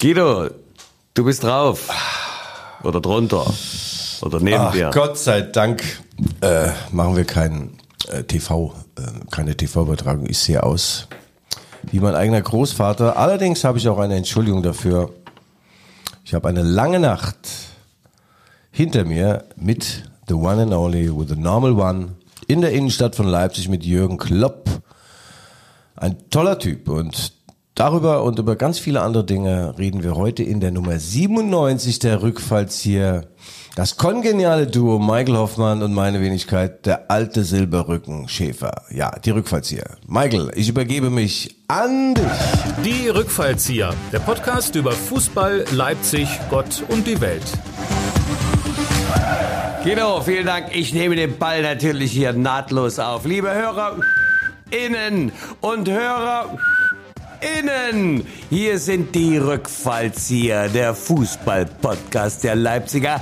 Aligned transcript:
Guido, 0.00 0.48
du 1.14 1.24
bist 1.24 1.42
drauf. 1.42 1.88
Oder 2.84 3.00
drunter. 3.00 3.52
Oder 4.22 4.38
neben 4.38 4.60
Ach, 4.60 4.72
dir. 4.72 4.90
Gott 4.94 5.18
sei 5.18 5.42
Dank 5.42 5.82
äh, 6.40 6.68
machen 6.92 7.16
wir 7.16 7.24
kein 7.24 7.72
äh, 8.06 8.22
TV, 8.22 8.76
äh, 8.96 9.02
keine 9.32 9.56
TV-Übertragung. 9.56 10.26
Ich 10.28 10.38
sehe 10.38 10.62
aus 10.62 11.08
wie 11.90 11.98
mein 11.98 12.14
eigener 12.14 12.40
Großvater. 12.40 13.16
Allerdings 13.16 13.64
habe 13.64 13.78
ich 13.78 13.88
auch 13.88 13.98
eine 13.98 14.14
Entschuldigung 14.14 14.62
dafür. 14.62 15.10
Ich 16.24 16.32
habe 16.32 16.48
eine 16.48 16.62
lange 16.62 17.00
Nacht 17.00 17.48
hinter 18.70 19.04
mir 19.04 19.46
mit 19.56 20.04
The 20.28 20.34
One 20.34 20.62
and 20.62 20.74
Only, 20.74 21.10
with 21.10 21.30
the 21.30 21.36
Normal 21.36 21.72
One, 21.72 22.14
in 22.46 22.60
der 22.60 22.70
Innenstadt 22.70 23.16
von 23.16 23.26
Leipzig 23.26 23.68
mit 23.68 23.84
Jürgen 23.84 24.16
Klopp. 24.16 24.68
Ein 25.96 26.30
toller 26.30 26.60
Typ 26.60 26.88
und 26.88 27.37
darüber 27.78 28.24
und 28.24 28.38
über 28.38 28.56
ganz 28.56 28.78
viele 28.78 29.02
andere 29.02 29.24
Dinge 29.24 29.74
reden 29.78 30.02
wir 30.02 30.16
heute 30.16 30.42
in 30.42 30.60
der 30.60 30.72
Nummer 30.72 30.98
97 30.98 32.00
der 32.00 32.22
Rückfallzieher. 32.22 33.26
Das 33.76 33.96
kongeniale 33.96 34.66
Duo 34.66 34.98
Michael 34.98 35.36
Hoffmann 35.36 35.82
und 35.82 35.94
meine 35.94 36.20
Wenigkeit, 36.20 36.84
der 36.84 37.10
alte 37.10 37.44
Silberrücken 37.44 38.28
Schäfer. 38.28 38.82
Ja, 38.90 39.12
die 39.24 39.30
Rückfallzieher. 39.30 39.96
Michael, 40.08 40.50
ich 40.56 40.68
übergebe 40.68 41.10
mich 41.10 41.54
an 41.68 42.14
dich. 42.14 42.24
Die 42.84 43.08
Rückfallzieher, 43.08 43.94
der 44.12 44.18
Podcast 44.18 44.74
über 44.74 44.90
Fußball, 44.90 45.64
Leipzig, 45.70 46.28
Gott 46.50 46.82
und 46.88 47.06
die 47.06 47.20
Welt. 47.20 47.44
Guido, 49.84 50.20
vielen 50.22 50.46
Dank. 50.46 50.74
Ich 50.74 50.92
nehme 50.92 51.14
den 51.14 51.38
Ball 51.38 51.62
natürlich 51.62 52.10
hier 52.10 52.32
nahtlos 52.32 52.98
auf. 52.98 53.24
Liebe 53.24 53.54
Hörer 53.54 53.98
innen 54.70 55.32
und 55.60 55.88
Hörer 55.88 56.58
innen. 57.40 58.26
Hier 58.50 58.78
sind 58.78 59.14
die 59.14 59.36
Rückfallzieher, 59.36 60.68
der 60.68 60.94
Fußball-Podcast 60.94 62.44
der 62.44 62.56
Leipziger 62.56 63.20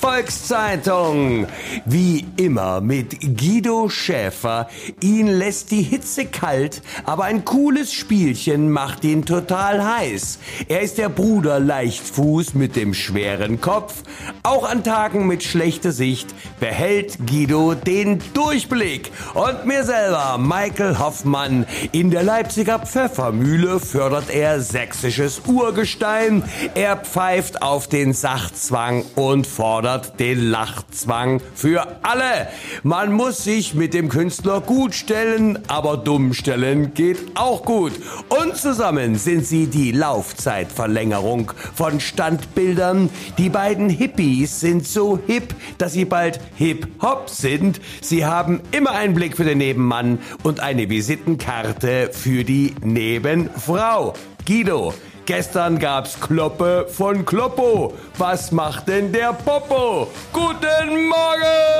Volkszeitung. 0.00 1.46
Wie 1.84 2.26
immer 2.36 2.80
mit 2.80 3.20
Guido 3.20 3.88
Schäfer. 3.88 4.68
Ihn 5.00 5.26
lässt 5.26 5.70
die 5.70 5.82
Hitze 5.82 6.24
kalt, 6.24 6.82
aber 7.04 7.24
ein 7.24 7.44
cooles 7.44 7.92
Spielchen 7.92 8.70
macht 8.70 9.04
ihn 9.04 9.24
total 9.24 9.84
heiß. 9.84 10.38
Er 10.68 10.80
ist 10.80 10.98
der 10.98 11.08
Bruder 11.08 11.60
Leichtfuß 11.60 12.54
mit 12.54 12.76
dem 12.76 12.94
schweren 12.94 13.60
Kopf. 13.60 14.02
Auch 14.42 14.68
an 14.68 14.84
Tagen 14.84 15.26
mit 15.26 15.42
schlechter 15.42 15.92
Sicht 15.92 16.34
behält 16.60 17.18
Guido 17.26 17.74
den 17.74 18.22
Durchblick. 18.32 19.10
Und 19.34 19.66
mir 19.66 19.84
selber, 19.84 20.38
Michael 20.38 20.98
Hoffmann, 20.98 21.66
in 21.92 22.10
der 22.10 22.22
Leipziger 22.22 22.39
Pfeffermühle 22.42 23.80
fördert 23.80 24.30
er 24.30 24.60
sächsisches 24.60 25.42
Urgestein. 25.46 26.42
Er 26.74 26.96
pfeift 26.96 27.60
auf 27.60 27.86
den 27.86 28.14
Sachzwang 28.14 29.04
und 29.14 29.46
fordert 29.46 30.18
den 30.18 30.50
Lachzwang 30.50 31.42
für 31.54 31.86
alle. 32.02 32.48
Man 32.82 33.12
muss 33.12 33.44
sich 33.44 33.74
mit 33.74 33.92
dem 33.92 34.08
Künstler 34.08 34.62
gut 34.62 34.94
stellen, 34.94 35.58
aber 35.68 35.98
dumm 35.98 36.32
stellen 36.32 36.94
geht 36.94 37.18
auch 37.36 37.62
gut. 37.62 37.92
Und 38.28 38.56
zusammen 38.56 39.16
sind 39.16 39.44
sie 39.44 39.66
die 39.66 39.92
Laufzeitverlängerung 39.92 41.52
von 41.74 42.00
Standbildern. 42.00 43.10
Die 43.36 43.50
beiden 43.50 43.90
Hippies 43.90 44.60
sind 44.60 44.86
so 44.86 45.18
hip, 45.26 45.54
dass 45.76 45.92
sie 45.92 46.06
bald 46.06 46.40
Hip-Hop 46.56 47.28
sind. 47.28 47.80
Sie 48.00 48.24
haben 48.24 48.60
immer 48.72 48.92
einen 48.92 49.14
Blick 49.14 49.36
für 49.36 49.44
den 49.44 49.58
Nebenmann 49.58 50.18
und 50.42 50.60
eine 50.60 50.88
Visitenkarte 50.88 52.10
für 52.12 52.29
die 52.38 52.74
Nebenfrau. 52.82 54.14
Guido, 54.46 54.94
Gestern 55.30 55.78
gab's 55.78 56.18
Kloppe 56.18 56.86
von 56.88 57.24
Kloppo. 57.24 57.94
Was 58.18 58.50
macht 58.50 58.88
denn 58.88 59.12
der 59.12 59.32
Popo? 59.32 60.08
Guten 60.32 61.08
Morgen! 61.08 61.70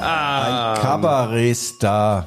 Ein 0.00 0.80
Kabarettstar. 0.80 2.26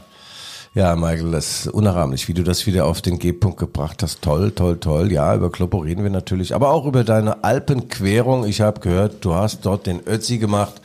Ja, 0.74 0.96
Michael, 0.96 1.32
das 1.32 1.66
ist 1.66 1.68
unnachahmlich, 1.68 2.30
wie 2.30 2.34
du 2.34 2.44
das 2.44 2.66
wieder 2.68 2.86
auf 2.86 3.02
den 3.02 3.20
G-Punkt 3.20 3.58
gebracht 3.58 4.02
hast. 4.02 4.22
Toll, 4.22 4.52
toll, 4.52 4.80
toll. 4.80 5.12
Ja, 5.12 5.36
über 5.36 5.52
Kloppo 5.52 5.80
reden 5.80 6.04
wir 6.04 6.10
natürlich, 6.10 6.56
aber 6.56 6.72
auch 6.72 6.86
über 6.86 7.04
deine 7.04 7.44
Alpenquerung. 7.44 8.46
Ich 8.46 8.62
habe 8.62 8.80
gehört, 8.80 9.26
du 9.26 9.34
hast 9.34 9.66
dort 9.66 9.88
den 9.88 10.08
Ötzi 10.08 10.38
gemacht 10.38 10.80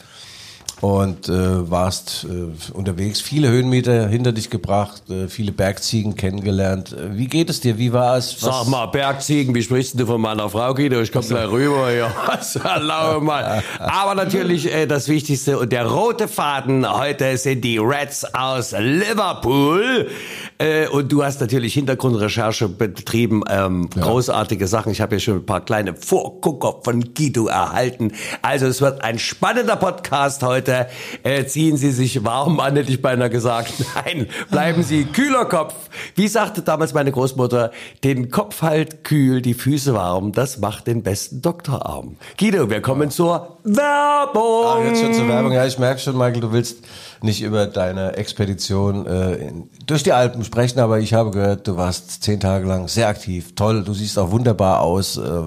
und 0.85 1.31
äh, 1.31 1.71
warst 1.71 2.27
äh, 2.29 2.75
unterwegs, 2.75 3.23
viele 3.23 3.49
Höhenmeter 3.49 4.07
hinter 4.07 4.33
dich 4.33 4.51
gebracht, 4.51 5.09
äh, 5.09 5.29
viele 5.29 5.51
Bergziegen 5.51 6.15
kennengelernt. 6.15 6.93
Äh, 6.93 7.17
Wie 7.17 7.27
geht 7.27 7.49
es 7.49 7.61
dir? 7.61 7.79
Wie 7.79 7.95
war 7.95 8.19
es? 8.19 8.39
Sag 8.39 8.67
mal, 8.69 8.85
Bergziegen, 8.89 9.55
wie 9.55 9.63
sprichst 9.63 9.99
du 9.99 10.05
von 10.05 10.21
meiner 10.21 10.51
Frau, 10.51 10.75
Guido? 10.75 11.01
Ich 11.01 11.11
komm 11.11 11.27
gleich 11.27 11.51
rüber, 11.51 11.91
ja. 11.91 12.13
Erlaube 12.65 13.25
mal. 13.25 13.63
Aber 13.79 14.15
natürlich 14.15 14.71
äh, 14.71 14.85
das 14.85 15.09
Wichtigste 15.09 15.59
und 15.59 15.73
der 15.73 15.87
rote 15.87 16.29
Faden 16.29 16.87
heute 16.87 17.39
sind 17.39 17.65
die 17.65 17.79
Reds 17.79 18.27
aus 18.35 18.75
Liverpool. 18.79 20.11
Äh, 20.59 20.89
und 20.89 21.11
du 21.11 21.25
hast 21.25 21.41
natürlich 21.41 21.73
Hintergrundrecherche 21.73 22.69
betrieben, 22.69 23.43
ähm, 23.49 23.89
großartige 23.89 24.67
Sachen. 24.67 24.93
Ich 24.93 25.01
habe 25.01 25.15
ja 25.15 25.19
schon 25.19 25.37
ein 25.37 25.47
paar 25.47 25.65
kleine 25.65 25.95
Vorgucker 25.95 26.81
von 26.85 27.15
Guido 27.15 27.47
erhalten. 27.47 28.13
Also 28.43 28.67
es 28.67 28.83
wird 28.83 29.03
ein 29.03 29.19
spannender 29.19 29.77
Podcast 29.77 30.43
heute. 30.43 30.74
Äh, 31.23 31.45
ziehen 31.47 31.77
Sie 31.77 31.91
sich 31.91 32.25
warm 32.25 32.61
an, 32.61 32.77
hätte 32.77 32.91
ich 32.91 33.03
beinahe 33.03 33.31
gesagt. 33.31 33.73
Nein, 33.95 34.29
bleiben 34.51 34.83
Sie 34.83 35.05
kühler 35.05 35.45
Kopf. 35.47 35.75
Wie 36.15 36.29
sagte 36.29 36.63
damals 36.63 36.95
meine 36.95 37.13
Großmutter, 37.13 37.73
den 38.03 38.31
Kopf 38.31 38.63
halt 38.63 39.05
kühl, 39.05 39.41
die 39.43 39.55
Füße 39.55 39.95
warm, 39.95 40.33
das 40.33 40.59
macht 40.59 40.87
den 40.87 41.03
besten 41.03 41.43
Doktorarm. 41.43 42.17
Guido, 42.39 42.69
wir 42.71 42.81
kommen 42.83 43.11
zur 43.11 43.59
Werbung. 43.65 44.67
Ah, 44.67 44.85
jetzt 44.85 45.01
schon 45.01 45.15
zur 45.15 45.29
Werbung. 45.29 45.53
Ja, 45.53 45.67
ich 45.67 45.79
merke 45.79 46.01
schon, 46.01 46.17
Michael, 46.17 46.41
du 46.41 46.53
willst 46.53 46.85
nicht 47.23 47.43
über 47.43 47.67
deine 47.67 48.17
Expedition 48.17 49.07
äh, 49.07 49.35
in, 49.37 49.71
durch 49.87 50.03
die 50.03 50.13
Alpen 50.13 50.45
sprechen, 50.45 50.81
aber 50.81 50.99
ich 50.99 51.15
habe 51.15 51.31
gehört, 51.31 51.67
du 51.67 51.77
warst 51.77 52.23
zehn 52.23 52.41
Tage 52.41 52.67
lang 52.67 52.89
sehr 52.89 53.09
aktiv. 53.09 53.55
Toll, 53.55 53.83
du 53.83 53.95
siehst 53.95 54.19
auch 54.19 54.31
wunderbar 54.31 54.81
aus. 54.81 55.17
Äh, 55.17 55.43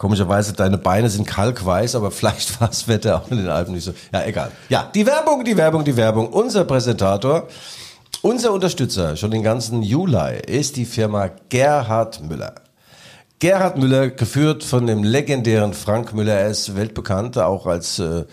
komischerweise, 0.00 0.54
deine 0.54 0.78
Beine 0.78 1.10
sind 1.10 1.26
kalkweiß, 1.26 1.94
aber 1.94 2.10
vielleicht 2.10 2.60
war 2.60 2.68
das 2.68 2.88
Wetter 2.88 3.22
auch 3.22 3.30
in 3.30 3.36
den 3.36 3.48
Alpen 3.48 3.74
nicht 3.74 3.84
so. 3.84 3.92
Ja, 4.12 4.24
egal. 4.24 4.50
Ja, 4.70 4.90
die 4.92 5.06
Werbung, 5.06 5.44
die 5.44 5.56
Werbung, 5.56 5.84
die 5.84 5.96
Werbung. 5.96 6.28
Unser 6.28 6.64
Präsentator, 6.64 7.46
unser 8.22 8.52
Unterstützer 8.52 9.16
schon 9.16 9.30
den 9.30 9.42
ganzen 9.42 9.82
Juli 9.82 10.40
ist 10.46 10.76
die 10.76 10.86
Firma 10.86 11.30
Gerhard 11.50 12.22
Müller. 12.22 12.54
Gerhard 13.40 13.76
Müller, 13.76 14.08
geführt 14.08 14.64
von 14.64 14.86
dem 14.86 15.04
legendären 15.04 15.74
Frank 15.74 16.14
Müller, 16.14 16.34
er 16.34 16.48
ist 16.48 16.74
weltbekannt, 16.76 17.36
auch 17.36 17.66
als 17.66 17.98
äh, 17.98 18.24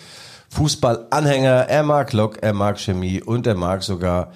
Fußballanhänger. 0.48 1.68
Er 1.68 1.82
mag 1.82 2.14
Lok, 2.14 2.38
er 2.42 2.54
mag 2.54 2.78
Chemie 2.78 3.22
und 3.22 3.46
er 3.46 3.54
mag 3.54 3.82
sogar 3.82 4.32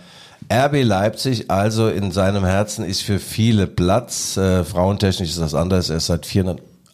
RB 0.53 0.83
Leipzig. 0.83 1.51
Also 1.51 1.89
in 1.89 2.11
seinem 2.11 2.45
Herzen 2.45 2.85
ist 2.85 3.03
für 3.03 3.19
viele 3.19 3.67
Platz. 3.67 4.37
Äh, 4.37 4.65
frauentechnisch 4.65 5.31
ist 5.31 5.41
das 5.41 5.55
anders. 5.55 5.89
Er 5.89 5.97
ist 5.97 6.07
seit 6.07 6.27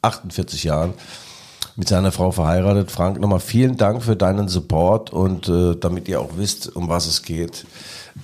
448 0.03 0.65
Jahren 0.65 0.95
mit 1.77 1.89
seiner 1.89 2.13
Frau 2.13 2.33
verheiratet. 2.33 2.91
Frank, 2.91 3.21
nochmal 3.21 3.41
vielen 3.41 3.77
Dank 3.77 4.03
für 4.03 4.17
deinen 4.17 4.49
Support 4.49 5.13
und 5.13 5.49
äh, 5.49 5.77
damit 5.77 6.09
ihr 6.09 6.21
auch 6.21 6.31
wisst, 6.37 6.75
um 6.75 6.89
was 6.89 7.07
es 7.07 7.23
geht. 7.23 7.67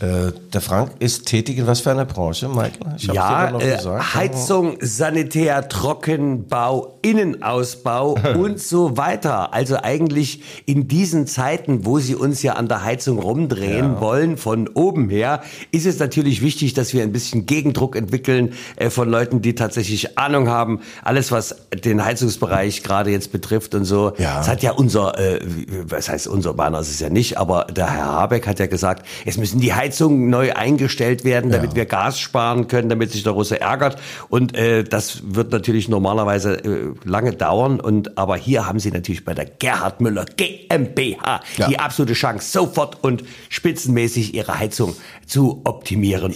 Äh, 0.01 0.33
der 0.53 0.61
Frank 0.61 0.91
ist 0.99 1.27
tätig 1.27 1.59
in 1.59 1.67
was 1.69 1.81
für 1.81 1.93
einer 1.93 2.05
Branche, 2.05 2.49
Michael? 2.49 2.97
Ich 2.97 3.05
Ja, 3.05 3.51
noch 3.51 3.63
äh, 3.63 3.77
gesagt. 3.77 4.15
Heizung, 4.15 4.77
Sanitär, 4.81 5.69
Trockenbau, 5.69 6.99
Innenausbau 7.03 8.19
und 8.37 8.61
so 8.61 8.97
weiter. 8.97 9.55
Also 9.55 9.77
eigentlich 9.77 10.43
in 10.67 10.89
diesen 10.89 11.29
Zeiten, 11.29 11.87
wo 11.87 12.01
sie 12.01 12.17
uns 12.17 12.43
ja 12.43 12.55
an 12.55 12.67
der 12.67 12.83
Heizung 12.83 13.21
rumdrehen 13.21 14.01
wollen, 14.01 14.37
von 14.37 14.67
oben 14.69 15.09
her, 15.11 15.43
ist 15.71 15.87
es 15.87 16.01
natürlich 16.01 16.43
wichtig, 16.43 16.75
dass 16.75 16.93
wir 16.93 17.03
ein 17.03 17.13
bisschen 17.13 17.47
Gegendruck 17.47 17.95
entwickeln 17.95 18.55
äh, 18.77 18.91
von 18.91 19.09
Leuten, 19.09 19.43
die 19.43 19.55
tatsächlich 19.55 20.19
Ahnung 20.19 20.49
haben. 20.49 20.81
Alles, 21.05 21.31
was 21.31 21.55
den 21.85 22.05
Heizungsbereich 22.05 22.83
gerade 22.83 23.11
jetzt 23.11 23.31
betrifft 23.31 23.77
und 23.77 23.85
so. 23.85 24.13
Ja. 24.19 24.39
Das 24.39 24.49
hat 24.49 24.63
ja 24.63 24.73
unser, 24.73 25.17
äh, 25.19 25.41
was 25.85 26.09
heißt 26.09 26.27
unser 26.27 26.55
Banner 26.55 26.81
ist 26.81 26.91
es 26.91 26.99
ja 26.99 27.11
nicht, 27.11 27.39
aber 27.39 27.67
der 27.67 27.93
Herr 27.93 28.07
Habeck 28.07 28.49
hat 28.49 28.59
ja 28.59 28.67
gesagt, 28.67 29.07
es 29.25 29.37
müssen 29.37 29.61
die 29.61 29.73
Heizungen 29.73 29.84
neu 30.31 30.53
eingestellt 30.53 31.25
werden, 31.25 31.51
damit 31.51 31.71
Ja. 31.71 31.77
wir 31.77 31.87
Gas 31.87 32.19
sparen 32.19 32.69
können, 32.69 32.89
damit 32.89 33.13
sich 33.13 33.23
der 33.23 33.33
Russe 33.33 33.61
ärgert. 33.61 33.97
Und 34.29 34.57
äh, 34.57 34.85
das 34.85 35.23
wird 35.25 35.53
natürlich 35.53 35.89
normalerweise 35.89 36.55
äh, 36.65 36.93
lange 37.05 37.33
dauern. 37.33 37.81
Und 37.81 38.17
aber 38.19 38.37
hier 38.37 38.67
haben 38.67 38.79
Sie 38.81 38.91
natürlich 38.91 39.25
bei 39.25 39.35
der 39.35 39.47
Gerhard 39.47 40.01
Müller 40.01 40.25
GmbH 40.25 41.41
Ja. 41.57 41.69
die 41.69 41.79
absolute 41.79 42.15
Chance, 42.15 42.51
sofort 42.51 43.03
und 43.03 43.25
spitzenmäßig 43.49 44.35
Ihre 44.35 44.59
Heizung 44.59 44.95
zu 45.27 45.61
optimieren. 45.65 46.35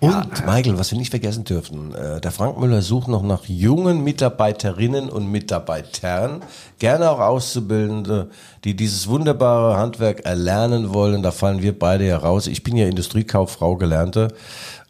Um, 0.00 0.10
Und 0.10 0.46
Michael, 0.46 0.78
was 0.78 0.90
wir 0.90 0.98
nicht 0.98 1.10
vergessen 1.10 1.44
dürfen, 1.44 1.94
äh, 1.94 2.20
der 2.20 2.30
Frank 2.30 2.58
Müller 2.58 2.82
sucht 2.82 3.08
noch 3.08 3.22
nach 3.22 3.44
jungen 3.46 4.04
Mitarbeiterinnen 4.04 5.08
und 5.08 5.30
Mitarbeitern, 5.30 6.42
gerne 6.78 7.10
auch 7.10 7.20
Auszubildende, 7.20 8.30
die 8.66 8.74
dieses 8.74 9.06
wunderbare 9.06 9.76
Handwerk 9.76 10.24
erlernen 10.24 10.92
wollen. 10.92 11.22
Da 11.22 11.30
fallen 11.30 11.62
wir 11.62 11.78
beide 11.78 12.04
ja 12.04 12.16
raus. 12.16 12.48
Ich 12.48 12.64
bin 12.64 12.76
ja 12.76 12.88
Industriekauffrau 12.88 13.76
gelernte. 13.76 14.34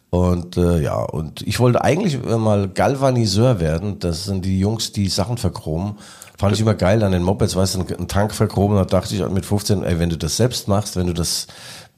Und 0.09 0.57
äh, 0.57 0.81
ja, 0.81 0.95
und 0.95 1.43
ich 1.43 1.59
wollte 1.59 1.83
eigentlich 1.83 2.19
mal 2.23 2.69
Galvaniseur 2.69 3.59
werden. 3.59 3.99
Das 3.99 4.23
sind 4.23 4.45
die 4.45 4.59
Jungs, 4.59 4.93
die 4.93 5.09
Sachen 5.09 5.37
verchromen. 5.37 5.99
Fand 6.39 6.55
ich 6.55 6.61
immer 6.61 6.73
geil 6.73 7.03
an 7.03 7.11
den 7.11 7.21
Mopeds, 7.21 7.55
weißt 7.55 7.75
du, 7.75 7.95
einen 7.95 8.07
Tank 8.07 8.33
verchromen. 8.33 8.77
Da 8.77 8.85
dachte 8.85 9.13
ich 9.13 9.29
mit 9.29 9.45
15, 9.45 9.83
ey, 9.83 9.99
wenn 9.99 10.09
du 10.09 10.17
das 10.17 10.37
selbst 10.37 10.67
machst, 10.67 10.95
wenn 10.95 11.05
du 11.05 11.13
das 11.13 11.45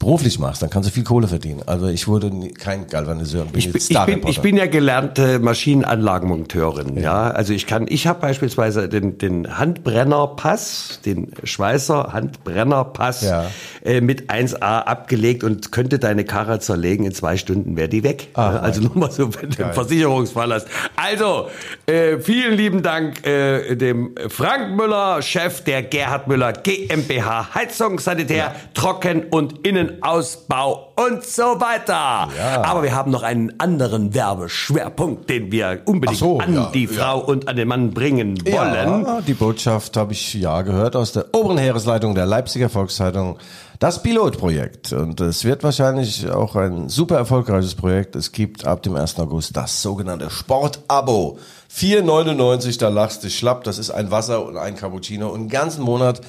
beruflich 0.00 0.38
machst, 0.38 0.62
dann 0.62 0.70
kannst 0.70 0.88
du 0.88 0.92
viel 0.92 1.04
Kohle 1.04 1.28
verdienen. 1.28 1.62
Also 1.66 1.86
ich 1.86 2.08
wurde 2.08 2.34
nie, 2.34 2.52
kein 2.52 2.86
Galvaniseur. 2.86 3.44
Bin 3.44 3.58
ich, 3.58 3.70
bin, 3.70 3.82
ich, 3.86 3.98
bin, 4.06 4.26
ich 4.26 4.40
bin 4.40 4.56
ja 4.56 4.66
gelernte 4.66 5.38
Maschinenanlagenmonteurin. 5.38 6.96
Ja. 6.96 7.02
ja, 7.02 7.30
also 7.30 7.52
ich 7.52 7.66
kann, 7.66 7.86
ich 7.86 8.06
habe 8.06 8.18
beispielsweise 8.20 8.88
den, 8.88 9.18
den 9.18 9.58
Handbrennerpass, 9.58 11.00
den 11.04 11.30
Schweißer 11.44 12.14
Handbrennerpass 12.14 13.22
ja. 13.22 13.50
äh, 13.84 14.00
mit 14.00 14.30
1A 14.30 14.84
abgelegt 14.84 15.44
und 15.44 15.70
könnte 15.70 15.98
deine 15.98 16.24
Karre 16.24 16.60
zerlegen. 16.60 17.04
In 17.04 17.12
zwei 17.12 17.36
Stunden 17.36 17.76
wäre 17.76 17.90
die 17.90 18.02
weg. 18.02 18.28
Ah, 18.32 18.56
also 18.56 18.80
nur 18.80 18.96
mal 18.96 19.10
so, 19.10 19.28
wenn 19.34 19.50
du 19.50 19.64
einen 19.64 19.74
Versicherungsfall 19.74 20.54
hast. 20.54 20.66
Also 20.96 21.48
äh, 21.84 22.18
vielen 22.20 22.56
lieben 22.56 22.82
Dank 22.82 23.26
äh, 23.26 23.76
dem 23.76 24.14
Frank 24.28 24.74
Müller, 24.76 25.20
Chef 25.20 25.62
der 25.62 25.82
Gerhard 25.82 26.26
Müller 26.26 26.54
GmbH 26.54 27.54
Heizung, 27.54 27.98
Sanitär, 27.98 28.36
ja. 28.36 28.54
Trocken 28.72 29.24
und 29.30 29.66
Innen 29.66 29.89
Ausbau 30.00 30.92
und 30.96 31.24
so 31.24 31.60
weiter. 31.60 32.28
Ja. 32.36 32.62
Aber 32.64 32.82
wir 32.82 32.94
haben 32.94 33.10
noch 33.10 33.22
einen 33.22 33.58
anderen 33.58 34.14
Werbeschwerpunkt, 34.14 35.28
den 35.28 35.50
wir 35.52 35.82
unbedingt 35.86 36.18
so, 36.18 36.38
an 36.38 36.54
ja, 36.54 36.70
die 36.72 36.86
Frau 36.86 37.18
ja. 37.18 37.24
und 37.24 37.48
an 37.48 37.56
den 37.56 37.68
Mann 37.68 37.90
bringen 37.90 38.38
wollen. 38.46 39.24
Die 39.26 39.34
Botschaft 39.34 39.96
habe 39.96 40.12
ich 40.12 40.34
ja 40.34 40.62
gehört 40.62 40.96
aus 40.96 41.12
der 41.12 41.34
oberen 41.34 41.58
Heeresleitung 41.58 42.14
der 42.14 42.26
Leipziger 42.26 42.68
Volkszeitung. 42.68 43.38
Das 43.78 44.02
Pilotprojekt. 44.02 44.92
Und 44.92 45.22
es 45.22 45.44
wird 45.44 45.64
wahrscheinlich 45.64 46.30
auch 46.30 46.54
ein 46.54 46.90
super 46.90 47.16
erfolgreiches 47.16 47.74
Projekt. 47.74 48.14
Es 48.14 48.30
gibt 48.30 48.66
ab 48.66 48.82
dem 48.82 48.94
1. 48.94 49.18
August 49.18 49.56
das 49.56 49.80
sogenannte 49.80 50.28
Sportabo. 50.28 51.38
4,99, 51.74 52.78
da 52.78 52.90
lachst 52.90 53.24
du 53.24 53.30
schlapp. 53.30 53.64
Das 53.64 53.78
ist 53.78 53.90
ein 53.90 54.10
Wasser 54.10 54.44
und 54.44 54.58
ein 54.58 54.76
Cappuccino. 54.76 55.28
Und 55.28 55.40
einen 55.40 55.48
ganzen 55.48 55.82
Monat 55.82 56.20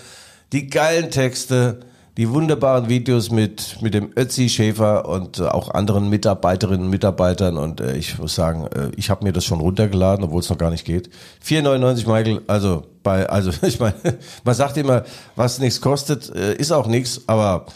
die 0.52 0.68
geilen 0.69 1.12
Texte, 1.12 1.80
die 2.18 2.30
wunderbaren 2.30 2.90
Videos 2.90 3.31
mit, 3.31 3.81
mit 3.81 3.94
dem 3.94 4.12
Ötzi 4.18 4.50
Schäfer 4.50 5.08
und 5.08 5.40
äh, 5.40 5.44
auch 5.44 5.74
anderen 5.74 6.10
Mitarbeiterinnen 6.10 6.86
und 6.86 6.90
Mitarbeitern. 6.90 7.58
Und 7.58 7.80
äh, 7.80 7.96
ich 7.96 8.19
muss 8.19 8.36
sagen, 8.36 8.68
äh, 8.68 8.92
ich 8.98 9.10
habe 9.10 9.24
mir 9.24 9.31
das 9.31 9.46
schon 9.46 9.62
runtergeladen, 9.62 10.25
obwohl 10.25 10.42
es 10.42 10.50
noch 10.50 10.58
gar 10.58 10.72
nicht 10.72 10.86
geht. 10.86 11.10
4,99 11.46 12.08
Michael, 12.08 12.42
also 12.48 12.84
bei, 13.04 13.30
also 13.30 13.52
ich 13.66 13.80
meine, 13.80 13.96
man 14.44 14.56
sagt 14.56 14.78
immer, 14.78 15.04
was 15.36 15.60
nichts 15.60 15.80
kostet, 15.80 16.34
äh, 16.36 16.54
ist 16.56 16.72
auch 16.72 16.88
nichts, 16.88 17.22
aber 17.28 17.68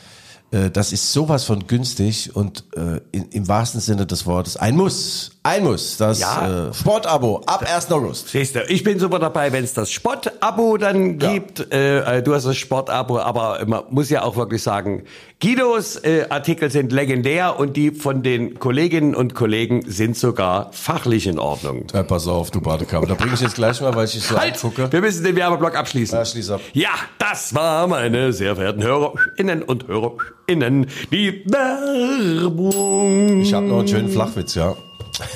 äh, 0.52 0.70
das 0.70 0.92
ist 0.92 1.14
sowas 1.14 1.46
von 1.46 1.68
günstig 1.68 2.36
und 2.36 2.66
in, 3.12 3.30
im 3.30 3.48
wahrsten 3.48 3.80
Sinne 3.80 4.06
des 4.06 4.26
Wortes 4.26 4.58
ein 4.58 4.76
Muss. 4.76 5.35
Ein 5.46 5.64
Muss. 5.64 5.98
Das 5.98 6.20
ja. 6.20 6.70
äh, 6.70 6.74
Sportabo 6.74 7.44
ab 7.46 7.64
1. 7.72 7.92
August. 7.92 8.30
Siehst 8.30 8.56
du, 8.56 8.64
ich 8.68 8.84
bin 8.84 8.98
super 8.98 9.20
dabei, 9.20 9.52
wenn 9.52 9.64
es 9.64 9.76
das 9.76 9.92
Sportabo 9.92 10.78
dann 10.78 11.20
ja. 11.20 11.34
gibt. 11.34 11.72
Äh, 11.72 12.18
äh, 12.18 12.24
du 12.24 12.34
hast 12.34 12.48
das 12.48 12.58
Sportabo, 12.58 13.20
aber 13.20 13.64
man 13.68 13.84
muss 13.92 14.10
ja 14.10 14.24
auch 14.24 14.38
wirklich 14.38 14.64
sagen, 14.64 15.04
Guidos 15.40 15.98
äh, 15.98 16.26
Artikel 16.30 16.72
sind 16.72 16.92
legendär 16.92 17.60
und 17.60 17.78
die 17.78 17.92
von 17.92 18.24
den 18.24 18.58
Kolleginnen 18.58 19.14
und 19.14 19.36
Kollegen 19.36 19.84
sind 19.86 20.18
sogar 20.18 20.72
fachlich 20.74 21.28
in 21.28 21.38
Ordnung. 21.38 21.86
Ja, 21.94 22.02
pass 22.02 22.28
auf, 22.28 22.50
du 22.50 22.60
Badekamer. 22.60 23.06
Da 23.06 23.14
bringe 23.14 23.36
ich 23.36 23.42
jetzt 23.42 23.54
gleich 23.54 23.80
mal, 23.82 23.96
weil 23.96 24.06
ich 24.06 24.20
so 24.20 24.40
halt, 24.40 24.56
angucke. 24.56 24.92
Wir 24.92 25.02
müssen 25.02 25.24
den 25.24 25.36
Werbeblock 25.36 25.76
abschließen. 25.76 26.18
Ja, 26.18 26.26
schließ 26.26 26.50
ab. 26.50 26.62
Ja, 26.74 26.90
das 27.20 27.54
war 27.54 27.86
meine 27.86 28.34
sehr 28.34 28.56
verehrten 28.56 28.82
HörerInnen 28.82 29.62
und 29.62 29.88
HörerInnen. 29.88 30.88
Die 31.12 31.44
Werbung. 31.46 33.42
Ich 33.42 33.54
habe 33.54 33.68
noch 33.68 33.78
einen 33.78 33.88
schönen 33.88 34.10
Flachwitz, 34.10 34.56
ja. 34.56 34.76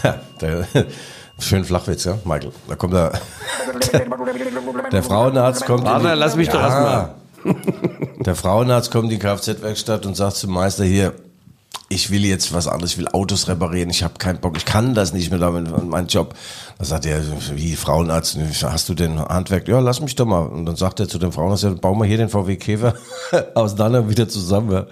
der, 0.41 0.65
schönen 1.39 1.65
Flachwitz, 1.65 2.05
ja, 2.05 2.17
Michael. 2.23 2.51
Da 2.67 2.75
kommt 2.75 2.93
der, 2.93 3.13
der, 4.91 5.03
Frauenarzt 5.03 5.65
kommt. 5.65 5.83
Warte, 5.83 6.13
lass 6.13 6.35
mich 6.35 6.47
ja, 6.47 6.53
doch 6.53 6.61
erstmal. 6.61 7.15
Der 8.19 8.35
Frauenarzt 8.35 8.91
kommt 8.91 9.05
in 9.05 9.11
die 9.11 9.19
Kfz-Werkstatt 9.19 10.05
und 10.05 10.15
sagt 10.15 10.35
zum 10.35 10.51
Meister 10.51 10.83
hier, 10.83 11.13
ich 11.87 12.11
will 12.11 12.23
jetzt 12.23 12.53
was 12.53 12.67
anderes, 12.67 12.91
ich 12.91 12.97
will 12.97 13.07
Autos 13.07 13.47
reparieren, 13.47 13.89
ich 13.89 14.03
habe 14.03 14.15
keinen 14.19 14.39
Bock, 14.39 14.55
ich 14.57 14.65
kann 14.65 14.93
das 14.93 15.11
nicht 15.11 15.31
mehr 15.31 15.39
damit, 15.39 15.85
mein 15.85 16.07
Job. 16.07 16.35
Da 16.77 16.85
sagt 16.85 17.05
er, 17.05 17.21
wie 17.55 17.75
Frauenarzt, 17.75 18.37
hast 18.63 18.89
du 18.89 18.93
den 18.93 19.19
Handwerk? 19.19 19.67
Ja, 19.67 19.79
lass 19.79 19.99
mich 19.99 20.15
doch 20.15 20.25
mal. 20.25 20.45
Und 20.45 20.65
dann 20.65 20.75
sagt 20.75 20.99
er 20.99 21.07
zu 21.07 21.17
dem 21.17 21.31
Frauenarzt, 21.31 21.63
ja, 21.63 21.71
bauen 21.71 21.97
wir 21.97 22.05
hier 22.05 22.17
den 22.17 22.29
VW 22.29 22.57
Käfer 22.57 22.93
auseinander 23.55 24.07
wieder 24.09 24.29
zusammen. 24.29 24.71
Ja. 24.71 24.85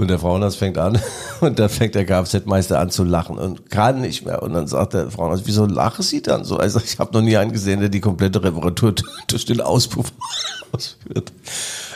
Und 0.00 0.08
der 0.08 0.18
Frauenarzt 0.18 0.56
fängt 0.56 0.78
an 0.78 0.98
und 1.40 1.58
dann 1.58 1.68
fängt 1.68 1.94
der 1.94 2.06
Kfz-Meister 2.06 2.80
an 2.80 2.88
zu 2.88 3.04
lachen 3.04 3.36
und 3.36 3.68
kann 3.68 4.00
nicht 4.00 4.24
mehr. 4.24 4.42
Und 4.42 4.54
dann 4.54 4.66
sagt 4.66 4.94
der 4.94 5.10
Frauenarzt, 5.10 5.42
wieso 5.44 5.66
lache 5.66 6.02
sie 6.02 6.22
dann 6.22 6.42
so? 6.42 6.56
Also 6.56 6.80
ich 6.82 6.98
habe 6.98 7.12
noch 7.12 7.20
nie 7.20 7.36
einen 7.36 7.52
gesehen, 7.52 7.80
der 7.80 7.90
die 7.90 8.00
komplette 8.00 8.42
Reparatur 8.42 8.94
durch 9.28 9.44
den 9.44 9.60
Auspuff 9.60 10.10
ausführt. 10.72 11.30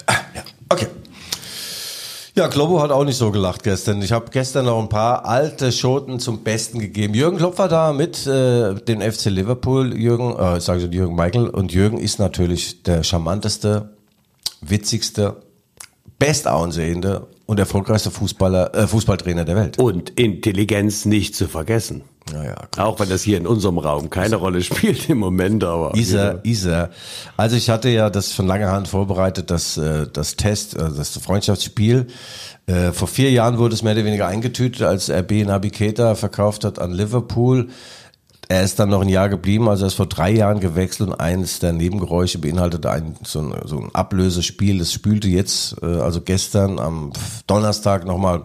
Ah, 0.04 0.16
ja, 0.34 0.42
okay. 0.68 0.88
Ja, 2.34 2.48
Globo 2.48 2.82
hat 2.82 2.90
auch 2.90 3.04
nicht 3.04 3.16
so 3.16 3.30
gelacht 3.30 3.62
gestern. 3.62 4.02
Ich 4.02 4.12
habe 4.12 4.26
gestern 4.30 4.66
noch 4.66 4.82
ein 4.82 4.90
paar 4.90 5.24
alte 5.24 5.72
Schoten 5.72 6.20
zum 6.20 6.44
Besten 6.44 6.80
gegeben. 6.80 7.14
Jürgen 7.14 7.38
Klopp 7.38 7.56
war 7.56 7.68
da 7.68 7.94
mit 7.94 8.26
äh, 8.26 8.74
dem 8.74 9.00
FC 9.00 9.30
Liverpool. 9.30 9.96
Jürgen, 9.96 10.36
äh, 10.36 10.60
sage 10.60 10.84
ich 10.84 10.92
Jürgen 10.92 11.14
Michael. 11.14 11.48
Und 11.48 11.72
Jürgen 11.72 11.96
ist 11.96 12.18
natürlich 12.18 12.82
der 12.82 13.02
charmanteste, 13.02 13.94
witzigste, 14.60 15.36
bestaunsehende 16.18 17.28
und 17.46 17.58
erfolgreichste 17.58 18.11
Fußballer, 18.11 18.75
äh, 18.75 18.87
Fußballtrainer 18.87 19.44
der 19.44 19.56
Welt. 19.56 19.79
Und 19.79 20.11
Intelligenz 20.11 21.05
nicht 21.05 21.35
zu 21.35 21.49
vergessen. 21.49 22.02
Naja, 22.32 22.55
Auch 22.79 22.99
wenn 23.00 23.11
das 23.11 23.23
hier 23.23 23.37
in 23.37 23.46
unserem 23.46 23.76
Raum 23.76 24.08
keine 24.08 24.37
Rolle 24.37 24.62
spielt 24.62 25.11
im 25.11 25.19
Moment, 25.19 25.62
aber. 25.62 25.94
Isa, 25.94 26.41
Isa. 26.43 26.88
Also 27.37 27.56
ich 27.56 27.69
hatte 27.69 27.91
ja 27.91 28.08
das 28.08 28.32
von 28.32 28.46
langer 28.46 28.73
Hand 28.73 28.88
vorbereitet, 28.88 29.50
das, 29.50 29.76
äh, 29.76 30.06
das 30.11 30.37
Test, 30.37 30.75
äh, 30.75 30.88
das 30.96 31.19
Freundschaftsspiel. 31.19 32.06
Äh, 32.67 32.93
vor 32.93 33.08
vier 33.08 33.31
Jahren 33.31 33.58
wurde 33.58 33.75
es 33.75 33.82
mehr 33.82 33.93
oder 33.93 34.06
weniger 34.06 34.26
eingetütet, 34.26 34.82
als 34.82 35.11
RB 35.11 35.44
Nabi 35.44 35.70
Keita 35.70 36.14
verkauft 36.14 36.64
hat 36.64 36.79
an 36.79 36.93
Liverpool. 36.93 37.69
Er 38.49 38.62
ist 38.62 38.79
dann 38.79 38.91
noch 38.91 39.00
ein 39.00 39.08
Jahr 39.08 39.29
geblieben, 39.29 39.69
also 39.69 39.85
er 39.85 39.88
ist 39.88 39.94
vor 39.94 40.06
drei 40.06 40.31
Jahren 40.31 40.61
gewechselt 40.61 41.08
und 41.08 41.20
eines 41.20 41.61
der 41.61 41.73
Nebengeräusche 41.73 42.38
beinhaltete 42.38 42.91
ein, 42.91 43.17
so, 43.25 43.41
ein, 43.41 43.55
so 43.64 43.79
ein 43.79 43.94
Ablösespiel. 43.94 44.79
Das 44.79 44.93
spülte 44.93 45.29
jetzt, 45.29 45.76
äh, 45.82 45.87
also 45.87 46.20
gestern 46.20 46.79
am 46.79 47.12
Donnerstag 47.46 48.05
nochmal 48.05 48.43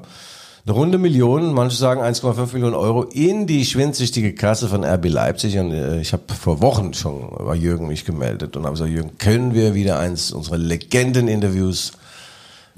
eine 0.66 0.76
runde 0.76 0.98
Million, 0.98 1.54
manche 1.54 1.78
sagen 1.78 2.02
1,5 2.02 2.54
Millionen 2.54 2.76
Euro 2.76 3.04
in 3.04 3.48
die 3.48 3.66
schwindsüchtige 3.66 4.36
Kasse 4.36 4.68
von 4.68 4.84
RB 4.84 5.10
Leipzig. 5.10 5.58
Und 5.58 5.72
äh, 5.72 6.00
ich 6.00 6.14
habe 6.14 6.24
vor 6.34 6.62
Wochen 6.62 6.94
schon 6.94 7.30
bei 7.46 7.56
Jürgen 7.56 7.88
mich 7.88 8.06
gemeldet 8.06 8.56
und 8.56 8.64
habe 8.64 8.74
gesagt, 8.74 8.92
Jürgen, 8.92 9.18
können 9.18 9.54
wir 9.54 9.74
wieder 9.74 10.00
eins 10.00 10.32
unserer 10.32 10.58
Legenden-Interviews 10.58 11.94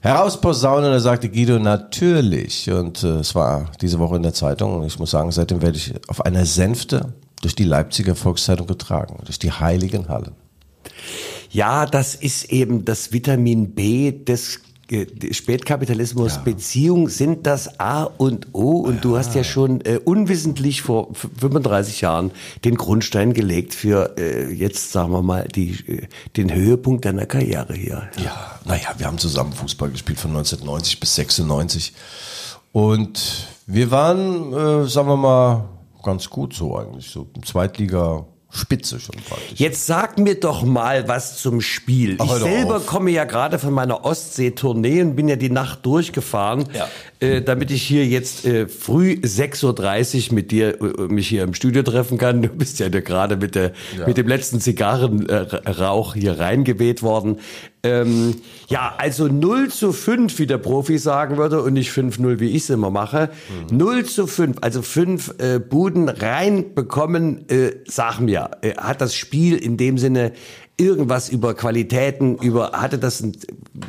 herausposaunen? 0.01 0.85
Und 0.85 0.93
er 0.93 0.99
sagte 0.99 1.29
Guido, 1.29 1.57
natürlich. 1.59 2.69
Und 2.69 3.03
äh, 3.03 3.19
es 3.19 3.33
war 3.33 3.71
diese 3.81 3.99
Woche 3.99 4.17
in 4.17 4.23
der 4.23 4.33
Zeitung. 4.33 4.75
Und 4.75 4.85
ich 4.85 4.99
muss 4.99 5.11
sagen, 5.11 5.31
seitdem 5.31 5.61
werde 5.61 5.77
ich 5.77 5.93
auf 6.07 6.25
einer 6.25 6.45
Sänfte 6.45 7.13
durch 7.41 7.55
die 7.55 7.63
Leipziger 7.63 8.15
Volkszeitung 8.15 8.67
getragen, 8.67 9.17
durch 9.25 9.39
die 9.39 9.51
heiligen 9.51 10.09
Hallen. 10.09 10.33
Ja, 11.49 11.85
das 11.85 12.15
ist 12.15 12.51
eben 12.51 12.85
das 12.85 13.11
Vitamin 13.11 13.73
B 13.73 14.11
des 14.11 14.61
Spätkapitalismus, 15.31 16.35
ja. 16.35 16.41
Beziehung 16.41 17.07
sind 17.07 17.47
das 17.47 17.79
A 17.79 18.03
und 18.03 18.47
O. 18.53 18.79
Und 18.79 18.95
ja. 18.95 19.01
du 19.01 19.17
hast 19.17 19.35
ja 19.35 19.43
schon 19.43 19.81
äh, 19.81 19.99
unwissentlich 20.03 20.81
vor 20.81 21.13
35 21.13 22.01
Jahren 22.01 22.31
den 22.65 22.75
Grundstein 22.75 23.33
gelegt 23.33 23.73
für 23.73 24.17
äh, 24.17 24.51
jetzt, 24.51 24.91
sagen 24.91 25.11
wir 25.11 25.21
mal, 25.21 25.47
die, 25.47 25.71
äh, 25.87 26.07
den 26.35 26.53
Höhepunkt 26.53 27.05
deiner 27.05 27.25
Karriere 27.25 27.73
hier. 27.73 28.09
Ja, 28.23 28.59
naja, 28.65 28.89
wir 28.97 29.07
haben 29.07 29.17
zusammen 29.17 29.53
Fußball 29.53 29.89
gespielt 29.89 30.19
von 30.19 30.31
1990 30.31 30.99
bis 30.99 31.15
96. 31.15 31.93
Und 32.73 33.47
wir 33.67 33.91
waren, 33.91 34.53
äh, 34.53 34.87
sagen 34.87 35.07
wir 35.07 35.17
mal, 35.17 35.69
ganz 36.03 36.29
gut 36.29 36.53
so 36.53 36.77
eigentlich, 36.77 37.09
so 37.09 37.27
Zweitliga 37.45 38.25
Spitze 38.53 38.99
schon 38.99 39.15
praktisch. 39.27 39.59
Jetzt 39.59 39.85
sag 39.85 40.17
mir 40.17 40.39
doch 40.39 40.63
mal 40.63 41.07
was 41.07 41.37
zum 41.37 41.61
Spiel. 41.61 42.17
Ach, 42.19 42.25
ich 42.25 42.43
selber 42.43 42.77
auf. 42.77 42.85
komme 42.85 43.09
ja 43.11 43.23
gerade 43.23 43.57
von 43.59 43.73
meiner 43.73 44.03
Ostsee-Tournee 44.03 45.01
und 45.01 45.15
bin 45.15 45.29
ja 45.29 45.37
die 45.37 45.49
Nacht 45.49 45.85
durchgefahren, 45.85 46.67
ja. 46.73 46.89
Äh, 47.21 47.41
damit 47.41 47.69
ich 47.69 47.83
hier 47.83 48.05
jetzt 48.05 48.45
äh, 48.45 48.67
früh 48.67 49.11
6.30 49.21 50.29
Uhr 50.29 50.35
mit 50.35 50.51
dir 50.51 50.81
äh, 50.81 51.07
mich 51.07 51.27
hier 51.27 51.43
im 51.43 51.53
Studio 51.53 51.83
treffen 51.83 52.17
kann. 52.17 52.41
Du 52.41 52.49
bist 52.49 52.79
ja 52.79 52.89
gerade 52.89 53.37
mit, 53.37 53.55
der, 53.55 53.73
ja. 53.97 54.07
mit 54.07 54.17
dem 54.17 54.27
letzten 54.27 54.59
Zigarrenrauch 54.59 56.15
hier 56.15 56.39
reingeweht 56.39 57.03
worden. 57.03 57.37
Ähm, 57.83 58.35
ja, 58.69 58.93
also 58.97 59.27
0 59.27 59.69
zu 59.69 59.91
5, 59.91 60.37
wie 60.39 60.47
der 60.47 60.57
Profi 60.57 60.97
sagen 60.97 61.37
würde, 61.37 61.61
und 61.61 61.73
nicht 61.73 61.91
5-0, 61.91 62.39
wie 62.39 62.49
ich 62.49 62.63
es 62.63 62.69
immer 62.71 62.89
mache. 62.89 63.29
Mhm. 63.69 63.77
0 63.77 64.05
zu 64.05 64.27
5, 64.27 64.57
also 64.61 64.81
5 64.81 65.35
äh, 65.37 65.59
Buden 65.59 66.09
reinbekommen, 66.09 67.47
äh, 67.49 67.71
sag 67.85 68.19
mir, 68.19 68.51
äh, 68.61 68.75
hat 68.75 69.01
das 69.01 69.15
Spiel 69.15 69.57
in 69.57 69.77
dem 69.77 69.97
Sinne 69.97 70.31
irgendwas 70.77 71.29
über 71.29 71.53
Qualitäten, 71.53 72.37
über, 72.37 72.71
hatte 72.73 72.97
das, 72.97 73.23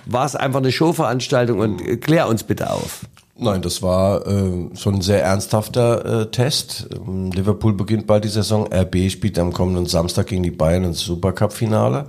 war 0.04 0.26
es 0.26 0.36
einfach 0.36 0.60
eine 0.60 0.72
Showveranstaltung 0.72 1.58
und 1.58 1.80
äh, 1.80 1.96
klär 1.96 2.28
uns 2.28 2.44
bitte 2.44 2.70
auf. 2.70 3.06
Nein, 3.42 3.60
das 3.60 3.82
war 3.82 4.24
äh, 4.24 4.76
schon 4.76 4.94
ein 4.94 5.02
sehr 5.02 5.24
ernsthafter 5.24 6.22
äh, 6.22 6.30
Test. 6.30 6.88
Liverpool 7.06 7.72
beginnt 7.72 8.06
bald 8.06 8.22
die 8.22 8.28
Saison. 8.28 8.72
RB 8.72 9.10
spielt 9.10 9.36
am 9.36 9.52
kommenden 9.52 9.86
Samstag 9.86 10.28
gegen 10.28 10.44
die 10.44 10.52
Bayern 10.52 10.84
ins 10.84 11.00
Supercup-Finale. 11.00 12.06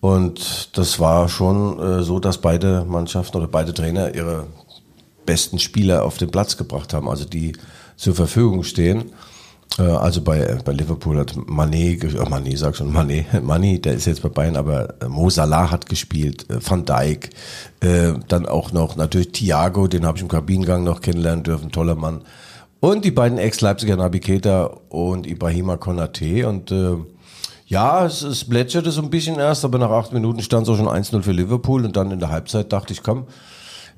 Und 0.00 0.76
das 0.76 0.98
war 0.98 1.28
schon 1.28 1.78
äh, 1.78 2.02
so, 2.02 2.18
dass 2.18 2.38
beide 2.38 2.84
Mannschaften 2.84 3.36
oder 3.36 3.46
beide 3.46 3.72
Trainer 3.72 4.12
ihre 4.16 4.48
besten 5.26 5.60
Spieler 5.60 6.04
auf 6.04 6.18
den 6.18 6.32
Platz 6.32 6.56
gebracht 6.56 6.92
haben, 6.92 7.08
also 7.08 7.24
die 7.24 7.52
zur 7.96 8.16
Verfügung 8.16 8.64
stehen. 8.64 9.12
Äh, 9.78 9.82
also 9.82 10.22
bei, 10.22 10.58
bei 10.64 10.72
Liverpool 10.72 11.18
hat 11.18 11.34
Mané, 11.34 12.02
äh, 12.02 12.24
Mané 12.24 12.56
sag 12.56 12.76
schon, 12.76 12.92
Mané, 12.92 13.24
Mané, 13.40 13.80
der 13.80 13.94
ist 13.94 14.06
jetzt 14.06 14.22
bei 14.22 14.28
Bayern, 14.28 14.56
aber 14.56 14.94
äh, 15.00 15.08
Mo 15.08 15.30
Salah 15.30 15.70
hat 15.70 15.86
gespielt, 15.86 16.48
äh, 16.50 16.58
Van 16.64 16.84
Dijk, 16.84 17.30
äh, 17.80 18.14
dann 18.28 18.46
auch 18.46 18.72
noch 18.72 18.96
natürlich 18.96 19.32
Thiago, 19.32 19.86
den 19.86 20.06
habe 20.06 20.18
ich 20.18 20.22
im 20.22 20.28
Kabinengang 20.28 20.84
noch 20.84 21.00
kennenlernen 21.00 21.44
dürfen, 21.44 21.70
toller 21.70 21.94
Mann. 21.94 22.22
Und 22.80 23.04
die 23.04 23.10
beiden 23.10 23.38
Ex-Leipziger 23.38 23.96
Nabi 23.96 24.20
Keita 24.20 24.70
und 24.88 25.26
Ibrahima 25.26 25.76
Konate 25.76 26.48
und 26.48 26.70
äh, 26.70 26.96
ja, 27.66 28.06
es, 28.06 28.22
es 28.22 28.44
plätscherte 28.44 28.90
so 28.90 29.02
ein 29.02 29.10
bisschen 29.10 29.36
erst, 29.36 29.64
aber 29.64 29.78
nach 29.78 29.90
acht 29.90 30.12
Minuten 30.12 30.40
stand 30.40 30.62
es 30.66 30.72
auch 30.72 30.76
schon 30.76 30.88
1-0 30.88 31.22
für 31.22 31.32
Liverpool 31.32 31.84
und 31.84 31.96
dann 31.96 32.10
in 32.12 32.20
der 32.20 32.30
Halbzeit 32.30 32.72
dachte 32.72 32.94
ich, 32.94 33.02
komm, 33.02 33.26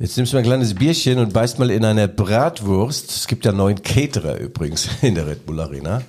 jetzt 0.00 0.16
nimmst 0.16 0.32
du 0.32 0.36
mal 0.36 0.40
ein 0.40 0.46
kleines 0.46 0.74
Bierchen 0.74 1.18
und 1.18 1.32
beißt 1.32 1.58
mal 1.58 1.70
in 1.70 1.84
eine 1.84 2.08
Bratwurst. 2.08 3.10
Es 3.10 3.26
gibt 3.26 3.44
ja 3.44 3.52
neuen 3.52 3.82
Caterer 3.82 4.38
übrigens 4.38 4.88
in 5.02 5.14
der 5.14 5.26
Red 5.26 5.46
Bull 5.46 5.60
Arena. 5.60 6.02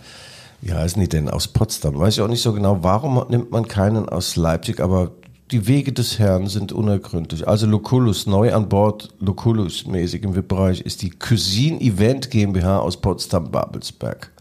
Wie 0.61 0.73
heißen 0.73 1.01
die 1.01 1.09
denn 1.09 1.29
aus 1.29 1.47
Potsdam? 1.47 1.99
Weiß 1.99 2.15
ich 2.15 2.21
auch 2.21 2.27
nicht 2.27 2.41
so 2.41 2.53
genau, 2.53 2.79
warum 2.81 3.23
nimmt 3.29 3.51
man 3.51 3.67
keinen 3.67 4.07
aus 4.07 4.35
Leipzig, 4.35 4.79
aber 4.79 5.11
die 5.51 5.67
Wege 5.67 5.91
des 5.91 6.19
Herrn 6.19 6.47
sind 6.47 6.71
unergründlich. 6.71 7.47
Also 7.47 7.67
Lucullus, 7.67 8.25
neu 8.25 8.53
an 8.53 8.69
Bord, 8.69 9.09
Lucullus-mäßig 9.19 10.23
im 10.23 10.35
VIP-Bereich, 10.35 10.81
ist 10.81 11.01
die 11.01 11.09
Cuisine 11.09 11.81
Event 11.81 12.31
GmbH 12.31 12.79
aus 12.79 13.01
Potsdam-Babelsberg. 13.01 14.31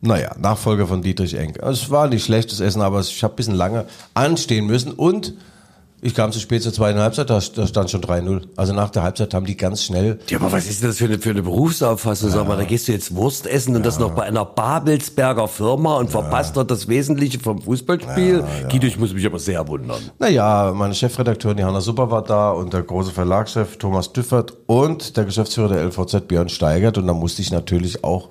Naja, 0.00 0.34
Nachfolger 0.38 0.86
von 0.86 1.02
Dietrich. 1.02 1.36
Also 1.62 1.84
es 1.84 1.90
war 1.90 2.08
nicht 2.08 2.24
schlechtes 2.24 2.60
Essen, 2.60 2.80
aber 2.80 3.00
ich 3.00 3.22
habe 3.22 3.34
ein 3.34 3.36
bisschen 3.36 3.54
lange 3.54 3.86
anstehen 4.14 4.66
müssen 4.66 4.92
und 4.92 5.34
ich 6.02 6.14
kam 6.14 6.30
zu 6.30 6.38
spät 6.38 6.62
zur 6.62 6.74
zweiten 6.74 6.98
Halbzeit, 6.98 7.30
da, 7.30 7.40
da 7.54 7.66
stand 7.66 7.90
schon 7.90 8.02
3-0. 8.02 8.42
Also 8.56 8.74
nach 8.74 8.90
der 8.90 9.02
Halbzeit 9.02 9.32
haben 9.32 9.46
die 9.46 9.56
ganz 9.56 9.82
schnell. 9.82 10.18
Ja, 10.28 10.38
aber 10.38 10.52
was 10.52 10.66
ist 10.66 10.82
denn 10.82 10.90
das 10.90 10.98
für 10.98 11.06
eine, 11.06 11.18
für 11.18 11.30
eine 11.30 11.42
Berufsauffassung? 11.42 12.30
Sag 12.30 12.46
mal, 12.46 12.56
da 12.56 12.64
gehst 12.64 12.88
du 12.88 12.92
jetzt 12.92 13.14
Wurst 13.14 13.46
essen 13.46 13.74
und 13.74 13.84
das 13.84 13.98
noch 13.98 14.10
bei 14.10 14.24
einer 14.24 14.44
Babelsberger 14.44 15.48
Firma 15.48 15.96
und 15.96 16.10
verpasst 16.10 16.56
dort 16.56 16.70
das 16.70 16.86
Wesentliche 16.88 17.40
vom 17.40 17.62
Fußballspiel? 17.62 18.44
Guido, 18.70 18.86
ich 18.86 18.98
muss 18.98 19.14
mich 19.14 19.24
aber 19.24 19.38
sehr 19.38 19.66
wundern. 19.66 19.98
Naja, 20.18 20.72
meine 20.74 20.94
Chefredakteurin 20.94 21.58
Johanna 21.58 21.80
Super 21.80 22.10
war 22.10 22.22
da 22.22 22.50
und 22.50 22.74
der 22.74 22.82
große 22.82 23.12
Verlagschef 23.12 23.78
Thomas 23.78 24.12
Düffert 24.12 24.52
und 24.66 25.16
der 25.16 25.24
Geschäftsführer 25.24 25.68
der 25.68 25.84
LVZ 25.84 26.28
Björn 26.28 26.50
Steigert 26.50 26.98
und 26.98 27.06
da 27.06 27.14
musste 27.14 27.40
ich 27.40 27.50
natürlich 27.50 28.04
auch 28.04 28.28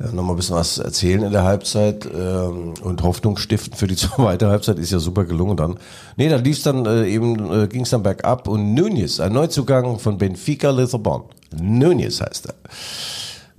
äh, 0.00 0.12
noch 0.12 0.24
mal 0.24 0.32
ein 0.32 0.36
bisschen 0.36 0.56
was 0.56 0.78
erzählen 0.78 1.22
in 1.22 1.32
der 1.32 1.44
Halbzeit 1.44 2.04
ähm, 2.06 2.74
und 2.82 3.02
Hoffnung 3.02 3.36
stiften 3.36 3.76
für 3.76 3.86
die 3.86 3.96
zweite 3.96 4.48
Halbzeit 4.48 4.78
ist 4.78 4.90
ja 4.90 4.98
super 4.98 5.24
gelungen 5.24 5.56
dann. 5.56 5.78
Nee, 6.16 6.28
da 6.28 6.36
lief's 6.36 6.62
dann 6.62 6.86
äh, 6.86 7.06
eben, 7.06 7.52
äh, 7.52 7.68
ging's 7.68 7.90
dann 7.90 8.02
bergab 8.02 8.48
und 8.48 8.74
Nunez, 8.74 9.20
ein 9.20 9.32
Neuzugang 9.32 9.98
von 9.98 10.16
Benfica 10.18 10.70
Lissabon, 10.70 11.24
Nunez 11.54 12.20
heißt 12.20 12.46
er, 12.46 12.54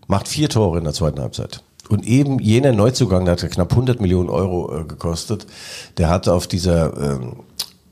macht 0.08 0.28
vier 0.28 0.50
Tore 0.50 0.80
in 0.80 0.84
der 0.84 0.94
zweiten 0.94 1.20
Halbzeit. 1.20 1.62
Und 1.90 2.06
eben 2.06 2.40
jener 2.40 2.74
Neuzugang, 2.74 3.26
der 3.26 3.34
hat 3.34 3.52
knapp 3.52 3.72
100 3.72 4.02
Millionen 4.02 4.30
Euro 4.30 4.76
äh, 4.76 4.84
gekostet, 4.84 5.46
der 5.98 6.10
hatte 6.10 6.34
auf 6.34 6.48
dieser 6.48 6.98
ähm, 6.98 7.38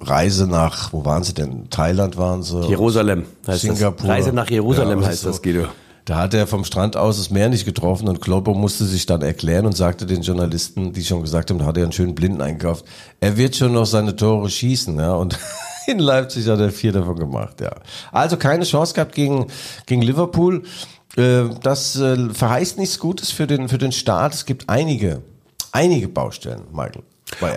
Reise 0.01 0.48
nach, 0.48 0.91
wo 0.91 1.05
waren 1.05 1.24
sie 1.24 1.34
denn? 1.34 1.69
Thailand 1.69 2.17
waren 2.17 2.43
sie? 2.43 2.62
Jerusalem 2.67 3.25
heißt 3.48 3.62
Singapur. 3.62 4.07
Das. 4.07 4.17
Reise 4.17 4.34
nach 4.34 4.50
Jerusalem 4.50 5.01
ja, 5.01 5.07
heißt 5.07 5.22
so. 5.22 5.29
das, 5.29 5.41
Guido. 5.41 5.67
Da 6.05 6.17
hat 6.17 6.35
er 6.35 6.45
vom 6.45 6.63
Strand 6.63 6.95
aus 6.95 7.17
das 7.17 7.31
Meer 7.31 7.50
nicht 7.50 7.65
getroffen 7.65 8.07
und 8.07 8.21
Kloppo 8.21 8.53
musste 8.53 8.85
sich 8.85 9.07
dann 9.07 9.24
erklären 9.24 9.65
und 9.65 9.75
sagte 9.75 10.05
den 10.05 10.21
Journalisten, 10.21 10.93
die 10.93 11.03
schon 11.03 11.21
gesagt 11.21 11.50
haben, 11.50 11.57
da 11.57 11.65
hat 11.65 11.77
er 11.77 11.83
einen 11.83 11.91
schönen 11.91 12.13
Blinden 12.13 12.41
eingekauft. 12.41 12.85
Er 13.19 13.38
wird 13.38 13.55
schon 13.55 13.74
noch 13.74 13.88
seine 13.88 14.15
Tore 14.15 14.51
schießen, 14.51 15.00
ja. 15.00 15.15
Und 15.15 15.39
in 15.88 15.97
Leipzig 15.97 16.47
hat 16.47 16.59
er 16.59 16.69
vier 16.69 16.91
davon 16.91 17.15
gemacht, 17.15 17.59
ja. 17.59 17.71
Also 18.12 18.38
keine 18.38 18.65
Chance 18.65 18.93
gehabt 18.93 19.15
gegen, 19.15 19.47
gegen 19.88 20.03
Liverpool. 20.03 20.62
Äh, 21.17 21.45
das 21.63 21.95
äh, 21.95 22.29
verheißt 22.29 22.77
nichts 22.77 23.00
Gutes 23.00 23.31
für 23.31 23.47
den, 23.47 23.67
für 23.67 23.79
den 23.79 23.91
Start. 23.91 24.35
Es 24.35 24.45
gibt 24.45 24.69
einige, 24.69 25.24
einige 25.71 26.07
Baustellen, 26.07 26.65
Michael. 26.71 27.01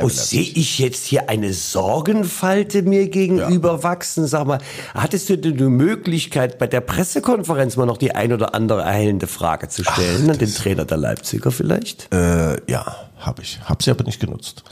Oh, 0.02 0.08
sehe 0.08 0.40
ich 0.40 0.78
jetzt 0.78 1.06
hier 1.06 1.28
eine 1.28 1.52
Sorgenfalte 1.52 2.82
mir 2.82 3.08
gegenüber 3.08 3.72
ja. 3.72 3.82
wachsen? 3.82 4.26
Sag 4.26 4.46
mal, 4.46 4.60
hattest 4.94 5.28
du 5.28 5.36
denn 5.36 5.56
die 5.56 5.64
Möglichkeit, 5.64 6.58
bei 6.58 6.66
der 6.66 6.80
Pressekonferenz 6.80 7.76
mal 7.76 7.84
noch 7.84 7.98
die 7.98 8.14
ein 8.14 8.32
oder 8.32 8.54
andere 8.54 8.82
erhellende 8.82 9.26
Frage 9.26 9.68
zu 9.68 9.84
stellen 9.84 10.24
Ach, 10.26 10.32
an 10.32 10.38
den 10.38 10.52
Trainer 10.52 10.84
der 10.84 10.96
Leipziger 10.96 11.50
vielleicht? 11.50 12.12
Äh, 12.12 12.56
ja, 12.70 12.96
habe 13.18 13.42
ich. 13.42 13.60
Habe 13.64 13.82
sie 13.82 13.90
aber 13.90 14.04
nicht 14.04 14.20
genutzt. 14.20 14.64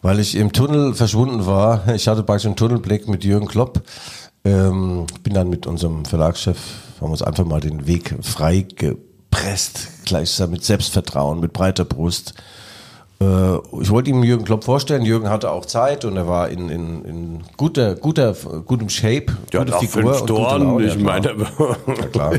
Weil 0.00 0.18
ich 0.18 0.34
im 0.34 0.52
Tunnel 0.52 0.94
verschwunden 0.94 1.44
war. 1.44 1.86
Ich 1.94 2.08
hatte 2.08 2.22
praktisch 2.22 2.46
einen 2.46 2.56
Tunnelblick 2.56 3.06
mit 3.06 3.24
Jürgen 3.24 3.48
Klopp. 3.48 3.82
Ähm, 4.44 5.06
bin 5.22 5.34
dann 5.34 5.50
mit 5.50 5.66
unserem 5.66 6.04
Verlagschef, 6.04 6.56
haben 7.00 7.10
uns 7.10 7.22
einfach 7.22 7.44
mal 7.44 7.60
den 7.60 7.86
Weg 7.86 8.14
frei 8.22 8.66
gepresst, 8.76 9.88
gleichsam 10.06 10.52
mit 10.52 10.64
Selbstvertrauen, 10.64 11.40
mit 11.40 11.52
breiter 11.52 11.84
Brust 11.84 12.34
ich 13.20 13.90
wollte 13.90 14.10
ihm 14.10 14.22
Jürgen 14.22 14.44
Klopp 14.44 14.62
vorstellen. 14.62 15.04
Jürgen 15.04 15.28
hatte 15.28 15.50
auch 15.50 15.66
Zeit 15.66 16.04
und 16.04 16.16
er 16.16 16.28
war 16.28 16.48
in, 16.50 16.68
in, 16.68 17.04
in 17.04 17.44
guter, 17.56 17.96
guter, 17.96 18.34
gutem 18.64 18.88
Shape. 18.88 19.26
Ja, 19.52 19.64
gute 19.64 19.78
Figur 19.78 20.14
fünf 20.14 20.26
Toren, 20.26 20.80
ich 20.80 20.96
meine. 20.98 21.34
Ja, 21.88 22.06
klar, 22.12 22.38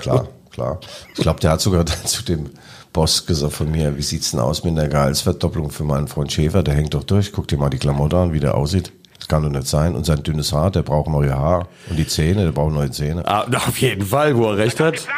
klar, 0.00 0.28
klar. 0.52 0.80
Ich 1.16 1.22
glaube, 1.22 1.40
der 1.40 1.50
hat 1.52 1.60
sogar 1.60 1.84
zu 2.04 2.22
dem 2.24 2.50
Boss 2.92 3.26
gesagt 3.26 3.54
von 3.54 3.70
mir, 3.72 3.96
wie 3.96 4.02
sieht's 4.02 4.30
denn 4.30 4.38
aus 4.38 4.62
mit 4.62 4.78
einer 4.78 4.88
Gehaltsverdopplung 4.88 5.70
für 5.70 5.82
meinen 5.82 6.06
Freund 6.06 6.30
Schäfer? 6.30 6.62
Der 6.62 6.74
hängt 6.74 6.94
doch 6.94 7.02
durch. 7.02 7.32
Guck 7.32 7.48
dir 7.48 7.58
mal 7.58 7.70
die 7.70 7.78
Klamotte 7.78 8.16
an, 8.16 8.32
wie 8.32 8.40
der 8.40 8.54
aussieht. 8.54 8.92
Das 9.18 9.26
kann 9.26 9.42
doch 9.42 9.50
nicht 9.50 9.66
sein. 9.66 9.96
Und 9.96 10.06
sein 10.06 10.22
dünnes 10.22 10.52
Haar, 10.52 10.70
der 10.70 10.82
braucht 10.82 11.08
neue 11.08 11.36
Haar. 11.36 11.66
Und 11.90 11.96
die 11.98 12.06
Zähne, 12.06 12.44
der 12.44 12.52
braucht 12.52 12.72
neue 12.72 12.92
Zähne. 12.92 13.26
Ah, 13.26 13.46
auf 13.66 13.78
jeden 13.78 14.06
Fall, 14.06 14.36
wo 14.36 14.50
er 14.50 14.58
recht 14.58 14.78
hat. 14.78 14.94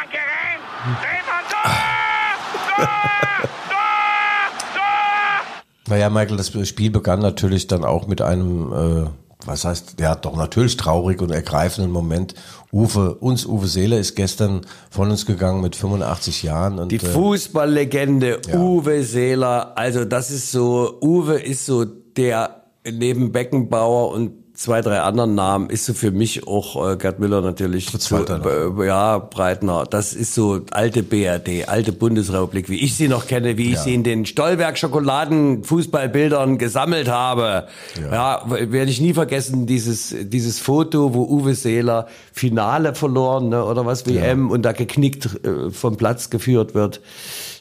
Naja, 5.88 6.10
Michael, 6.10 6.36
das 6.36 6.68
Spiel 6.68 6.90
begann 6.90 7.20
natürlich 7.20 7.66
dann 7.66 7.84
auch 7.84 8.06
mit 8.06 8.20
einem, 8.20 8.72
äh, 8.72 9.08
was 9.46 9.64
heißt, 9.64 10.00
ja 10.00 10.14
doch 10.16 10.36
natürlich 10.36 10.76
traurig 10.76 11.20
und 11.20 11.30
ergreifenden 11.30 11.92
Moment. 11.92 12.34
Uwe, 12.72 13.14
uns 13.14 13.46
Uwe 13.46 13.66
Seeler 13.68 13.98
ist 13.98 14.16
gestern 14.16 14.62
von 14.90 15.10
uns 15.10 15.26
gegangen 15.26 15.60
mit 15.60 15.76
85 15.76 16.42
Jahren. 16.42 16.78
Und, 16.78 16.90
Die 16.90 16.96
äh, 16.96 16.98
Fußballlegende 16.98 18.40
ja. 18.48 18.58
Uwe 18.58 19.04
Seeler, 19.04 19.76
also 19.76 20.04
das 20.04 20.30
ist 20.30 20.50
so, 20.50 20.98
Uwe 21.00 21.40
ist 21.40 21.66
so 21.66 21.84
der 21.84 22.62
neben 22.84 23.32
Beckenbauer 23.32 24.10
und 24.12 24.45
zwei, 24.56 24.80
drei 24.80 25.00
anderen 25.00 25.34
Namen 25.34 25.70
ist 25.70 25.84
so 25.84 25.94
für 25.94 26.10
mich 26.10 26.46
auch 26.48 26.92
äh, 26.92 26.96
Gerd 26.96 27.18
Müller 27.18 27.42
natürlich. 27.42 27.86
Zu, 27.98 28.16
äh, 28.16 28.86
ja, 28.86 29.18
Breitner. 29.18 29.84
Das 29.88 30.14
ist 30.14 30.34
so 30.34 30.60
alte 30.70 31.02
BRD, 31.02 31.68
alte 31.68 31.92
Bundesrepublik, 31.92 32.68
wie 32.68 32.82
ich 32.82 32.96
sie 32.96 33.08
noch 33.08 33.26
kenne, 33.26 33.58
wie 33.58 33.70
ja. 33.70 33.72
ich 33.72 33.78
sie 33.80 33.94
in 33.94 34.02
den 34.02 34.26
Stolberg 34.26 34.78
Schokoladen 34.78 35.62
Fußballbildern 35.62 36.58
gesammelt 36.58 37.08
habe. 37.08 37.68
Ja. 38.00 38.12
ja, 38.12 38.42
werde 38.48 38.90
ich 38.90 39.00
nie 39.00 39.14
vergessen, 39.14 39.66
dieses, 39.66 40.14
dieses 40.22 40.58
Foto, 40.58 41.14
wo 41.14 41.24
Uwe 41.24 41.54
Seeler 41.54 42.06
Finale 42.32 42.94
verloren, 42.94 43.50
ne, 43.50 43.64
oder 43.64 43.86
was, 43.86 44.06
WM, 44.06 44.48
ja. 44.48 44.54
und 44.54 44.62
da 44.62 44.72
geknickt 44.72 45.26
äh, 45.44 45.70
vom 45.70 45.96
Platz 45.96 46.30
geführt 46.30 46.74
wird 46.74 47.00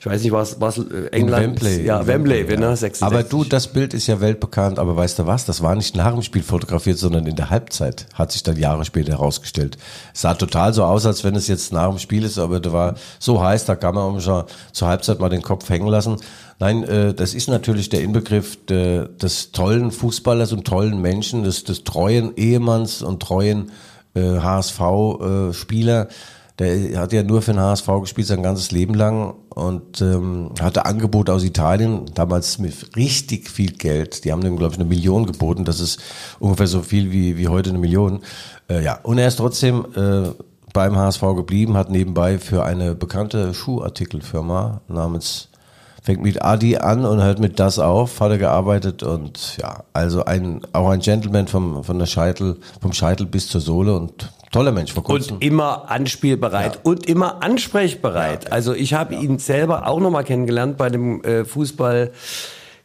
ich 0.06 0.12
weiß 0.12 0.22
nicht, 0.22 0.32
was, 0.34 0.62
was 0.62 0.78
äh, 0.78 1.08
England. 1.12 1.62
Wembley. 1.62 1.84
Ja, 1.84 2.06
Wembley, 2.06 2.48
Wembley 2.48 2.62
ja. 2.64 2.70
ne? 2.70 2.78
66. 2.78 3.04
Aber 3.04 3.24
du, 3.24 3.44
das 3.44 3.68
Bild 3.68 3.96
ist 3.96 4.06
ja 4.06 4.22
weltbekannt, 4.22 4.78
aber 4.78 4.96
weißt 4.96 5.18
du 5.18 5.26
was? 5.26 5.46
Das 5.46 5.64
war 5.64 5.76
nicht 5.76 5.96
nach 5.96 6.14
dem 6.14 6.22
Spiel 6.22 6.44
fotografiert, 6.44 7.00
sondern 7.00 7.26
in 7.26 7.36
der 7.36 7.50
Halbzeit, 7.50 8.06
hat 8.14 8.32
sich 8.32 8.44
dann 8.44 8.56
Jahre 8.56 8.86
später 8.86 9.14
herausgestellt. 9.14 9.78
Es 10.14 10.22
sah 10.22 10.36
total 10.36 10.76
so 10.76 10.84
aus, 10.84 11.08
als 11.08 11.24
wenn 11.24 11.36
es 11.36 11.48
jetzt 11.48 11.74
nach 11.74 11.90
dem 11.90 11.98
Spiel 11.98 12.24
ist, 12.24 12.38
aber 12.38 12.60
da 12.60 12.72
war 12.72 12.96
so 13.18 13.42
heiß, 13.42 13.66
da 13.66 13.76
kann 13.76 13.96
man 13.96 14.22
schon 14.22 14.44
zur 14.74 14.88
Halbzeit 14.88 15.20
mal 15.20 15.30
den 15.30 15.42
Kopf 15.42 15.68
hängen 15.70 15.88
lassen. 15.88 16.18
Nein, 16.60 16.84
äh, 16.84 17.16
das 17.16 17.34
ist 17.34 17.50
natürlich 17.50 17.90
der 17.90 18.02
Inbegriff 18.02 18.64
de, 18.68 19.08
des 19.18 19.54
tollen 19.54 19.90
Fußballers 19.90 20.54
und 20.54 20.66
tollen 20.66 21.02
Menschen, 21.02 21.44
des, 21.44 21.64
des 21.64 21.84
treuen 21.84 22.38
Ehemanns 22.38 23.02
und 23.02 23.24
treuen 23.24 23.72
äh, 24.14 24.40
HSV-Spieler. 24.40 26.02
Äh, 26.04 26.08
der 26.60 27.00
hat 27.00 27.12
ja 27.12 27.22
nur 27.22 27.42
für 27.42 27.52
den 27.52 27.60
HSV 27.60 27.88
gespielt 28.02 28.28
sein 28.28 28.42
ganzes 28.42 28.72
Leben 28.72 28.94
lang 28.94 29.36
und 29.50 30.02
ähm, 30.02 30.52
hatte 30.62 30.86
Angebote 30.86 31.34
aus 31.34 31.44
Italien, 31.44 32.06
damals 32.14 32.60
mit 32.60 32.96
richtig 32.96 33.50
viel 33.50 33.72
Geld. 33.72 34.24
Die 34.24 34.32
haben 34.32 34.46
ihm, 34.46 34.58
glaube 34.58 34.74
ich, 34.74 34.80
eine 34.80 34.88
Million 34.88 35.26
geboten. 35.26 35.66
Das 35.66 35.82
ist 35.82 36.00
ungefähr 36.40 36.68
so 36.68 36.82
viel 36.82 37.12
wie, 37.12 37.38
wie 37.38 37.50
heute 37.50 37.72
eine 37.72 37.80
Million. 37.80 38.22
Äh, 38.70 38.84
ja, 38.84 39.00
und 39.04 39.18
er 39.18 39.28
ist 39.28 39.36
trotzdem 39.36 39.86
äh, 39.96 40.30
beim 40.72 40.96
HSV 40.96 41.22
geblieben, 41.36 41.76
hat 41.76 41.90
nebenbei 41.90 42.38
für 42.38 42.64
eine 42.64 42.96
bekannte 42.96 43.54
Schuhartikelfirma 43.54 44.82
namens 44.88 45.50
fängt 46.06 46.22
mit 46.22 46.44
Adi 46.44 46.78
an 46.78 47.04
und 47.04 47.24
hört 47.24 47.40
mit 47.40 47.60
das 47.60 47.80
auf, 47.80 48.20
hat 48.22 48.30
er 48.30 48.38
gearbeitet 48.38 49.02
und 49.02 49.58
ja, 49.58 49.84
also 49.92 50.24
ein 50.24 50.62
auch 50.72 50.90
ein 50.90 51.00
Gentleman 51.00 51.48
vom 51.48 51.84
von 51.84 51.98
der 51.98 52.06
Scheitel 52.06 52.58
vom 52.80 52.94
Scheitel 52.94 53.26
bis 53.26 53.48
zur 53.48 53.60
Sohle 53.60 53.96
und 53.98 54.32
Toller 54.56 54.72
Mensch, 54.72 54.94
vor 54.94 55.04
kurzem. 55.04 55.36
Und 55.36 55.44
immer 55.44 55.92
anspielbereit 55.92 56.76
Ja. 56.76 56.80
und 56.84 57.08
immer 57.08 57.44
ansprechbereit. 57.44 58.54
Also 58.54 58.74
ich 58.74 58.94
habe 58.94 59.14
ihn 59.14 59.38
selber 59.38 59.86
auch 59.86 60.00
nochmal 60.00 60.24
kennengelernt 60.24 60.78
bei 60.78 60.88
dem 60.90 61.22
äh, 61.26 61.44
Fußball. 61.44 62.12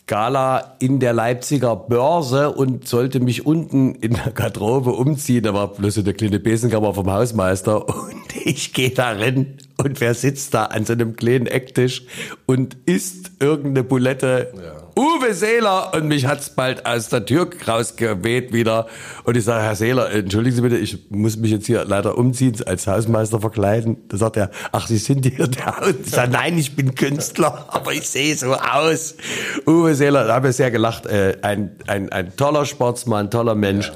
Gala 0.08 0.74
in 0.80 0.98
der 0.98 1.12
Leipziger 1.12 1.76
Börse 1.76 2.50
und 2.50 2.88
sollte 2.88 3.20
mich 3.20 3.46
unten 3.46 3.94
in 3.94 4.14
der 4.14 4.32
Garderobe 4.32 4.90
umziehen. 4.90 5.44
Da 5.44 5.54
war 5.54 5.68
bloß 5.68 5.98
eine 5.98 6.12
kleine 6.12 6.40
Besenkammer 6.40 6.92
vom 6.92 7.08
Hausmeister 7.08 7.88
und 8.02 8.36
ich 8.44 8.72
gehe 8.72 8.90
da 8.90 9.12
rein 9.12 9.56
und 9.76 10.00
wer 10.00 10.14
sitzt 10.14 10.54
da 10.54 10.64
an 10.64 10.84
so 10.84 10.94
einem 10.94 11.14
kleinen 11.14 11.46
Ecktisch 11.46 12.02
und 12.46 12.76
isst 12.86 13.30
irgendeine 13.38 13.84
Bulette? 13.84 14.52
Uwe 15.00 15.32
Seeler 15.32 15.94
und 15.94 16.08
mich 16.08 16.26
hat's 16.26 16.50
bald 16.50 16.84
aus 16.84 17.08
der 17.08 17.24
Tür 17.24 17.48
rausgeweht 17.66 18.52
wieder 18.52 18.86
und 19.24 19.34
ich 19.34 19.44
sage, 19.44 19.64
Herr 19.64 19.74
Seeler, 19.74 20.10
entschuldigen 20.10 20.56
Sie 20.56 20.60
bitte, 20.60 20.76
ich 20.76 21.10
muss 21.10 21.38
mich 21.38 21.52
jetzt 21.52 21.64
hier 21.64 21.86
leider 21.86 22.18
umziehen, 22.18 22.54
als 22.66 22.86
Hausmeister 22.86 23.40
verkleiden. 23.40 23.96
Da 24.08 24.18
sagt 24.18 24.36
er, 24.36 24.50
ach, 24.72 24.88
Sie 24.88 24.98
sind 24.98 25.24
hier 25.24 25.46
der 25.46 25.78
Haus. 25.78 25.94
Ich 26.04 26.10
sage, 26.10 26.30
nein, 26.32 26.58
ich 26.58 26.76
bin 26.76 26.94
Künstler, 26.94 27.64
aber 27.68 27.94
ich 27.94 28.10
sehe 28.10 28.36
so 28.36 28.52
aus. 28.52 29.14
Uwe 29.66 29.94
Seeler, 29.94 30.26
da 30.26 30.34
habe 30.34 30.50
ich 30.50 30.56
sehr 30.56 30.70
gelacht, 30.70 31.06
äh, 31.06 31.38
ein, 31.40 31.70
ein, 31.86 32.12
ein 32.12 32.36
toller 32.36 32.66
Sportsmann, 32.66 33.30
toller 33.30 33.54
Mensch. 33.54 33.90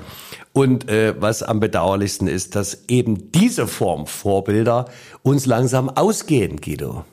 Und 0.54 0.88
äh, 0.88 1.14
was 1.20 1.42
am 1.42 1.60
bedauerlichsten 1.60 2.28
ist, 2.28 2.56
dass 2.56 2.84
eben 2.88 3.30
diese 3.30 3.66
Form 3.66 4.06
Vorbilder 4.06 4.86
uns 5.22 5.44
langsam 5.44 5.90
ausgehen, 5.90 6.62
Guido. 6.62 7.04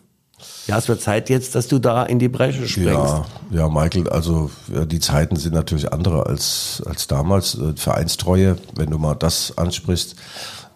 Ja, 0.67 0.77
es 0.77 0.87
wird 0.87 1.01
Zeit 1.01 1.29
jetzt, 1.29 1.55
dass 1.55 1.67
du 1.67 1.79
da 1.79 2.03
in 2.03 2.19
die 2.19 2.29
Bresche 2.29 2.67
springst. 2.67 2.89
Ja, 2.89 3.25
ja, 3.51 3.69
Michael, 3.69 4.09
also 4.09 4.51
die 4.67 4.99
Zeiten 4.99 5.35
sind 5.35 5.53
natürlich 5.53 5.91
andere 5.91 6.25
als, 6.27 6.83
als 6.85 7.07
damals. 7.07 7.55
Äh, 7.55 7.73
Vereinstreue, 7.75 8.57
wenn 8.75 8.89
du 8.89 8.97
mal 8.97 9.15
das 9.15 9.57
ansprichst, 9.57 10.15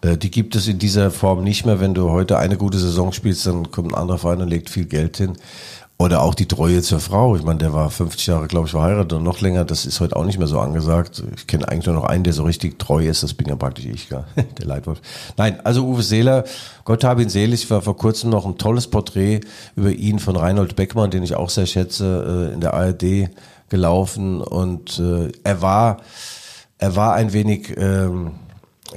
äh, 0.02 0.16
die 0.16 0.30
gibt 0.30 0.56
es 0.56 0.68
in 0.68 0.78
dieser 0.78 1.10
Form 1.10 1.42
nicht 1.42 1.66
mehr. 1.66 1.80
Wenn 1.80 1.94
du 1.94 2.10
heute 2.10 2.38
eine 2.38 2.56
gute 2.56 2.78
Saison 2.78 3.12
spielst, 3.12 3.46
dann 3.46 3.70
kommt 3.70 3.92
ein 3.92 3.94
anderer 3.94 4.18
Verein 4.18 4.42
und 4.42 4.48
legt 4.48 4.70
viel 4.70 4.86
Geld 4.86 5.16
hin. 5.16 5.34
Oder 5.98 6.22
auch 6.22 6.34
die 6.34 6.46
Treue 6.46 6.82
zur 6.82 7.00
Frau. 7.00 7.36
Ich 7.36 7.42
meine, 7.42 7.58
der 7.58 7.72
war 7.72 7.88
50 7.88 8.26
Jahre, 8.26 8.48
glaube 8.48 8.66
ich, 8.66 8.72
verheiratet 8.72 9.14
und 9.14 9.22
noch 9.22 9.40
länger. 9.40 9.64
Das 9.64 9.86
ist 9.86 9.98
heute 10.00 10.14
auch 10.16 10.26
nicht 10.26 10.38
mehr 10.38 10.46
so 10.46 10.60
angesagt. 10.60 11.22
Ich 11.34 11.46
kenne 11.46 11.66
eigentlich 11.66 11.86
nur 11.86 11.94
noch 11.94 12.04
einen, 12.04 12.22
der 12.22 12.34
so 12.34 12.44
richtig 12.44 12.78
treu 12.78 13.06
ist. 13.06 13.22
Das 13.22 13.32
bin 13.32 13.48
ja 13.48 13.56
praktisch 13.56 13.86
ich, 13.86 14.10
gell? 14.10 14.24
der 14.58 14.66
Leitwolf. 14.66 15.00
Nein, 15.38 15.58
also 15.64 15.86
Uwe 15.86 16.02
Seeler, 16.02 16.44
Gott 16.84 17.02
habe 17.02 17.22
ihn 17.22 17.30
selig, 17.30 17.70
war 17.70 17.80
vor 17.80 17.96
kurzem 17.96 18.28
noch 18.28 18.44
ein 18.44 18.58
tolles 18.58 18.88
Porträt 18.88 19.40
über 19.74 19.90
ihn 19.90 20.18
von 20.18 20.36
Reinhold 20.36 20.76
Beckmann, 20.76 21.10
den 21.10 21.22
ich 21.22 21.34
auch 21.34 21.48
sehr 21.48 21.66
schätze, 21.66 22.50
äh, 22.50 22.54
in 22.54 22.60
der 22.60 22.74
ARD 22.74 23.30
gelaufen. 23.70 24.42
Und 24.42 24.98
äh, 24.98 25.32
er 25.44 25.62
war, 25.62 26.02
er 26.76 26.94
war 26.94 27.14
ein 27.14 27.32
wenig... 27.32 27.74
Ähm, 27.78 28.32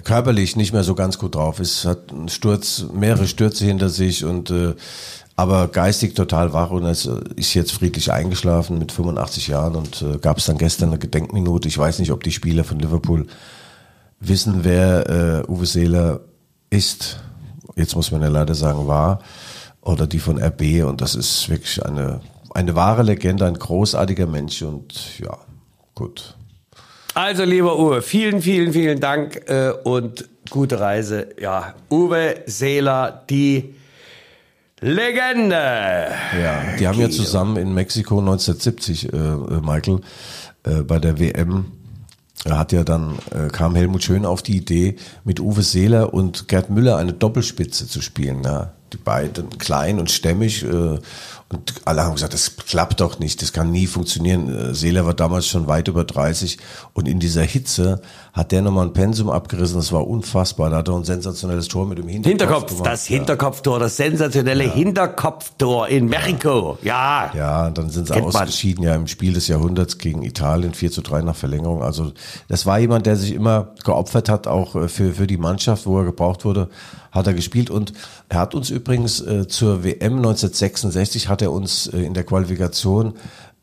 körperlich 0.04 0.56
nicht 0.56 0.74
mehr 0.74 0.84
so 0.84 0.96
ganz 0.96 1.18
gut 1.18 1.36
drauf 1.36 1.60
ist, 1.60 1.86
hat 1.86 2.12
einen 2.12 2.30
Sturz, 2.30 2.86
mehrere 2.94 3.28
Stürze 3.28 3.66
hinter 3.66 3.90
sich 3.90 4.26
und 4.26 4.52
äh, 4.52 4.76
aber 5.36 5.70
geistig 5.70 6.16
total 6.16 6.52
wach 6.52 6.72
und 6.72 6.84
es 6.86 7.10
ist 7.36 7.54
jetzt 7.54 7.72
friedlich 7.72 8.12
eingeschlafen 8.12 8.78
mit 8.78 8.92
85 8.92 9.48
Jahren 9.48 9.76
und 9.76 10.02
äh, 10.02 10.18
gab 10.18 10.38
es 10.38 10.46
dann 10.46 10.58
gestern 10.58 10.90
eine 10.90 11.00
Gedenkminute. 11.00 11.68
Ich 11.68 11.78
weiß 11.78 12.00
nicht, 12.00 12.12
ob 12.12 12.24
die 12.24 12.32
Spieler 12.32 12.64
von 12.64 12.80
Liverpool 12.80 13.28
wissen, 14.20 14.64
wer 14.64 15.10
äh, 15.10 15.50
Uwe 15.50 15.66
Seeler 15.66 16.22
ist. 16.70 17.20
Jetzt 17.76 17.96
muss 17.96 18.12
man 18.12 18.22
ja 18.22 18.28
leider 18.28 18.56
sagen, 18.56 18.88
war 18.88 19.20
oder 19.82 20.08
die 20.08 20.20
von 20.20 20.38
RB 20.38 20.84
und 20.86 21.00
das 21.00 21.16
ist 21.16 21.48
wirklich 21.50 21.86
eine 21.86 22.20
eine 22.54 22.76
wahre 22.76 23.04
Legende, 23.04 23.46
ein 23.46 23.58
großartiger 23.58 24.28
Mensch 24.28 24.62
und 24.62 25.20
ja, 25.20 25.38
gut. 25.96 26.36
Also, 27.22 27.44
lieber 27.44 27.78
Uwe, 27.78 28.02
vielen, 28.02 28.42
vielen, 28.42 28.72
vielen 28.72 29.02
Dank 29.02 29.42
äh, 29.50 29.72
und 29.84 30.30
gute 30.50 30.80
Reise. 30.80 31.28
Ja, 31.38 31.74
Uwe 31.92 32.44
Seeler, 32.46 33.26
die 33.30 33.76
Legende. 34.80 35.54
Ja, 36.42 36.78
die 36.80 36.88
haben 36.88 36.98
ja 36.98 37.10
zusammen 37.10 37.58
in 37.58 37.74
Mexiko 37.74 38.20
1970, 38.20 39.12
äh, 39.12 39.18
äh, 39.18 39.32
Michael, 39.60 40.00
äh, 40.64 40.82
bei 40.84 40.98
der 41.00 41.20
WM, 41.20 41.66
er 42.46 42.58
hat 42.58 42.72
ja 42.72 42.86
dann, 42.86 43.20
äh, 43.32 43.50
kam 43.50 43.76
Helmut 43.76 44.02
Schön 44.02 44.26
auf 44.26 44.42
die 44.42 44.56
Idee, 44.56 44.96
mit 45.26 45.42
Uwe 45.42 45.62
Seeler 45.62 46.14
und 46.14 46.48
Gerd 46.48 46.70
Müller 46.70 46.96
eine 46.96 47.12
Doppelspitze 47.12 47.86
zu 47.86 48.00
spielen. 48.00 48.44
Ja. 48.46 48.72
Die 48.94 48.98
beiden 48.98 49.58
klein 49.58 50.00
und 50.00 50.10
stämmig 50.10 50.64
äh, 50.64 51.00
und 51.52 51.82
alle 51.86 52.04
haben 52.04 52.14
gesagt, 52.14 52.34
das 52.34 52.58
klappt 52.58 53.02
doch 53.02 53.18
nicht, 53.18 53.42
das 53.42 53.54
kann 53.54 53.72
nie 53.72 53.88
funktionieren. 53.88 54.54
Äh, 54.54 54.76
Seeler 54.76 55.06
war 55.06 55.16
damals 55.16 55.48
schon 55.48 55.68
weit 55.68 55.88
über 55.88 56.04
30 56.04 56.60
und 56.94 57.08
in 57.08 57.20
dieser 57.20 57.44
Hitze 57.44 58.02
hat 58.40 58.52
der 58.52 58.62
nochmal 58.62 58.88
ein 58.88 58.94
Pensum 58.94 59.30
abgerissen, 59.30 59.76
das 59.76 59.92
war 59.92 60.08
unfassbar. 60.08 60.70
Da 60.70 60.78
hat 60.78 60.88
er 60.88 60.96
ein 60.96 61.04
sensationelles 61.04 61.68
Tor 61.68 61.86
mit 61.86 61.98
dem 61.98 62.08
Hinterkopf, 62.08 62.30
Hinterkopf, 62.30 62.68
gemacht. 62.70 62.86
das 62.88 63.06
Hinterkopftor, 63.06 63.80
das 63.80 63.98
sensationelle 63.98 64.64
Hinterkopftor 64.64 65.88
in 65.90 66.08
Mexiko. 66.08 66.78
Ja. 66.82 67.32
Ja, 67.36 67.68
und 67.68 67.78
dann 67.78 67.90
sind 67.90 68.08
sie 68.08 68.14
Kennt 68.14 68.34
man. 68.34 68.36
ausgeschieden 68.36 68.84
ja 68.84 68.96
im 68.96 69.08
Spiel 69.08 69.34
des 69.34 69.48
Jahrhunderts 69.48 69.98
gegen 69.98 70.24
Italien 70.24 70.74
4 70.74 70.92
zu 70.92 71.02
3 71.02 71.22
nach 71.22 71.36
Verlängerung. 71.36 71.84
Also 71.84 72.14
das 72.48 72.66
war 72.66 72.80
jemand, 72.80 73.06
der 73.06 73.18
sich 73.18 73.34
immer 73.34 73.74
geopfert 73.84 74.30
hat, 74.30 74.48
auch 74.48 74.76
äh, 74.76 74.88
für, 74.88 75.14
für 75.14 75.28
die 75.28 75.38
Mannschaft, 75.38 75.86
wo 75.86 76.00
er 76.00 76.06
gebraucht 76.06 76.46
wurde, 76.46 76.70
hat 77.12 77.28
er 77.28 77.34
gespielt. 77.34 77.70
Und 77.70 77.94
er 78.30 78.40
hat 78.40 78.56
uns 78.56 78.70
übrigens 78.70 79.20
äh, 79.20 79.48
zur 79.48 79.84
WM 79.84 80.18
1966 80.18 81.28
hat 81.28 81.42
er 81.42 81.52
uns 81.52 81.88
äh, 81.88 82.00
in 82.00 82.14
der 82.14 82.24
Qualifikation 82.24 83.16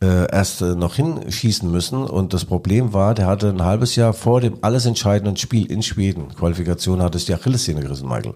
äh, 0.02 0.30
erst 0.30 0.60
äh, 0.60 0.74
noch 0.74 0.96
hinschießen 0.96 1.70
müssen. 1.70 2.04
Und 2.04 2.34
das 2.34 2.44
Problem 2.44 2.92
war, 2.92 3.14
der 3.14 3.26
hatte 3.26 3.48
ein 3.48 3.62
halbes 3.62 3.96
Jahr 3.96 4.12
vor 4.12 4.40
dem 4.40 4.58
alles 4.62 4.86
entscheidenden 4.86 5.36
Spiel 5.36 5.70
in 5.70 5.82
Schweden, 5.82 6.34
Qualifikation, 6.34 7.02
hat 7.02 7.14
es 7.14 7.24
die 7.24 7.34
Achillessehne 7.34 7.80
gerissen, 7.80 8.08
Michael. 8.08 8.34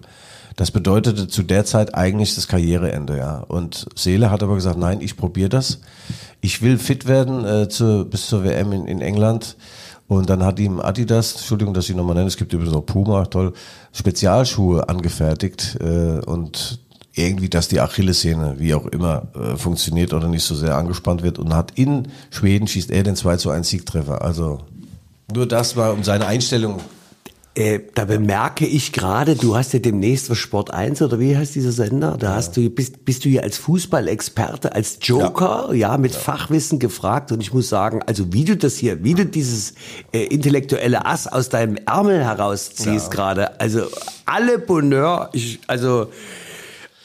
Das 0.55 0.71
bedeutete 0.71 1.27
zu 1.27 1.43
der 1.43 1.63
Zeit 1.65 1.95
eigentlich 1.95 2.35
das 2.35 2.47
Karriereende, 2.47 3.17
ja. 3.17 3.39
Und 3.47 3.87
Seele 3.95 4.31
hat 4.31 4.43
aber 4.43 4.55
gesagt, 4.55 4.77
nein, 4.77 4.99
ich 5.01 5.15
probiere 5.15 5.49
das. 5.49 5.79
Ich 6.41 6.61
will 6.61 6.77
fit 6.77 7.07
werden 7.07 7.45
äh, 7.45 7.69
zu, 7.69 8.05
bis 8.05 8.27
zur 8.27 8.43
WM 8.43 8.73
in, 8.73 8.85
in 8.87 9.01
England. 9.01 9.55
Und 10.07 10.29
dann 10.29 10.43
hat 10.43 10.59
ihm 10.59 10.81
Adidas, 10.81 11.35
Entschuldigung, 11.35 11.73
dass 11.73 11.89
ich 11.89 11.95
nochmal 11.95 12.15
nenne, 12.15 12.27
es 12.27 12.35
gibt 12.35 12.51
übrigens 12.51 12.75
auch 12.75 12.85
Puma, 12.85 13.25
toll, 13.27 13.53
Spezialschuhe 13.93 14.89
angefertigt 14.89 15.77
äh, 15.79 16.19
und 16.25 16.80
irgendwie, 17.13 17.49
dass 17.49 17.67
die 17.67 17.79
Achillessehne, 17.79 18.55
wie 18.57 18.73
auch 18.73 18.85
immer, 18.85 19.27
äh, 19.35 19.57
funktioniert 19.57 20.13
oder 20.13 20.27
nicht 20.27 20.43
so 20.43 20.55
sehr 20.55 20.77
angespannt 20.77 21.23
wird. 21.23 21.39
Und 21.39 21.53
hat 21.53 21.71
in 21.75 22.07
Schweden 22.29 22.67
schießt 22.67 22.91
er 22.91 23.03
den 23.03 23.15
2 23.15 23.37
zu 23.37 23.49
1 23.49 23.67
Siegtreffer. 23.69 24.21
Also 24.21 24.59
nur 25.33 25.47
das 25.47 25.75
war 25.75 25.93
um 25.93 26.03
seine 26.03 26.27
Einstellung 26.27 26.79
Äh, 27.53 27.79
da 27.95 28.05
bemerke 28.05 28.65
ich 28.65 28.93
gerade, 28.93 29.35
du 29.35 29.57
hast 29.57 29.73
ja 29.73 29.79
demnächst 29.79 30.29
was 30.29 30.37
Sport 30.37 30.73
1 30.73 31.01
oder 31.01 31.19
wie 31.19 31.35
heißt 31.35 31.53
dieser 31.53 31.73
Sender? 31.73 32.15
Da 32.17 32.33
hast 32.33 32.55
du, 32.55 32.69
bist, 32.69 33.03
bist 33.03 33.25
du 33.25 33.29
hier 33.29 33.43
als 33.43 33.57
Fußballexperte, 33.57 34.73
als 34.73 34.99
Joker, 35.01 35.73
ja, 35.73 35.97
mit 35.97 36.15
Fachwissen 36.15 36.79
gefragt 36.79 37.33
und 37.33 37.41
ich 37.41 37.53
muss 37.53 37.67
sagen, 37.67 38.01
also 38.07 38.31
wie 38.31 38.45
du 38.45 38.55
das 38.55 38.77
hier, 38.77 39.03
wie 39.03 39.15
du 39.15 39.25
dieses 39.25 39.73
äh, 40.13 40.23
intellektuelle 40.27 41.05
Ass 41.05 41.27
aus 41.27 41.49
deinem 41.49 41.75
Ärmel 41.85 42.23
herausziehst 42.23 43.11
gerade, 43.11 43.59
also 43.59 43.81
alle 44.25 44.57
Bonheur, 44.57 45.29
ich, 45.33 45.59
also, 45.67 46.07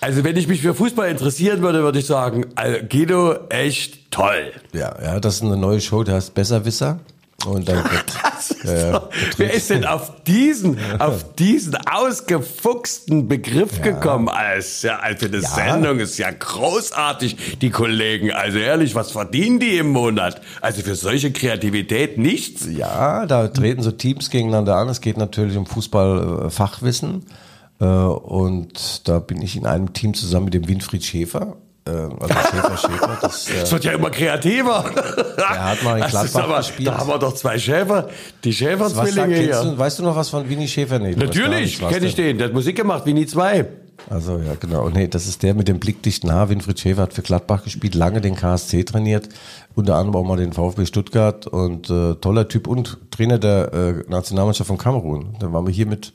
also 0.06 0.22
wenn 0.22 0.36
ich 0.36 0.46
mich 0.46 0.62
für 0.62 0.72
Fußball 0.72 1.10
interessieren 1.10 1.62
würde, 1.62 1.82
würde 1.82 1.98
ich 1.98 2.06
sagen, 2.06 2.46
also 2.54 2.78
Guido, 2.88 3.34
echt 3.48 4.12
toll. 4.12 4.52
Ja, 4.72 4.94
ja, 5.02 5.18
das 5.18 5.36
ist 5.36 5.42
eine 5.42 5.56
neue 5.56 5.80
Show, 5.80 6.04
die 6.04 6.12
heißt 6.12 6.32
Besserwisser. 6.32 7.00
Und 7.44 7.68
dann 7.68 7.78
ist 8.38 8.54
ja, 8.62 8.72
ja, 8.72 8.92
doch, 8.92 9.10
wer 9.36 9.52
ist 9.52 9.68
denn 9.68 9.84
auf 9.84 10.22
diesen, 10.22 10.78
auf 11.00 11.34
diesen 11.34 11.74
ausgefuchsten 11.74 13.26
Begriff 13.26 13.82
gekommen? 13.82 14.28
Als, 14.28 14.82
ja, 14.82 15.00
für 15.18 15.26
eine 15.26 15.40
Sendung 15.40 15.98
ist 15.98 16.18
ja 16.18 16.30
großartig, 16.30 17.58
die 17.60 17.70
Kollegen. 17.70 18.30
Also 18.30 18.58
ehrlich, 18.58 18.94
was 18.94 19.10
verdienen 19.10 19.58
die 19.58 19.76
im 19.76 19.88
Monat? 19.88 20.40
Also 20.60 20.82
für 20.82 20.94
solche 20.94 21.32
Kreativität 21.32 22.16
nichts. 22.16 22.64
ja, 22.70 23.26
da 23.26 23.48
treten 23.48 23.82
so 23.82 23.90
Teams 23.90 24.30
gegeneinander 24.30 24.76
an. 24.76 24.88
Es 24.88 25.00
geht 25.00 25.16
natürlich 25.16 25.56
um 25.56 25.66
Fußballfachwissen. 25.66 27.22
Äh, 27.26 27.45
und 27.84 29.08
da 29.08 29.18
bin 29.18 29.42
ich 29.42 29.56
in 29.56 29.66
einem 29.66 29.92
Team 29.92 30.14
zusammen 30.14 30.46
mit 30.46 30.54
dem 30.54 30.68
Winfried 30.68 31.04
Schäfer. 31.04 31.56
Äh, 31.86 31.90
also 31.90 32.34
Schäfer, 32.50 32.76
Schäfer. 32.76 33.18
Das, 33.20 33.48
äh, 33.48 33.70
wird 33.70 33.84
ja 33.84 33.92
immer 33.92 34.10
kreativer. 34.10 34.84
Er 35.36 35.64
hat 35.64 35.82
mal 35.82 35.96
in 35.96 36.02
Das 36.02 36.10
Gladbach 36.10 36.44
aber, 36.44 36.56
gespielt. 36.58 36.88
Da 36.88 36.98
haben 36.98 37.08
wir 37.08 37.18
doch 37.18 37.34
zwei 37.34 37.58
Schäfer, 37.58 38.08
die 38.44 38.52
Schäferzwillinge 38.52 39.36
hier. 39.36 39.62
du, 39.62 39.78
weißt 39.78 39.98
du 39.98 40.02
noch 40.02 40.16
was 40.16 40.28
von 40.28 40.48
Winnie 40.48 40.68
Schäfer? 40.68 40.98
Nee, 40.98 41.14
Natürlich, 41.14 41.78
kenne 41.78 42.06
ich 42.06 42.14
den. 42.14 42.38
Der 42.38 42.48
hat 42.48 42.54
Musik 42.54 42.76
gemacht, 42.76 43.06
wie 43.06 43.12
nie 43.12 43.26
zwei. 43.26 43.66
Also 44.10 44.38
ja, 44.38 44.54
genau. 44.58 44.88
Nee, 44.88 45.08
das 45.08 45.26
ist 45.26 45.42
der 45.42 45.54
mit 45.54 45.68
dem 45.68 45.78
blickdichten 45.78 46.30
Haar. 46.30 46.48
Winfried 46.48 46.78
Schäfer 46.78 47.02
hat 47.02 47.14
für 47.14 47.22
Gladbach 47.22 47.64
gespielt, 47.64 47.94
lange 47.94 48.20
den 48.20 48.36
KSC 48.36 48.84
trainiert, 48.84 49.28
unter 49.74 49.96
anderem 49.96 50.16
auch 50.16 50.26
mal 50.26 50.36
den 50.36 50.52
VfB 50.52 50.86
Stuttgart 50.86 51.46
und 51.46 51.90
äh, 51.90 52.14
toller 52.16 52.48
Typ 52.48 52.66
und 52.66 52.98
Trainer 53.10 53.38
der 53.38 53.72
äh, 53.72 54.10
Nationalmannschaft 54.10 54.68
von 54.68 54.78
Kamerun. 54.78 55.36
Da 55.40 55.52
waren 55.52 55.66
wir 55.66 55.72
hier 55.72 55.86
mit 55.86 56.12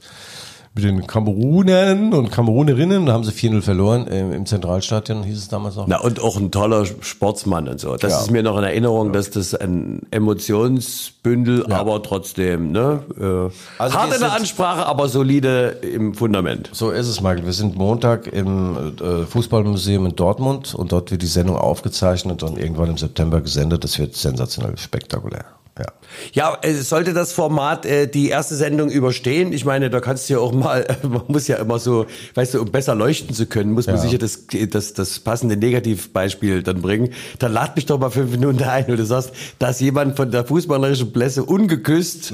mit 0.73 0.85
den 0.85 1.05
Kamerunern 1.05 2.13
und 2.13 2.31
Kamerunerinnen. 2.31 3.05
Da 3.05 3.11
haben 3.13 3.23
sie 3.25 3.31
4-0 3.33 3.61
verloren 3.61 4.07
im, 4.07 4.31
im 4.31 4.45
Zentralstadion, 4.45 5.23
hieß 5.23 5.37
es 5.37 5.47
damals 5.49 5.75
noch. 5.75 5.85
Na, 5.87 5.99
und 5.99 6.21
auch 6.21 6.37
ein 6.37 6.49
toller 6.49 6.85
Sportsmann 6.85 7.67
und 7.67 7.79
so. 7.79 7.97
Das 7.97 8.11
Ja. 8.11 8.19
ist 8.21 8.31
mir 8.31 8.41
noch 8.41 8.57
in 8.57 8.63
Erinnerung, 8.63 9.11
dass 9.11 9.29
das 9.31 9.53
ein 9.53 10.01
Emotionsbündel, 10.11 11.71
aber 11.73 12.01
trotzdem, 12.03 12.71
ne? 12.71 13.03
Äh, 13.19 13.81
Also 13.81 13.97
hart 13.97 14.13
in 14.13 14.19
der 14.21 14.33
Ansprache, 14.33 14.85
aber 14.85 15.09
solide 15.09 15.77
im 15.93 16.13
Fundament. 16.13 16.69
So 16.73 16.91
ist 16.91 17.07
es, 17.07 17.21
Michael. 17.21 17.45
Wir 17.45 17.53
sind 17.53 17.75
Montag 17.77 18.27
im 18.27 18.93
äh, 19.01 19.25
Fußballmuseum 19.25 20.05
in 20.05 20.15
Dortmund 20.15 20.73
und 20.73 20.91
dort 20.91 21.11
wird 21.11 21.21
die 21.21 21.27
Sendung 21.27 21.57
aufgezeichnet 21.57 22.43
und 22.43 22.57
irgendwann 22.57 22.89
im 22.89 22.97
September 22.97 23.41
gesendet. 23.41 23.83
Das 23.83 23.99
wird 23.99 24.15
sensationell 24.15 24.77
spektakulär. 24.77 25.45
Ja. 25.79 25.85
Ja, 26.33 26.57
äh, 26.63 26.73
sollte 26.73 27.13
das 27.13 27.31
Format 27.31 27.85
äh, 27.85 28.05
die 28.07 28.27
erste 28.27 28.55
Sendung 28.55 28.89
überstehen, 28.89 29.53
ich 29.53 29.63
meine, 29.63 29.89
da 29.89 30.01
kannst 30.01 30.29
du 30.29 30.33
ja 30.33 30.39
auch 30.39 30.51
mal, 30.51 30.85
man 31.03 31.21
muss 31.29 31.47
ja 31.47 31.55
immer 31.57 31.79
so, 31.79 32.05
weißt 32.35 32.53
du, 32.55 32.61
um 32.61 32.69
besser 32.69 32.93
leuchten 32.93 33.33
zu 33.33 33.45
können, 33.45 33.71
muss 33.71 33.87
man 33.87 33.95
Ja. 33.95 34.01
sicher 34.01 34.17
das, 34.17 34.47
das, 34.69 34.93
das 34.93 35.19
passende 35.19 35.55
Negativbeispiel 35.55 36.61
dann 36.61 36.81
bringen. 36.81 37.11
Dann 37.39 37.53
lad 37.53 37.77
mich 37.77 37.85
doch 37.85 37.97
mal 37.99 38.09
fünf 38.11 38.31
Minuten 38.31 38.61
ein 38.63 38.85
und 38.91 38.97
du 38.97 39.05
sagst, 39.05 39.31
dass 39.59 39.79
jemand 39.79 40.17
von 40.17 40.29
der 40.29 40.43
fußballerischen 40.45 41.11
Blässe 41.13 41.43
ungeküsst 41.45 42.33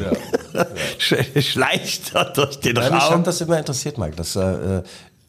sch- 1.00 1.42
schleicht 1.42 2.16
da 2.16 2.24
durch 2.26 2.60
den 2.60 2.74
Nein, 2.74 2.92
Raum. 2.92 3.20
hat 3.20 3.28
das 3.28 3.40
immer 3.42 3.60
interessiert, 3.60 3.98
Mike. 4.00 4.16
Das, 4.16 4.36
äh, 4.36 4.82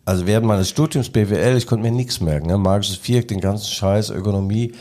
also 0.06 0.26
während 0.26 0.46
meines 0.46 0.70
Studiums 0.70 1.10
BWL, 1.10 1.58
ich 1.58 1.66
konnte 1.66 1.82
mir 1.88 1.94
nichts 1.94 2.20
merken. 2.20 2.46
Ne? 2.46 2.56
Magisches 2.56 2.96
Viereck, 2.96 3.28
den 3.28 3.40
ganzen 3.40 3.66
Scheiß, 3.70 4.08
Ökonomie. 4.10 4.72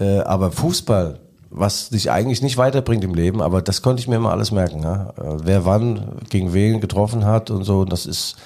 Äh, 0.00 0.20
aber 0.20 0.52
Fußball, 0.52 1.18
was 1.50 1.88
dich 1.88 2.10
eigentlich 2.10 2.42
nicht 2.42 2.58
weiterbringt 2.58 3.04
im 3.04 3.14
Leben, 3.14 3.40
aber 3.40 3.62
das 3.62 3.80
konnte 3.80 4.00
ich 4.00 4.08
mir 4.08 4.16
immer 4.16 4.32
alles 4.32 4.50
merken. 4.50 4.80
Ne? 4.80 5.14
Äh, 5.16 5.22
wer 5.44 5.64
wann 5.64 6.18
gegen 6.28 6.52
wen 6.52 6.80
getroffen 6.80 7.24
hat 7.24 7.50
und 7.50 7.64
so. 7.64 7.84
Das 7.84 8.04
ist, 8.04 8.36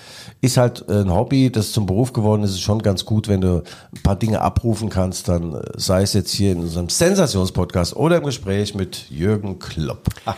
ist 0.41 0.57
halt 0.57 0.89
ein 0.89 1.13
Hobby, 1.13 1.51
das 1.51 1.73
zum 1.73 1.87
Beruf 1.87 2.13
geworden 2.13 2.45
ist. 2.45 2.51
Es 2.51 2.57
ist 2.57 2.63
schon 2.63 2.81
ganz 2.81 3.05
gut, 3.05 3.27
wenn 3.29 3.41
du 3.41 3.63
ein 3.95 4.03
paar 4.03 4.17
Dinge 4.17 4.41
abrufen 4.41 4.89
kannst, 4.89 5.29
dann 5.29 5.55
äh, 5.55 5.63
sei 5.77 6.03
es 6.03 6.13
jetzt 6.13 6.31
hier 6.31 6.53
in 6.53 6.61
unserem 6.61 6.89
Sensationspodcast 6.89 7.97
oder 7.97 8.19
im 8.19 8.25
Gespräch 8.25 8.75
mit 8.75 9.11
Jürgen 9.11 9.59
Klopp. 9.59 10.05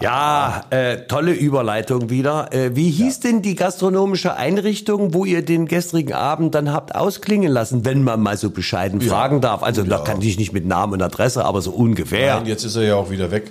Ja, 0.00 0.64
äh, 0.70 1.06
tolle 1.06 1.32
Überleitung 1.32 2.10
wieder. 2.10 2.52
Äh, 2.52 2.76
wie 2.76 2.90
hieß 2.90 3.20
denn 3.20 3.42
die 3.42 3.54
gastronomische 3.54 4.34
Einrichtung, 4.34 5.14
wo 5.14 5.24
ihr 5.24 5.44
den 5.44 5.66
gestrigen 5.66 6.12
Abend 6.12 6.54
dann 6.54 6.72
habt 6.72 6.94
ausklingen 6.94 7.50
lassen, 7.50 7.84
wenn 7.84 8.02
man 8.02 8.20
mal 8.20 8.36
so 8.36 8.50
bescheiden 8.50 9.00
fragen 9.00 9.40
darf? 9.40 9.62
Also 9.62 9.82
da 9.84 9.98
kann 9.98 10.20
ich 10.20 10.36
nicht 10.38 10.52
mit 10.52 10.66
Namen 10.66 10.94
und 10.94 11.02
Adresse, 11.02 11.44
aber 11.44 11.62
so 11.62 11.70
ungefähr. 11.70 11.93
Nein, 12.36 12.46
jetzt 12.46 12.64
ist 12.64 12.76
er 12.76 12.82
ja 12.82 12.94
auch 12.96 13.10
wieder 13.10 13.30
weg. 13.30 13.50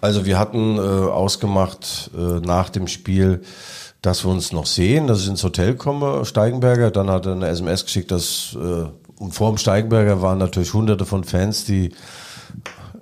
Also 0.00 0.26
wir 0.26 0.38
hatten 0.38 0.76
äh, 0.76 0.80
ausgemacht 0.80 2.10
äh, 2.16 2.40
nach 2.40 2.68
dem 2.70 2.88
Spiel, 2.88 3.42
dass 4.02 4.24
wir 4.24 4.30
uns 4.30 4.52
noch 4.52 4.66
sehen, 4.66 5.06
dass 5.06 5.22
ich 5.22 5.28
ins 5.28 5.42
Hotel 5.42 5.76
komme, 5.76 6.24
Steigenberger. 6.24 6.90
Dann 6.90 7.08
hat 7.08 7.26
er 7.26 7.32
eine 7.32 7.48
SMS 7.48 7.84
geschickt, 7.84 8.10
dass 8.10 8.56
äh, 8.60 8.86
und 9.18 9.32
vor 9.32 9.50
dem 9.50 9.58
Steigenberger 9.58 10.22
waren 10.22 10.38
natürlich 10.38 10.74
hunderte 10.74 11.06
von 11.06 11.24
Fans, 11.24 11.64
die 11.64 11.92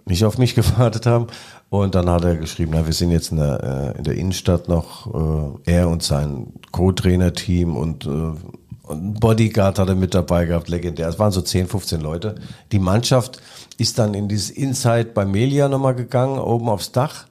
nicht 0.04 0.24
auf 0.24 0.38
mich 0.38 0.54
gewartet 0.54 1.06
haben. 1.06 1.26
Und 1.70 1.94
dann 1.94 2.10
hat 2.10 2.24
er 2.24 2.36
geschrieben, 2.36 2.72
na, 2.74 2.84
wir 2.84 2.92
sind 2.92 3.10
jetzt 3.10 3.32
in 3.32 3.38
der, 3.38 3.94
äh, 3.94 3.98
in 3.98 4.04
der 4.04 4.14
Innenstadt 4.14 4.68
noch, 4.68 5.58
äh, 5.66 5.72
er 5.72 5.88
und 5.88 6.02
sein 6.02 6.52
Co-Trainer-Team 6.70 7.74
und, 7.76 8.04
äh, 8.04 8.08
und 8.82 9.20
Bodyguard 9.20 9.78
hat 9.78 9.88
er 9.88 9.94
mit 9.94 10.12
dabei 10.12 10.44
gehabt, 10.44 10.68
legendär. 10.68 11.08
Es 11.08 11.18
waren 11.18 11.32
so 11.32 11.40
10, 11.40 11.68
15 11.68 12.00
Leute. 12.02 12.34
Die 12.72 12.78
Mannschaft 12.78 13.40
ist 13.78 13.98
dann 13.98 14.14
in 14.14 14.28
dieses 14.28 14.50
Inside 14.50 15.10
bei 15.14 15.24
Melia 15.24 15.68
nochmal 15.68 15.94
gegangen, 15.94 16.38
oben 16.38 16.68
aufs 16.68 16.92
Dach. 16.92 17.26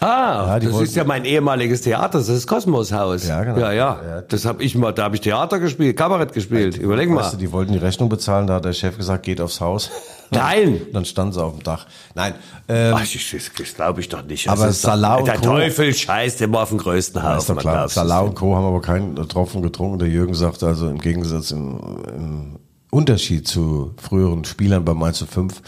Ah, 0.00 0.46
Ja, 0.48 0.58
das 0.58 0.72
wollten- 0.72 0.84
ist 0.86 0.96
ja 0.96 1.04
mein 1.04 1.24
ehemaliges 1.24 1.82
Theater, 1.82 2.18
das 2.18 2.28
ist 2.28 2.38
das 2.38 2.46
Kosmoshaus. 2.48 3.28
Ja, 3.28 3.44
genau. 3.44 3.58
Ja, 3.60 3.70
ja. 3.72 4.00
Ja. 4.04 4.20
Das 4.22 4.44
habe 4.44 4.60
ich 4.64 4.74
mal, 4.74 4.90
da 4.92 5.04
habe 5.04 5.14
ich 5.14 5.20
Theater 5.20 5.60
gespielt, 5.60 5.96
Kabarett 5.96 6.32
gespielt. 6.32 6.76
Überleg 6.76 7.08
mal. 7.08 7.20
Weißt 7.22 7.34
du, 7.34 7.36
die 7.36 7.52
wollten 7.52 7.70
die 7.72 7.78
Rechnung 7.78 8.08
bezahlen, 8.08 8.48
da 8.48 8.54
hat 8.54 8.64
der 8.64 8.72
Chef 8.72 8.96
gesagt, 8.96 9.22
geht 9.22 9.40
aufs 9.40 9.60
Haus. 9.60 9.90
Nein. 10.32 10.80
Dann 10.92 11.04
standen 11.04 11.34
sie 11.34 11.44
auf 11.44 11.52
dem 11.54 11.62
Dach. 11.62 11.86
Nein, 12.16 12.34
ähm, 12.68 12.94
Ach, 12.96 13.00
das, 13.02 13.10
das, 13.56 13.74
glaube 13.76 14.00
ich 14.00 14.08
doch 14.08 14.24
nicht. 14.24 14.48
Aber 14.48 14.72
Salah 14.72 15.16
und 15.18 15.26
Der 15.28 15.36
Co. 15.36 15.42
Teufel 15.42 15.94
scheißt 15.94 16.40
immer 16.40 16.62
auf 16.62 16.70
den 16.70 16.78
größten 16.78 17.22
Haus. 17.22 17.42
ist 17.42 17.50
doch 17.50 17.58
klar. 17.58 17.88
Salah 17.88 18.20
und 18.22 18.34
Co. 18.34 18.56
haben 18.56 18.64
aber 18.64 18.80
keinen 18.80 19.14
Tropfen 19.28 19.62
getrunken. 19.62 20.00
Der 20.00 20.08
Jürgen 20.08 20.34
sagte 20.34 20.66
also 20.66 20.88
im 20.88 20.98
Gegensatz 20.98 21.52
im, 21.52 21.78
im 22.08 22.58
Unterschied 22.92 23.48
zu 23.48 23.94
früheren 23.96 24.44
Spielern 24.44 24.84
bei 24.84 24.92
Mainz 24.92 25.24
5 25.26 25.62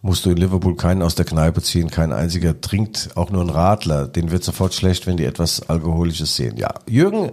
musst 0.00 0.24
du 0.24 0.30
in 0.30 0.38
Liverpool 0.38 0.76
keinen 0.76 1.02
aus 1.02 1.14
der 1.14 1.26
Kneipe 1.26 1.60
ziehen. 1.60 1.90
Kein 1.90 2.10
einziger 2.10 2.58
trinkt, 2.58 3.10
auch 3.16 3.30
nur 3.30 3.42
ein 3.42 3.50
Radler. 3.50 4.08
Den 4.08 4.30
wird 4.30 4.42
sofort 4.44 4.72
schlecht, 4.72 5.06
wenn 5.06 5.18
die 5.18 5.26
etwas 5.26 5.68
Alkoholisches 5.68 6.36
sehen. 6.36 6.56
Ja, 6.56 6.72
Jürgen 6.88 7.32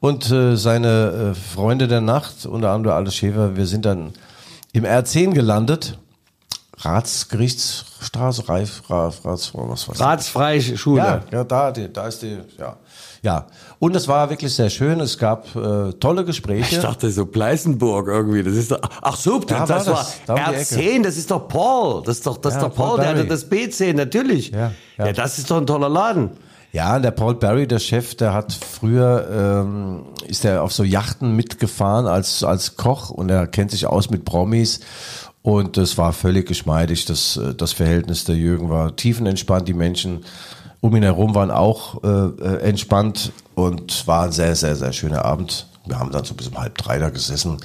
und 0.00 0.30
äh, 0.30 0.56
seine 0.56 1.32
äh, 1.32 1.34
Freunde 1.34 1.88
der 1.88 2.02
Nacht, 2.02 2.44
unter 2.44 2.72
anderem 2.72 2.94
Alles 2.94 3.14
Schäfer, 3.14 3.56
wir 3.56 3.64
sind 3.64 3.86
dann 3.86 4.12
im 4.72 4.84
R10 4.84 5.32
gelandet. 5.32 5.98
Ratsgerichtsstraße, 6.76 8.48
Reif, 8.50 8.82
Rats, 8.90 9.20
was 9.24 9.88
was 9.88 9.98
Ratsfreie 9.98 10.60
Schule. 10.60 10.98
ja, 10.98 11.22
ja 11.30 11.44
da, 11.44 11.70
da 11.70 12.06
ist 12.06 12.20
die, 12.20 12.38
ja. 12.58 12.76
Ja, 13.22 13.46
und 13.78 13.94
es 13.96 14.08
war 14.08 14.30
wirklich 14.30 14.52
sehr 14.54 14.70
schön. 14.70 15.00
Es 15.00 15.18
gab 15.18 15.54
äh, 15.56 15.92
tolle 15.94 16.22
Ich 16.22 16.26
Gespräche. 16.28 16.80
dachte 16.80 17.10
so 17.10 17.26
Pleißenburg 17.26 18.08
irgendwie. 18.08 18.42
Das 18.42 18.54
ist 18.54 18.70
doch, 18.70 18.80
ach 19.02 19.16
so, 19.16 19.38
Da 19.40 19.66
das 19.66 19.86
war 19.86 19.94
war, 19.94 20.02
das, 20.02 20.16
da 20.26 20.34
um 20.34 20.40
die 20.52 20.58
R10, 20.58 21.02
das 21.02 21.16
ist 21.16 21.30
doch 21.30 21.48
Paul. 21.48 22.02
Das 22.04 22.16
ist 22.16 22.26
doch, 22.26 22.36
das 22.38 22.54
ist 22.54 22.62
Ja, 22.62 22.68
doch 22.68 22.74
Paul, 22.74 22.88
Paul 22.96 23.00
der 23.00 23.08
hatte 23.08 23.26
das 23.26 23.50
B10, 23.50 23.94
natürlich. 23.94 24.50
Ja, 24.50 24.72
ja. 24.98 25.06
ja. 25.06 25.12
das 25.12 25.38
ist 25.38 25.50
doch 25.50 25.58
ein 25.58 25.66
toller 25.66 25.88
Laden. 25.88 26.30
Ja, 26.72 26.98
der 26.98 27.12
Paul 27.12 27.36
Barry, 27.36 27.68
der 27.68 27.78
Chef, 27.78 28.16
der 28.16 28.32
hat 28.32 28.52
früher, 28.52 29.28
ähm, 29.64 30.06
ist 30.26 30.44
er 30.44 30.62
auf 30.64 30.72
so 30.72 30.82
Yachten 30.82 31.36
mitgefahren 31.36 32.06
als, 32.06 32.42
als 32.42 32.74
Koch 32.76 33.10
und 33.10 33.30
er 33.30 33.46
kennt 33.46 33.70
sich 33.70 33.86
aus 33.86 34.10
mit 34.10 34.24
Promis. 34.24 34.80
Und 35.42 35.76
das 35.76 35.98
war 35.98 36.12
völlig 36.12 36.48
geschmeidig. 36.48 37.04
Das, 37.04 37.36
äh, 37.36 37.54
das 37.54 37.72
Verhältnis 37.72 38.24
der 38.24 38.34
Jürgen 38.34 38.70
war 38.70 38.96
tiefenentspannt. 38.96 39.68
Die 39.68 39.74
Menschen 39.74 40.24
um 40.84 40.94
ihn 40.94 41.02
herum 41.02 41.34
waren 41.34 41.50
auch 41.50 42.04
äh, 42.04 42.58
entspannt 42.58 43.32
und 43.54 44.06
war 44.06 44.24
ein 44.24 44.32
sehr, 44.32 44.54
sehr, 44.54 44.76
sehr 44.76 44.92
schöner 44.92 45.24
Abend. 45.24 45.66
Wir 45.86 45.98
haben 45.98 46.10
dann 46.10 46.24
so 46.24 46.34
bis 46.34 46.48
um 46.48 46.58
halb 46.58 46.76
drei 46.76 46.98
da 46.98 47.08
gesessen. 47.08 47.56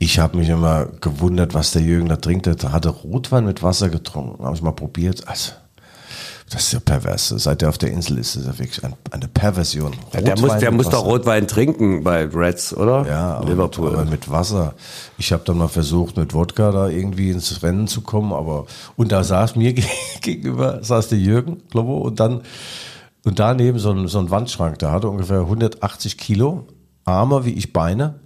Ich 0.00 0.18
habe 0.18 0.36
mich 0.36 0.48
immer 0.48 0.86
gewundert, 1.00 1.54
was 1.54 1.70
der 1.70 1.82
Jürgen 1.82 2.08
da 2.08 2.16
trinkt. 2.16 2.48
Er 2.48 2.72
hatte 2.72 2.88
Rotwein 2.88 3.44
mit 3.44 3.62
Wasser 3.62 3.88
getrunken. 3.88 4.44
Habe 4.44 4.56
ich 4.56 4.62
mal 4.62 4.72
probiert. 4.72 5.28
Also, 5.28 5.52
das 6.50 6.62
ist 6.62 6.72
ja 6.72 6.80
pervers. 6.80 7.28
Seit 7.28 7.62
er 7.62 7.70
auf 7.70 7.78
der 7.78 7.90
Insel 7.90 8.18
ist, 8.18 8.36
ist 8.36 8.46
er 8.46 8.56
wirklich 8.58 8.84
ein, 8.84 8.94
eine 9.10 9.26
Perversion. 9.26 9.92
Ja, 10.12 10.20
der 10.20 10.38
muss, 10.38 10.56
der 10.58 10.70
muss 10.70 10.88
doch. 10.88 11.04
Rotwein 11.04 11.48
trinken 11.48 12.04
bei 12.04 12.24
Reds, 12.24 12.72
oder? 12.76 13.04
Ja, 13.06 13.34
aber, 13.38 13.50
Liverpool. 13.50 13.88
aber 13.88 14.04
mit 14.04 14.30
Wasser. 14.30 14.74
Ich 15.18 15.32
habe 15.32 15.42
dann 15.44 15.58
mal 15.58 15.68
versucht, 15.68 16.16
mit 16.16 16.34
Wodka 16.34 16.70
da 16.70 16.88
irgendwie 16.88 17.30
ins 17.30 17.62
Rennen 17.64 17.88
zu 17.88 18.02
kommen, 18.02 18.32
aber 18.32 18.66
und 18.96 19.10
da 19.10 19.24
saß 19.24 19.56
mir 19.56 19.74
gegenüber 20.20 20.84
saß 20.84 21.08
der 21.08 21.18
Jürgen 21.18 21.62
Globo 21.68 21.98
und 21.98 22.20
dann 22.20 22.42
und 23.24 23.40
daneben 23.40 23.80
so 23.80 23.90
ein, 23.90 24.06
so 24.06 24.20
ein 24.20 24.30
Wandschrank. 24.30 24.78
Der 24.78 24.92
hatte 24.92 25.08
ungefähr 25.08 25.40
180 25.40 26.16
Kilo, 26.16 26.68
Arme 27.04 27.44
wie 27.44 27.54
ich 27.54 27.72
Beine 27.72 28.20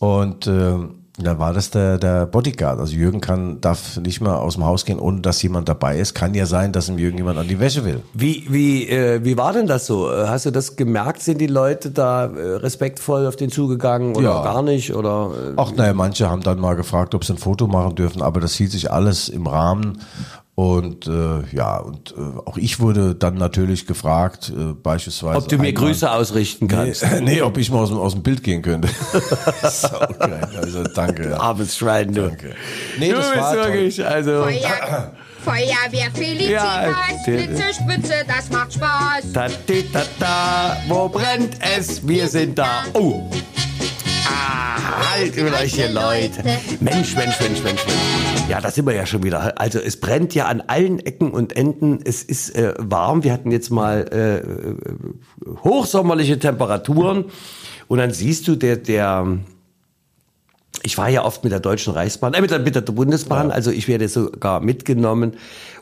und 0.00 0.46
äh, 0.46 0.76
da 1.20 1.38
war 1.38 1.52
das 1.52 1.70
der, 1.70 1.98
der 1.98 2.26
Bodyguard. 2.26 2.78
Also 2.78 2.94
Jürgen 2.94 3.20
kann, 3.20 3.60
darf 3.60 3.96
nicht 3.98 4.20
mehr 4.20 4.38
aus 4.38 4.54
dem 4.54 4.64
Haus 4.64 4.84
gehen, 4.84 4.98
ohne 4.98 5.20
dass 5.20 5.42
jemand 5.42 5.68
dabei 5.68 5.98
ist. 5.98 6.14
Kann 6.14 6.34
ja 6.34 6.46
sein, 6.46 6.72
dass 6.72 6.88
ihm 6.88 6.98
Jürgen 6.98 7.18
jemand 7.18 7.38
an 7.38 7.48
die 7.48 7.58
Wäsche 7.58 7.84
will. 7.84 8.02
Wie, 8.14 8.46
wie, 8.48 8.88
äh, 8.88 9.24
wie 9.24 9.36
war 9.36 9.52
denn 9.52 9.66
das 9.66 9.86
so? 9.86 10.10
Äh, 10.12 10.26
Hast 10.28 10.46
du 10.46 10.50
das 10.50 10.76
gemerkt? 10.76 11.20
Sind 11.22 11.40
die 11.40 11.46
Leute 11.46 11.90
da 11.90 12.26
äh, 12.26 12.54
respektvoll 12.56 13.26
auf 13.26 13.36
den 13.36 13.50
zugegangen 13.50 14.14
oder 14.16 14.28
Ja. 14.28 14.42
gar 14.44 14.62
nicht? 14.62 14.94
Oder, 14.94 15.30
äh, 15.34 15.52
Ach 15.56 15.72
naja, 15.72 15.92
manche 15.94 16.30
haben 16.30 16.42
dann 16.42 16.60
mal 16.60 16.74
gefragt, 16.76 17.14
ob 17.14 17.24
sie 17.24 17.32
ein 17.34 17.38
Foto 17.38 17.66
machen 17.66 17.94
dürfen, 17.94 18.22
aber 18.22 18.40
das 18.40 18.54
hielt 18.54 18.70
sich 18.70 18.90
alles 18.92 19.28
im 19.28 19.46
Rahmen. 19.46 20.00
Und 20.58 21.06
äh, 21.06 21.54
ja, 21.54 21.76
und 21.76 22.10
äh, 22.18 22.20
auch 22.44 22.56
ich 22.56 22.80
wurde 22.80 23.14
dann 23.14 23.36
natürlich 23.36 23.86
gefragt, 23.86 24.50
äh, 24.52 24.72
beispielsweise. 24.72 25.38
ob 25.38 25.46
du 25.48 25.56
mir 25.56 25.68
einmal- 25.68 25.84
Grüße 25.84 26.10
ausrichten 26.10 26.66
kannst? 26.66 27.04
Nee, 27.04 27.20
nee, 27.36 27.42
ob 27.42 27.58
ich 27.58 27.70
mal 27.70 27.78
aus 27.78 27.90
dem, 27.90 27.98
aus 27.98 28.14
dem 28.14 28.24
Bild 28.24 28.42
gehen 28.42 28.60
könnte. 28.60 28.88
Saugeil. 29.62 30.48
Also 30.56 30.82
danke. 30.82 31.30
Ja. 31.30 31.38
Armes 31.38 31.76
Schwein, 31.76 32.12
du. 32.12 32.22
Danke. 32.26 32.56
Nee, 32.98 33.10
du 33.10 33.18
das 33.18 33.30
bist 33.30 33.40
war 33.40 33.54
toll. 33.54 33.64
wirklich, 33.66 34.04
also. 34.04 34.42
Feuer, 34.42 35.12
Feuerwehr 35.44 36.10
Felicitas, 36.12 36.50
Ja, 36.50 36.92
Blitze, 37.24 37.62
Spitze, 37.74 38.14
das 38.26 38.50
macht 38.50 38.72
Spaß. 38.74 39.32
Ta, 39.32 39.46
ti, 39.64 39.84
ta, 39.92 40.02
ta, 40.18 40.76
wo 40.88 41.08
brennt 41.08 41.54
es? 41.78 42.04
Wir 42.06 42.26
sind 42.26 42.58
da. 42.58 42.82
Oh. 42.94 43.30
Halt 44.78 45.36
mit 45.36 45.54
euch 45.54 45.74
hier, 45.74 45.90
Leute. 45.90 46.42
Mensch, 46.80 47.16
Mensch, 47.16 47.40
Mensch, 47.40 47.62
Mensch, 47.62 47.62
Mensch. 47.64 47.82
Ja, 48.48 48.60
da 48.60 48.70
sind 48.70 48.86
wir 48.86 48.94
ja 48.94 49.06
schon 49.06 49.22
wieder. 49.22 49.60
Also 49.60 49.78
es 49.78 49.98
brennt 49.98 50.34
ja 50.34 50.46
an 50.46 50.62
allen 50.66 51.00
Ecken 51.00 51.30
und 51.30 51.56
Enden. 51.56 52.00
Es 52.04 52.22
ist 52.22 52.54
äh, 52.54 52.74
warm. 52.78 53.24
Wir 53.24 53.32
hatten 53.32 53.50
jetzt 53.50 53.70
mal 53.70 54.06
äh, 54.12 55.52
hochsommerliche 55.64 56.38
Temperaturen. 56.38 57.26
Und 57.88 57.98
dann 57.98 58.12
siehst 58.12 58.46
du, 58.48 58.54
der, 58.54 58.76
der, 58.76 59.38
ich 60.82 60.96
war 60.98 61.08
ja 61.08 61.24
oft 61.24 61.42
mit 61.42 61.52
der 61.52 61.60
Deutschen 61.60 61.92
Reichsbahn, 61.94 62.34
äh, 62.34 62.40
mit 62.40 62.50
der, 62.50 62.60
mit 62.60 62.74
der 62.74 62.82
Bundesbahn, 62.82 63.50
also 63.50 63.70
ich 63.70 63.88
werde 63.88 64.08
sogar 64.08 64.60
mitgenommen. 64.60 65.34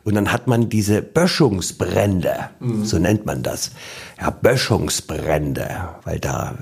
Und 0.04 0.14
dann 0.14 0.32
hat 0.32 0.46
man 0.46 0.68
diese 0.68 1.02
Böschungsbrände, 1.02 2.50
so 2.85 2.98
nennt 2.98 3.26
man 3.26 3.42
das. 3.42 3.72
Ja, 4.20 4.30
Böschungsbrände, 4.30 5.68
weil 6.04 6.20
da 6.20 6.54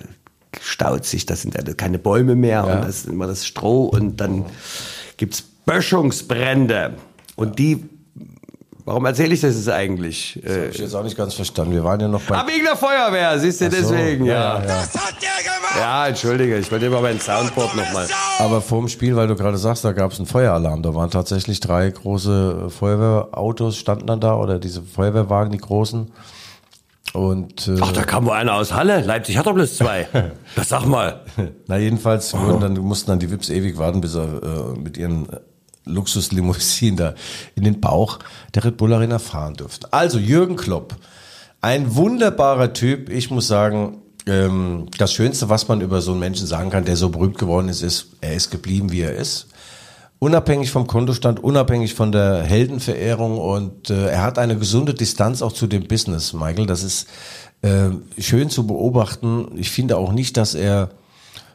staut 0.60 1.04
sich, 1.04 1.26
das 1.26 1.42
sind 1.42 1.54
ja 1.54 1.62
keine 1.74 1.98
Bäume 1.98 2.34
mehr 2.34 2.64
und 2.64 2.82
das 2.84 2.98
ist 2.98 3.06
immer 3.08 3.26
das 3.26 3.46
Stroh 3.46 3.84
und 3.86 4.20
dann 4.20 4.44
gibt's 5.16 5.42
Böschungsbrände. 5.66 6.94
Und 7.36 7.58
die, 7.58 7.84
warum 8.84 9.06
erzähle 9.06 9.34
ich 9.34 9.40
das 9.40 9.56
jetzt 9.56 9.68
eigentlich? 9.68 10.40
Hab 10.44 10.50
Äh, 10.50 10.68
ich 10.68 10.78
jetzt 10.78 10.94
auch 10.94 11.02
nicht 11.02 11.16
ganz 11.16 11.34
verstanden. 11.34 11.72
Wir 11.72 11.84
waren 11.84 12.00
ja 12.00 12.08
noch 12.08 12.22
bei. 12.22 12.36
ah, 12.36 12.46
wegen 12.46 12.64
der 12.64 12.76
Feuerwehr, 12.76 13.38
siehst 13.38 13.60
du, 13.60 13.70
so, 13.70 13.76
deswegen, 13.76 14.26
ja. 14.26 14.34
ja, 14.34 14.60
ja. 14.60 14.66
Das 14.66 14.94
hat 14.94 15.14
der 15.20 15.42
gemacht! 15.42 15.76
Ja, 15.76 16.06
entschuldige, 16.06 16.58
ich 16.58 16.70
wollte 16.70 16.86
immer 16.86 17.00
mein 17.00 17.18
Soundboard 17.18 17.74
nochmal. 17.74 18.06
Aber 18.38 18.60
vorm 18.60 18.88
Spiel, 18.88 19.16
weil 19.16 19.26
du 19.26 19.34
gerade 19.34 19.58
sagst, 19.58 19.84
da 19.84 19.92
gab 19.92 20.12
es 20.12 20.18
einen 20.18 20.26
Feueralarm. 20.26 20.82
Da 20.82 20.94
waren 20.94 21.10
tatsächlich 21.10 21.60
drei 21.60 21.90
große 21.90 22.70
Feuerwehrautos, 22.70 23.76
standen 23.76 24.06
dann 24.06 24.20
da, 24.20 24.36
oder 24.36 24.58
diese 24.58 24.82
Feuerwehrwagen, 24.82 25.50
die 25.50 25.58
großen. 25.58 26.12
Und 27.14 27.68
äh, 27.68 27.76
Ach, 27.80 27.92
da 27.92 28.02
kam 28.02 28.26
wohl 28.26 28.32
einer 28.32 28.54
aus 28.54 28.74
Halle. 28.74 29.00
Leipzig 29.00 29.38
hat 29.38 29.46
doch 29.46 29.54
bloß 29.54 29.76
zwei. 29.76 30.08
Das 30.56 30.68
sag 30.68 30.84
mal. 30.84 31.20
na 31.68 31.78
jedenfalls 31.78 32.34
wurden 32.34 32.60
dann, 32.60 32.74
mussten 32.74 33.10
dann 33.10 33.20
die 33.20 33.30
Wips 33.30 33.50
ewig 33.50 33.78
warten, 33.78 34.00
bis 34.00 34.16
er 34.16 34.42
äh, 34.42 34.78
mit 34.78 34.96
ihren 34.96 35.28
äh, 35.28 35.38
Luxuslimousinen 35.84 36.96
da 36.98 37.14
in 37.54 37.62
den 37.62 37.80
Bauch 37.80 38.18
der 38.54 38.64
Red 38.64 38.76
Bull 38.76 38.92
Arena 38.92 39.20
fahren 39.20 39.54
durften. 39.54 39.86
Also 39.92 40.18
Jürgen 40.18 40.56
Klopp, 40.56 40.96
ein 41.60 41.94
wunderbarer 41.94 42.72
Typ. 42.72 43.08
Ich 43.10 43.30
muss 43.30 43.46
sagen, 43.46 44.02
ähm, 44.26 44.88
das 44.98 45.12
Schönste, 45.12 45.48
was 45.48 45.68
man 45.68 45.82
über 45.82 46.00
so 46.00 46.10
einen 46.10 46.20
Menschen 46.20 46.48
sagen 46.48 46.70
kann, 46.70 46.84
der 46.84 46.96
so 46.96 47.10
berühmt 47.10 47.38
geworden 47.38 47.68
ist, 47.68 47.82
ist, 47.82 48.08
er 48.22 48.34
ist 48.34 48.50
geblieben, 48.50 48.90
wie 48.90 49.02
er 49.02 49.14
ist. 49.14 49.46
Unabhängig 50.24 50.70
vom 50.70 50.86
Kontostand, 50.86 51.44
unabhängig 51.44 51.92
von 51.92 52.10
der 52.10 52.42
Heldenverehrung 52.44 53.36
und 53.36 53.90
äh, 53.90 54.06
er 54.08 54.22
hat 54.22 54.38
eine 54.38 54.56
gesunde 54.56 54.94
Distanz 54.94 55.42
auch 55.42 55.52
zu 55.52 55.66
dem 55.66 55.86
Business, 55.86 56.32
Michael. 56.32 56.64
Das 56.64 56.82
ist 56.82 57.08
äh, 57.60 57.90
schön 58.18 58.48
zu 58.48 58.66
beobachten. 58.66 59.48
Ich 59.56 59.70
finde 59.70 59.98
auch 59.98 60.12
nicht, 60.12 60.38
dass 60.38 60.54
er 60.54 60.88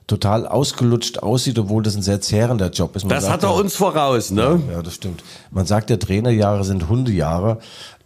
total 0.05 0.45
ausgelutscht 0.45 1.17
aussieht, 1.17 1.58
obwohl 1.58 1.82
das 1.82 1.95
ein 1.95 2.03
sehr 2.03 2.21
zehrender 2.21 2.69
Job 2.69 2.95
ist. 2.95 3.05
Man 3.05 3.10
Das 3.15 3.23
sagt 3.23 3.34
hat 3.38 3.43
er 3.43 3.49
ja- 3.49 3.55
uns 3.55 3.73
voraus, 3.75 4.29
ne? 4.29 4.62
ja, 4.71 4.84
das 4.84 4.93
stimmt. 4.93 5.23
Man 5.49 5.65
sagt, 5.65 5.89
der 5.89 5.97
Trainerjahre 5.97 6.63
sind 6.63 6.88
Hundejahre, 6.89 7.58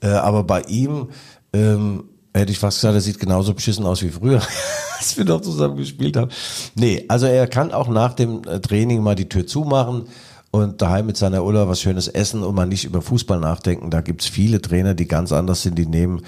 äh, 0.02 0.08
aber 0.08 0.46
bei 0.46 0.62
ihm 0.62 1.10
ähm, 1.52 2.06
hätte 2.34 2.54
ich 2.54 2.60
fast 2.60 2.78
gesagt, 2.78 2.96
er 2.96 3.02
sieht 3.02 3.20
genauso 3.20 3.54
beschissen 3.54 3.86
aus 3.86 4.02
wie 4.02 4.12
früher, 4.12 4.42
als 4.98 5.18
wir 5.18 5.26
noch 5.26 5.42
zusammen 5.42 5.76
gespielt 5.76 6.16
haben. 6.16 6.32
Nee, 6.76 7.04
also 7.10 7.26
er 7.26 7.48
kann 7.48 7.74
auch 7.74 7.90
nach 7.90 8.14
dem 8.14 8.44
äh, 8.48 8.62
Training 8.62 9.04
mal 9.04 9.16
die 9.16 9.28
Tür 9.28 9.46
zumachen 9.46 10.06
und 10.54 10.84
daheim 10.84 11.08
mit 11.08 11.18
seiner 11.18 11.44
Ulla 11.44 11.68
was 11.68 11.82
Schönes 11.82 12.08
essen 12.08 12.44
und 12.44 12.54
mal 12.54 12.68
nicht 12.68 12.86
über 12.86 13.02
Fußball 13.02 13.40
nachdenken. 13.40 13.90
Da 13.90 14.02
gibt's 14.02 14.28
viele 14.28 14.62
Trainer, 14.62 14.94
die 14.94 15.08
ganz 15.08 15.32
anders 15.32 15.64
sind, 15.64 15.80
die 15.80 15.88
nehmen 15.88 16.22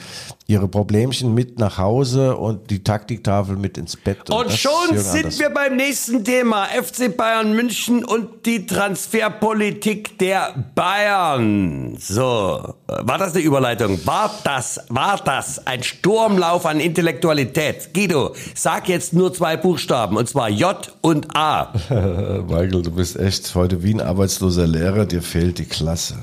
ihre 0.47 0.67
Problemchen 0.67 1.33
mit 1.33 1.57
nach 1.57 1.79
Hause 1.79 2.35
und 2.35 2.69
die 2.69 2.83
Taktiktafel 2.83 3.55
mit 3.55 3.79
ins 3.79 3.95
Bett. 3.97 4.29
Und 4.29 4.47
ist 4.47 4.59
schon 4.59 4.95
sind 4.95 5.39
wir 5.39 5.49
beim 5.49 5.75
nächsten 5.75 6.23
Thema. 6.23 6.65
FC 6.65 7.15
Bayern 7.15 7.55
München 7.55 8.05
und 8.05 8.45
die 8.45 8.67
Transferpolitik 8.67 10.19
der 10.19 10.53
Bayern. 10.75 11.97
So, 11.99 12.75
war 12.87 13.17
das 13.17 13.33
eine 13.33 13.43
Überleitung? 13.43 13.99
War 14.05 14.31
das, 14.43 14.81
war 14.89 15.17
das 15.17 15.65
ein 15.65 15.81
Sturmlauf 15.81 16.67
an 16.67 16.79
Intellektualität? 16.79 17.91
Guido, 17.95 18.35
sag 18.53 18.87
jetzt 18.87 19.13
nur 19.13 19.33
zwei 19.33 19.57
Buchstaben, 19.57 20.15
und 20.15 20.29
zwar 20.29 20.49
J 20.49 20.93
und 21.01 21.35
A. 21.35 21.73
Michael, 21.89 22.83
du 22.83 22.91
bist 22.91 23.17
echt 23.17 23.55
heute 23.55 23.81
wie 23.81 23.95
ein 23.95 24.01
arbeitsloser 24.01 24.67
Lehrer, 24.67 25.07
dir 25.07 25.23
fehlt 25.23 25.57
die 25.57 25.65
Klasse. 25.65 26.17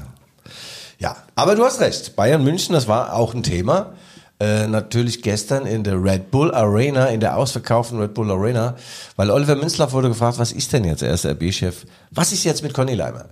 Ja, 1.01 1.17
aber 1.35 1.57
du 1.57 1.65
hast 1.65 1.81
recht. 1.81 2.15
Bayern 2.15 2.45
München, 2.45 2.73
das 2.75 2.87
war 2.87 3.15
auch 3.17 3.35
ein 3.35 3.43
Thema. 3.43 3.95
Äh, 4.43 4.67
natürlich 4.67 5.23
gestern 5.23 5.67
in 5.67 5.85
der 5.85 6.03
Red 6.03 6.33
Bull 6.33 6.53
Arena, 6.53 7.07
in 7.07 7.21
der 7.21 7.37
ausverkauften 7.37 8.01
Red 8.01 8.13
Bull 8.13 8.29
Arena, 8.29 8.75
weil 9.15 9.31
Oliver 9.31 9.55
Minzlaff 9.55 9.93
wurde 9.93 10.09
gefragt, 10.09 10.37
was 10.41 10.51
ist 10.51 10.73
denn 10.73 10.83
jetzt? 10.83 11.05
Er 11.05 11.15
ist 11.15 11.25
RB-Chef. 11.25 11.87
Was 12.11 12.33
ist 12.33 12.43
jetzt 12.43 12.65
mit 12.65 12.75
Conny 12.75 12.95
Leimer? 12.95 13.27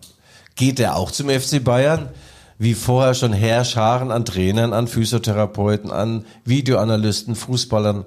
Geht 0.55 0.79
er 0.79 0.95
auch 0.95 1.11
zum 1.11 1.29
FC 1.29 1.65
Bayern? 1.65 2.11
Wie 2.59 2.75
vorher 2.75 3.15
schon 3.15 3.33
Herrscharen 3.33 4.13
an 4.13 4.25
Trainern, 4.25 4.73
an 4.73 4.87
Physiotherapeuten, 4.87 5.91
an 5.91 6.27
Videoanalysten, 6.45 7.35
Fußballern. 7.35 8.05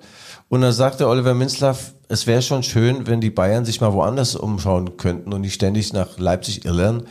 Und 0.47 0.61
da 0.61 0.71
sagte 0.71 1.09
Oliver 1.09 1.33
Minzlaff, 1.33 1.95
es 2.07 2.25
wäre 2.25 2.41
schon 2.41 2.63
schön, 2.63 3.05
wenn 3.05 3.19
die 3.19 3.31
Bayern 3.31 3.65
sich 3.65 3.81
mal 3.81 3.91
woanders 3.91 4.37
umschauen 4.37 4.95
könnten 4.95 5.33
und 5.33 5.41
nicht 5.41 5.55
ständig 5.55 5.91
nach 5.91 6.19
Leipzig 6.19 6.63
irren, 6.63 7.03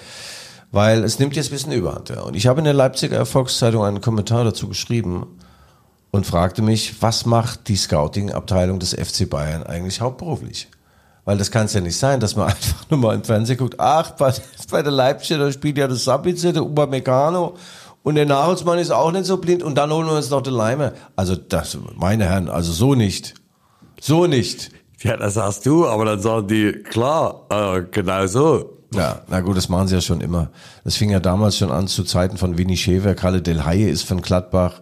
weil 0.70 1.04
es 1.04 1.18
nimmt 1.18 1.36
jetzt 1.36 1.48
ein 1.48 1.52
bisschen 1.52 1.72
Überhand. 1.72 2.08
Ja. 2.08 2.22
Und 2.22 2.34
ich 2.34 2.46
habe 2.46 2.60
in 2.60 2.64
der 2.64 2.72
Leipziger 2.72 3.18
Erfolgszeitung 3.18 3.84
einen 3.84 4.00
Kommentar 4.00 4.44
dazu 4.44 4.68
geschrieben 4.68 5.26
und 6.12 6.26
fragte 6.26 6.62
mich, 6.62 7.02
was 7.02 7.26
macht 7.26 7.68
die 7.68 7.76
Scouting-Abteilung 7.76 8.78
des 8.78 8.92
FC 8.92 9.28
Bayern 9.28 9.64
eigentlich 9.64 10.00
hauptberuflich? 10.00 10.68
Weil 11.24 11.38
das 11.38 11.50
kann 11.50 11.66
es 11.66 11.72
ja 11.72 11.80
nicht 11.80 11.96
sein, 11.96 12.20
dass 12.20 12.36
man 12.36 12.46
einfach 12.48 12.88
nur 12.90 13.00
mal 13.00 13.14
im 13.14 13.24
Fernsehen 13.24 13.56
guckt, 13.58 13.74
ach, 13.78 14.12
bei, 14.12 14.32
bei 14.70 14.82
der 14.82 14.92
Leipziger, 14.92 15.40
da 15.40 15.50
spielt 15.50 15.78
ja 15.78 15.88
der 15.88 15.96
Sabitzer, 15.96 16.52
der 16.52 16.64
Upamecano 16.64 17.54
und 18.02 18.14
der 18.16 18.26
Nagelsmann 18.26 18.78
ist 18.78 18.90
auch 18.90 19.10
nicht 19.10 19.24
so 19.24 19.38
blind 19.38 19.62
und 19.62 19.76
dann 19.76 19.90
holen 19.90 20.06
wir 20.06 20.16
uns 20.16 20.30
noch 20.30 20.42
den 20.42 20.54
Leimer. 20.54 20.92
Also 21.16 21.34
das, 21.34 21.78
meine 21.96 22.26
Herren, 22.26 22.48
also 22.48 22.72
so 22.72 22.94
nicht. 22.94 23.34
So 24.00 24.26
nicht. 24.26 24.70
Ja, 25.00 25.16
das 25.16 25.34
sagst 25.34 25.64
du, 25.64 25.86
aber 25.86 26.04
dann 26.04 26.20
sagen 26.20 26.46
die, 26.46 26.72
klar, 26.72 27.46
äh, 27.48 27.82
genau 27.90 28.26
so. 28.26 28.78
Ja, 28.94 29.22
na 29.28 29.40
gut, 29.40 29.56
das 29.56 29.70
machen 29.70 29.88
sie 29.88 29.94
ja 29.94 30.00
schon 30.02 30.20
immer. 30.20 30.50
Das 30.84 30.96
fing 30.96 31.08
ja 31.08 31.20
damals 31.20 31.56
schon 31.56 31.70
an 31.70 31.88
zu 31.88 32.04
Zeiten 32.04 32.36
von 32.36 32.58
Winnie 32.58 32.76
Schäfer. 32.76 33.14
Kalle 33.14 33.40
Del 33.40 33.64
Haie 33.64 33.88
ist 33.88 34.02
von 34.02 34.20
Gladbach 34.20 34.80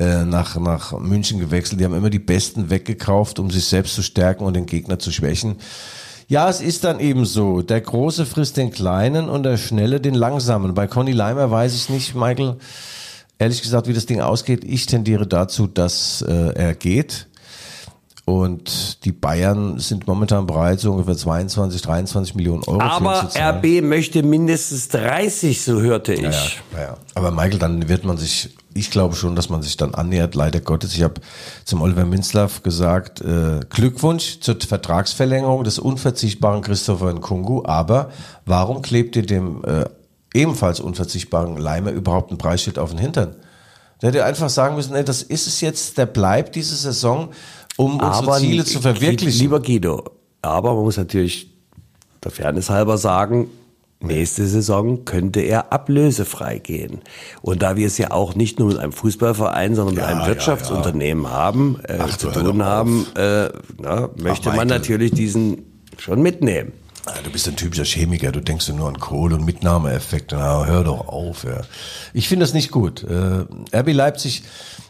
äh, 0.00 0.24
nach, 0.24 0.56
nach 0.56 0.98
München 0.98 1.38
gewechselt. 1.38 1.80
Die 1.80 1.84
haben 1.84 1.94
immer 1.94 2.10
die 2.10 2.18
Besten 2.18 2.70
weggekauft, 2.70 3.38
um 3.38 3.50
sich 3.50 3.66
selbst 3.66 3.94
zu 3.94 4.02
stärken 4.02 4.44
und 4.44 4.54
den 4.54 4.66
Gegner 4.66 4.98
zu 4.98 5.12
schwächen. 5.12 5.56
Ja, 6.26 6.48
es 6.48 6.60
ist 6.60 6.84
dann 6.84 7.00
eben 7.00 7.26
so. 7.26 7.60
Der 7.60 7.80
Große 7.80 8.24
frisst 8.24 8.56
den 8.56 8.70
Kleinen 8.70 9.28
und 9.28 9.42
der 9.42 9.56
Schnelle 9.56 10.00
den 10.00 10.14
Langsamen. 10.14 10.74
Bei 10.74 10.86
Conny 10.86 11.12
Leimer 11.12 11.50
weiß 11.50 11.74
ich 11.74 11.88
nicht, 11.88 12.14
Michael, 12.14 12.56
ehrlich 13.38 13.62
gesagt, 13.62 13.88
wie 13.88 13.92
das 13.92 14.06
Ding 14.06 14.20
ausgeht. 14.20 14.64
Ich 14.64 14.86
tendiere 14.86 15.26
dazu, 15.26 15.66
dass 15.66 16.22
äh, 16.22 16.54
er 16.54 16.74
geht. 16.74 17.26
Und 18.30 19.04
die 19.04 19.10
Bayern 19.10 19.80
sind 19.80 20.06
momentan 20.06 20.46
bereit, 20.46 20.78
so 20.78 20.92
ungefähr 20.92 21.16
22, 21.16 21.82
23 21.82 22.36
Millionen 22.36 22.62
Euro 22.62 22.80
Aber 22.80 23.22
zu 23.22 23.28
zahlen. 23.30 23.56
RB 23.56 23.82
möchte 23.82 24.22
mindestens 24.22 24.86
30, 24.86 25.60
so 25.60 25.80
hörte 25.80 26.14
ich. 26.14 26.22
Ja, 26.22 26.78
ja, 26.78 26.80
ja. 26.80 26.96
Aber 27.14 27.32
Michael, 27.32 27.58
dann 27.58 27.88
wird 27.88 28.04
man 28.04 28.18
sich, 28.18 28.56
ich 28.72 28.92
glaube 28.92 29.16
schon, 29.16 29.34
dass 29.34 29.48
man 29.48 29.62
sich 29.62 29.76
dann 29.76 29.96
annähert, 29.96 30.36
leider 30.36 30.60
Gottes. 30.60 30.94
Ich 30.94 31.02
habe 31.02 31.14
zum 31.64 31.82
Oliver 31.82 32.04
Minzlaff 32.04 32.62
gesagt, 32.62 33.20
äh, 33.20 33.60
Glückwunsch 33.68 34.38
zur 34.38 34.56
Vertragsverlängerung 34.60 35.64
des 35.64 35.80
unverzichtbaren 35.80 36.62
Christopher 36.62 37.12
Nkungu, 37.12 37.64
aber 37.64 38.10
warum 38.46 38.80
klebt 38.80 39.16
ihr 39.16 39.26
dem 39.26 39.64
äh, 39.64 39.86
ebenfalls 40.34 40.78
unverzichtbaren 40.78 41.56
Leimer 41.56 41.90
überhaupt 41.90 42.30
ein 42.30 42.38
Preisschild 42.38 42.78
auf 42.78 42.90
den 42.90 43.00
Hintern? 43.00 43.34
Der 44.00 44.08
hätte 44.08 44.24
einfach 44.24 44.48
sagen 44.48 44.76
müssen, 44.76 44.94
ey, 44.94 45.04
das 45.04 45.22
ist 45.22 45.46
es 45.46 45.60
jetzt, 45.60 45.98
der 45.98 46.06
bleibt 46.06 46.54
diese 46.54 46.74
Saison, 46.74 47.30
um 47.80 48.00
unsere 48.00 48.38
Ziele 48.38 48.64
zu 48.64 48.80
verwirklichen. 48.80 49.40
Lieber 49.40 49.60
Guido, 49.60 50.04
aber 50.42 50.74
man 50.74 50.84
muss 50.84 50.96
natürlich 50.96 51.50
der 52.22 52.30
Fairness 52.30 52.68
halber 52.70 52.98
sagen, 52.98 53.48
nächste 54.00 54.46
Saison 54.46 55.04
könnte 55.04 55.40
er 55.40 55.72
ablösefrei 55.72 56.58
gehen. 56.58 57.00
Und 57.42 57.62
da 57.62 57.76
wir 57.76 57.86
es 57.86 57.98
ja 57.98 58.10
auch 58.10 58.34
nicht 58.34 58.58
nur 58.58 58.68
mit 58.68 58.78
einem 58.78 58.92
Fußballverein, 58.92 59.74
sondern 59.74 59.94
mit 59.94 60.02
Ja, 60.04 60.08
einem 60.10 60.20
ja, 60.20 60.26
Wirtschaftsunternehmen 60.28 61.28
haben, 61.30 61.80
äh, 61.86 61.98
Ach, 62.00 62.16
zu 62.16 62.30
tun 62.30 62.62
haben, 62.62 63.06
äh, 63.16 63.48
na, 63.78 64.08
möchte 64.16 64.48
man 64.48 64.58
Michael. 64.58 64.66
natürlich 64.66 65.12
diesen 65.12 65.64
schon 65.98 66.22
mitnehmen. 66.22 66.72
Ah, 67.12 67.22
Du 67.24 67.30
bist 67.30 67.48
ein 67.48 67.56
typischer 67.56 67.84
Chemiker, 67.84 68.30
du 68.30 68.40
denkst 68.40 68.68
nur 68.68 68.86
an 68.86 69.00
Kohle 69.00 69.34
und 69.34 69.44
Mitnahmeeffekte. 69.44 70.36
Na, 70.36 70.64
hör 70.64 70.84
doch 70.84 71.08
auf. 71.08 71.44
Ja. 71.44 71.62
Ich 72.12 72.28
finde 72.28 72.44
das 72.44 72.54
nicht 72.54 72.70
gut. 72.70 73.02
Äh, 73.02 73.46
RB 73.76 73.92
Leipzig 73.92 74.44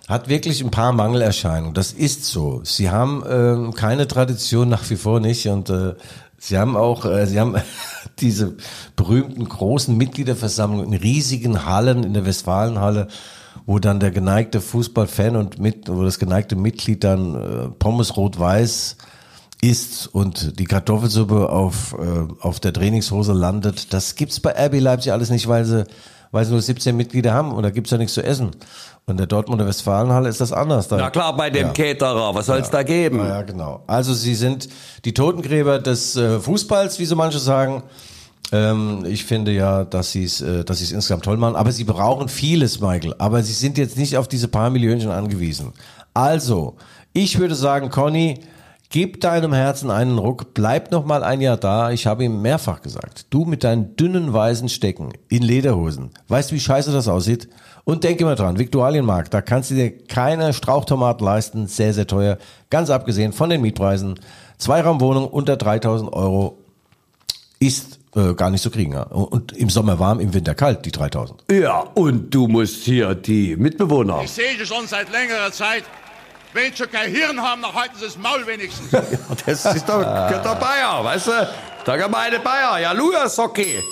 hat 0.06 0.28
wirklich 0.28 0.62
ein 0.62 0.70
paar 0.70 0.92
Mangelerscheinungen. 0.92 1.72
Das 1.72 1.92
ist 1.92 2.24
so. 2.26 2.61
Sie 2.62 2.90
haben 2.90 3.24
ähm, 3.28 3.74
keine 3.74 4.06
Tradition 4.06 4.68
nach 4.68 4.88
wie 4.90 4.96
vor 4.96 5.20
nicht 5.20 5.46
und 5.46 5.70
äh, 5.70 5.94
sie 6.37 6.59
haben 6.59 6.76
auch, 6.76 7.06
äh, 7.06 7.26
sie 7.26 7.40
haben 7.40 7.56
diese 8.20 8.54
berühmten 8.96 9.48
großen 9.48 9.96
Mitgliederversammlungen 9.96 10.92
in 10.92 11.00
riesigen 11.00 11.64
Hallen 11.64 12.04
in 12.04 12.12
der 12.12 12.26
Westfalenhalle 12.26 13.09
wo 13.66 13.78
dann 13.78 14.00
der 14.00 14.11
geneigte 14.11 14.61
Fußballfan 14.61 15.37
und 15.37 15.59
mit, 15.59 15.88
wo 15.88 16.02
das 16.02 16.18
geneigte 16.18 16.56
Mitglied 16.56 17.04
dann 17.04 17.35
äh, 17.35 17.68
Pommes 17.78 18.16
rot-weiß 18.16 18.96
isst 19.62 20.09
und 20.12 20.59
die 20.59 20.64
Kartoffelsuppe 20.64 21.49
auf, 21.51 21.94
äh, 21.99 22.33
auf 22.40 22.61
der 22.61 22.73
Trainingshose 22.73 23.33
landet. 23.33 23.92
Das 23.92 24.14
gibt's 24.14 24.40
bei 24.40 24.53
RB 24.53 24.81
Leipzig 24.81 25.12
alles 25.12 25.31
nicht, 25.31 25.49
weil 25.49 25.64
sie, 25.64 25.85
weil 26.31 26.44
sie 26.44 26.53
nur 26.53 26.62
17 26.62 26.96
Mitglieder 26.96 27.33
haben 27.35 27.53
und 27.53 27.62
da 27.62 27.70
gibt's 27.70 27.90
ja 27.90 27.99
nichts 27.99 28.14
zu 28.14 28.23
essen. 28.23 28.51
Und 29.07 29.18
der 29.18 29.27
Dortmunder 29.27 29.66
Westfalenhalle 29.66 30.29
ist 30.29 30.40
das 30.40 30.53
anders. 30.53 30.88
Da, 30.88 30.96
Na 30.96 31.11
klar, 31.11 31.37
bei 31.37 31.51
dem 31.51 31.68
Ja. 31.68 31.73
Caterer, 31.73 32.35
was 32.35 32.46
soll's 32.46 32.70
da 32.70 32.83
geben? 32.83 33.18
Ja, 33.18 33.29
ja, 33.29 33.42
genau. 33.42 33.83
Also 33.87 34.14
sie 34.14 34.35
sind 34.35 34.68
die 35.05 35.14
Totengräber 35.14 35.79
des 35.79 36.16
äh, 36.16 36.38
Fußballs, 36.38 36.99
wie 36.99 37.07
so 37.07 37.16
manche 37.16 37.38
sagen. 37.38 37.83
Ähm, 38.53 39.05
ich 39.07 39.25
finde 39.25 39.53
ja, 39.53 39.85
dass 39.85 40.12
sie 40.12 40.25
äh, 40.25 40.64
dass 40.64 40.81
es 40.81 40.92
insgesamt 40.92 41.25
toll 41.25 41.37
machen. 41.38 41.57
Aber 41.57 41.73
sie 41.73 41.85
brauchen 41.85 42.29
vieles, 42.29 42.81
Michael. 42.81 43.14
Aber 43.18 43.42
sie 43.42 43.53
sind 43.53 43.79
jetzt 43.79 43.96
nicht 43.96 44.16
auf 44.16 44.29
diese 44.29 44.49
paar 44.49 44.70
Millionchen 44.70 45.11
angewiesen. 45.11 45.73
Also, 46.14 46.77
ich 47.12 47.38
würde 47.38 47.55
sagen, 47.55 47.90
Conny, 47.90 48.40
gib 48.90 49.20
deinem 49.20 49.55
Herzen 49.55 49.90
einen 49.90 50.18
Ruck, 50.18 50.53
bleib 50.53 50.90
noch 50.90 51.07
mal 51.07 51.24
ein 51.24 51.40
Jahr 51.40 51.57
da. 51.57 51.90
Ich 51.90 52.07
habe 52.07 52.24
ihm 52.24 52.42
mehrfach 52.42 52.83
gesagt, 52.83 53.26
du 53.31 53.44
mit 53.46 53.64
deinen 53.64 53.96
dünnen 53.96 54.33
weißen 54.33 54.68
Stecken 54.68 55.12
in 55.29 55.42
Lederhosen, 55.42 56.11
weißt 56.29 56.50
du, 56.50 56.57
wie 56.57 56.61
scheiße 56.61 56.92
das 56.92 57.09
aussieht? 57.09 57.48
Und 57.85 58.05
denk 58.05 58.20
immer 58.20 58.35
dran, 58.35 58.59
Viktualienmarkt, 58.59 59.33
da 59.33 59.40
kannst 59.40 59.70
du 59.70 59.74
dir 59.74 59.90
keine 60.07 60.53
Strauchtomaten 60.53 61.24
leisten, 61.24 61.66
sehr, 61.66 61.94
sehr 61.94 62.07
teuer. 62.07 62.37
Ganz 62.68 62.90
abgesehen 62.90 63.33
von 63.33 63.48
den 63.48 63.62
Mietpreisen. 63.62 64.20
Zweiraumwohnung 64.59 65.26
unter 65.26 65.57
3000 65.57 66.12
Euro 66.12 66.59
ist 67.59 67.98
äh, 68.14 68.35
gar 68.35 68.50
nicht 68.50 68.62
zu 68.62 68.70
kriegen. 68.70 68.92
Ja. 68.92 69.05
Und 69.05 69.53
im 69.53 69.70
Sommer 69.70 69.98
warm, 69.98 70.20
im 70.20 70.35
Winter 70.35 70.55
kalt, 70.55 70.85
die 70.85 70.92
3000. 70.92 71.44
Ja, 71.50 71.81
und 71.94 72.35
du 72.35 72.48
musst 72.48 72.85
hier 72.85 73.14
die 73.14 73.57
Mitbewohner. 73.57 74.20
Ich 74.24 74.33
sehe 74.33 74.66
schon 74.66 74.87
seit 74.87 75.11
längerer 75.11 75.50
Zeit. 75.50 75.85
Wenn 76.52 76.74
sie 76.74 76.86
kein 76.86 77.14
Hirn 77.14 77.40
haben, 77.40 77.62
dann 77.62 77.74
halten 77.74 77.96
sie 77.98 78.06
das 78.06 78.16
Maul 78.18 78.46
wenigstens. 78.46 78.90
Das 79.46 79.64
ist 79.64 79.88
doch 79.88 80.02
der 80.02 80.56
Bayer, 80.60 81.04
weißt 81.04 81.26
du? 81.28 81.48
Der 81.86 81.98
gemeine 81.98 82.38
Bayer. 82.40 82.72
Halleluja, 82.88 83.28
Socki. 83.28 83.82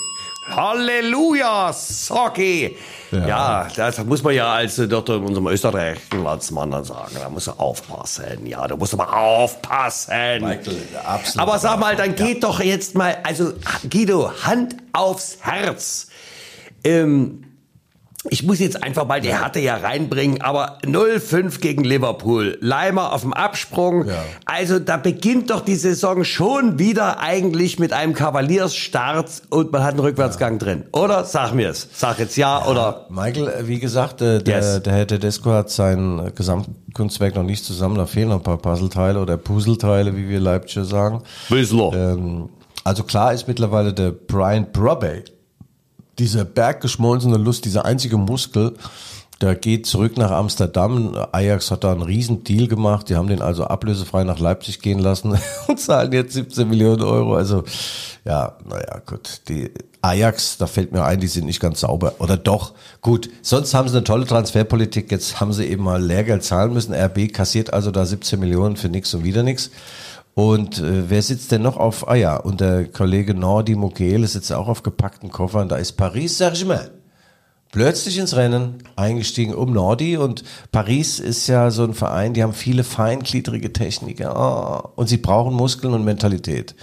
Halleluja, 0.50 1.72
Socki. 1.72 2.76
Ja. 3.10 3.68
das 3.74 4.04
muss 4.04 4.22
man 4.22 4.34
ja 4.34 4.52
als 4.52 4.78
äh, 4.78 4.86
Dr. 4.86 5.16
unserem 5.16 5.46
österreichischen 5.46 6.22
Landsmann 6.22 6.70
dann 6.70 6.84
sagen. 6.84 7.16
Da 7.18 7.28
muss 7.30 7.46
er 7.46 7.58
aufpassen. 7.58 8.46
Ja, 8.46 8.66
da 8.66 8.76
muss 8.76 8.92
aber 8.92 9.16
aufpassen. 9.16 10.12
absolut. 10.44 11.38
Aber 11.38 11.58
sag 11.58 11.78
mal, 11.78 11.96
dann 11.96 12.14
geht 12.14 12.44
doch 12.44 12.60
jetzt 12.60 12.94
mal, 12.94 13.16
also 13.22 13.52
Guido, 13.88 14.30
Hand 14.44 14.76
aufs 14.92 15.38
Herz. 15.40 16.08
Ähm, 16.84 17.47
ich 18.30 18.42
muss 18.42 18.58
jetzt 18.58 18.82
einfach 18.82 19.06
mal 19.06 19.20
die 19.20 19.32
Härte 19.32 19.60
ja 19.60 19.76
reinbringen, 19.76 20.42
aber 20.42 20.78
0-5 20.84 21.60
gegen 21.60 21.84
Liverpool. 21.84 22.58
Leimer 22.60 23.12
auf 23.12 23.22
dem 23.22 23.32
Absprung. 23.32 24.06
Ja. 24.08 24.24
Also 24.44 24.80
da 24.80 24.96
beginnt 24.96 25.50
doch 25.50 25.60
die 25.60 25.76
Saison 25.76 26.24
schon 26.24 26.78
wieder 26.80 27.20
eigentlich 27.20 27.78
mit 27.78 27.92
einem 27.92 28.14
Kavaliersstart 28.14 29.42
und 29.50 29.70
man 29.72 29.82
hat 29.84 29.90
einen 29.92 30.00
Rückwärtsgang 30.00 30.58
drin. 30.58 30.84
Oder? 30.92 31.24
Sag 31.24 31.54
mir's. 31.54 31.88
Sag 31.94 32.18
jetzt 32.18 32.36
ja, 32.36 32.66
oder? 32.66 33.06
Michael, 33.08 33.52
wie 33.68 33.78
gesagt, 33.78 34.20
äh, 34.20 34.42
der, 34.42 34.56
Yes. 34.56 34.82
der 34.82 34.92
Herr 34.94 35.06
Tedesco 35.06 35.52
hat 35.52 35.70
sein 35.70 36.32
Gesamtkunstwerk 36.34 37.36
noch 37.36 37.44
nicht 37.44 37.64
zusammen. 37.64 37.96
Da 37.96 38.06
fehlen 38.06 38.30
noch 38.30 38.38
ein 38.38 38.42
paar 38.42 38.58
Puzzleteile 38.58 39.20
oder 39.20 39.36
Puzzleteile, 39.36 40.16
wie 40.16 40.28
wir 40.28 40.40
Leipziger 40.40 40.84
sagen. 40.84 41.22
Bissler. 41.48 41.92
Ähm, 41.94 42.48
also 42.84 43.04
klar 43.04 43.32
ist 43.32 43.46
mittlerweile 43.46 43.92
der 43.92 44.10
Brian 44.10 44.66
Brobey, 44.72 45.22
dieser 46.18 46.44
berggeschmolzene 46.44 47.36
Lust, 47.36 47.64
dieser 47.64 47.84
einzige 47.84 48.16
Muskel, 48.16 48.74
der 49.40 49.54
geht 49.54 49.86
zurück 49.86 50.16
nach 50.16 50.32
Amsterdam. 50.32 51.16
Ajax 51.30 51.70
hat 51.70 51.84
da 51.84 51.92
einen 51.92 52.02
riesen 52.02 52.42
Deal 52.42 52.66
gemacht. 52.66 53.08
Die 53.08 53.14
haben 53.14 53.28
den 53.28 53.40
also 53.40 53.64
ablösefrei 53.64 54.24
nach 54.24 54.40
Leipzig 54.40 54.80
gehen 54.80 54.98
lassen 54.98 55.38
und 55.68 55.78
zahlen 55.78 56.12
jetzt 56.12 56.32
17 56.32 56.68
Millionen 56.68 57.02
Euro. 57.02 57.36
Also 57.36 57.62
ja, 58.24 58.56
naja, 58.68 59.00
gut. 59.06 59.42
Die 59.48 59.70
Ajax, 60.02 60.58
da 60.58 60.66
fällt 60.66 60.90
mir 60.90 61.04
ein, 61.04 61.20
die 61.20 61.28
sind 61.28 61.46
nicht 61.46 61.60
ganz 61.60 61.80
sauber. 61.80 62.14
Oder 62.18 62.36
doch, 62.36 62.72
gut. 63.00 63.30
Sonst 63.42 63.74
haben 63.74 63.88
sie 63.88 63.96
eine 63.96 64.04
tolle 64.04 64.26
Transferpolitik. 64.26 65.10
Jetzt 65.12 65.38
haben 65.38 65.52
sie 65.52 65.66
eben 65.66 65.84
mal 65.84 66.02
Lehrgeld 66.02 66.42
zahlen 66.42 66.72
müssen. 66.72 66.92
RB 66.92 67.32
kassiert 67.32 67.72
also 67.72 67.92
da 67.92 68.04
17 68.04 68.40
Millionen 68.40 68.76
für 68.76 68.88
nix 68.88 69.14
und 69.14 69.22
wieder 69.22 69.44
nix. 69.44 69.70
Und 70.38 70.78
äh, 70.78 71.10
wer 71.10 71.20
sitzt 71.20 71.50
denn 71.50 71.62
noch 71.62 71.76
auf, 71.76 72.06
ah 72.06 72.14
ja, 72.14 72.36
und 72.36 72.60
der 72.60 72.84
Kollege 72.84 73.34
Nordi 73.34 73.74
Mokele 73.74 74.24
sitzt 74.28 74.52
auch 74.52 74.68
auf 74.68 74.84
gepackten 74.84 75.32
Koffern, 75.32 75.68
da 75.68 75.74
ist 75.74 75.94
Paris 75.94 76.38
Saint-Germain. 76.38 76.90
Plötzlich 77.72 78.18
ins 78.18 78.36
Rennen 78.36 78.84
eingestiegen 78.94 79.52
um 79.52 79.72
Nordi 79.72 80.16
und 80.16 80.44
Paris 80.70 81.18
ist 81.18 81.48
ja 81.48 81.72
so 81.72 81.82
ein 81.82 81.92
Verein, 81.92 82.34
die 82.34 82.44
haben 82.44 82.52
viele 82.52 82.84
feingliedrige 82.84 83.72
Techniker 83.72 84.36
oh, 84.36 84.92
und 84.94 85.08
sie 85.08 85.16
brauchen 85.16 85.54
Muskeln 85.54 85.92
und 85.92 86.04
Mentalität. 86.04 86.76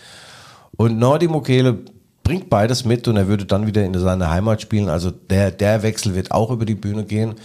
Und 0.75 0.99
Nordi 0.99 1.29
Mokele 1.29 1.79
bringt 2.25 2.49
beides 2.49 2.83
mit 2.83 3.07
und 3.07 3.15
er 3.15 3.29
würde 3.29 3.45
dann 3.45 3.67
wieder 3.67 3.85
in 3.85 3.97
seine 3.97 4.31
Heimat 4.31 4.61
spielen. 4.61 4.89
Also 4.89 5.11
der, 5.11 5.51
der 5.51 5.81
Wechsel 5.81 6.13
wird 6.13 6.31
auch 6.31 6.51
über 6.51 6.65
die 6.65 6.75
Bühne 6.75 7.05
gehen. 7.05 7.35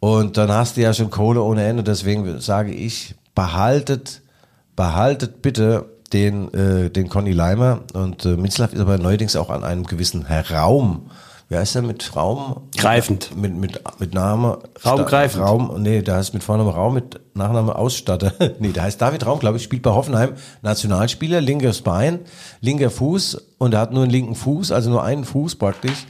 Und 0.00 0.38
dann 0.38 0.50
hast 0.50 0.78
du 0.78 0.80
ja 0.80 0.94
schon 0.94 1.10
Kohle 1.10 1.42
ohne 1.42 1.62
Ende. 1.62 1.82
Deswegen 1.82 2.40
sage 2.40 2.72
ich, 2.72 3.16
behaltet, 3.34 4.21
behaltet 4.82 5.42
bitte 5.42 5.84
den, 6.12 6.52
äh, 6.54 6.90
den 6.90 7.08
Conny 7.08 7.30
Leimer. 7.30 7.82
Und 7.92 8.24
äh, 8.24 8.30
Mitzlaff 8.30 8.72
ist 8.72 8.80
aber 8.80 8.98
neuerdings 8.98 9.36
auch 9.36 9.48
an 9.48 9.62
einem 9.62 9.86
gewissen 9.86 10.26
Raum. 10.26 11.08
Wie 11.48 11.56
heißt 11.56 11.76
der 11.76 11.82
mit 11.82 12.16
Raum? 12.16 12.62
Greifend. 12.76 13.36
Mit, 13.36 13.54
mit, 13.54 13.80
mit 14.00 14.12
Name. 14.12 14.58
Raumgreifend. 14.84 15.44
Raum, 15.44 15.76
nee, 15.78 16.02
der 16.02 16.16
heißt 16.16 16.34
mit 16.34 16.42
Vorname 16.42 16.74
Raum, 16.74 16.94
mit 16.94 17.20
Nachname 17.34 17.76
Ausstatter. 17.76 18.32
nee, 18.58 18.72
der 18.72 18.82
heißt 18.82 19.00
David 19.00 19.24
Raum, 19.24 19.38
glaube 19.38 19.58
ich, 19.58 19.62
spielt 19.62 19.82
bei 19.82 19.92
Hoffenheim. 19.92 20.32
Nationalspieler, 20.62 21.40
linkes 21.40 21.82
Bein, 21.82 22.18
linker 22.60 22.90
Fuß 22.90 23.40
und 23.58 23.74
er 23.74 23.80
hat 23.80 23.92
nur 23.92 24.02
einen 24.02 24.10
linken 24.10 24.34
Fuß, 24.34 24.72
also 24.72 24.90
nur 24.90 25.04
einen 25.04 25.24
Fuß 25.24 25.54
praktisch. 25.54 26.06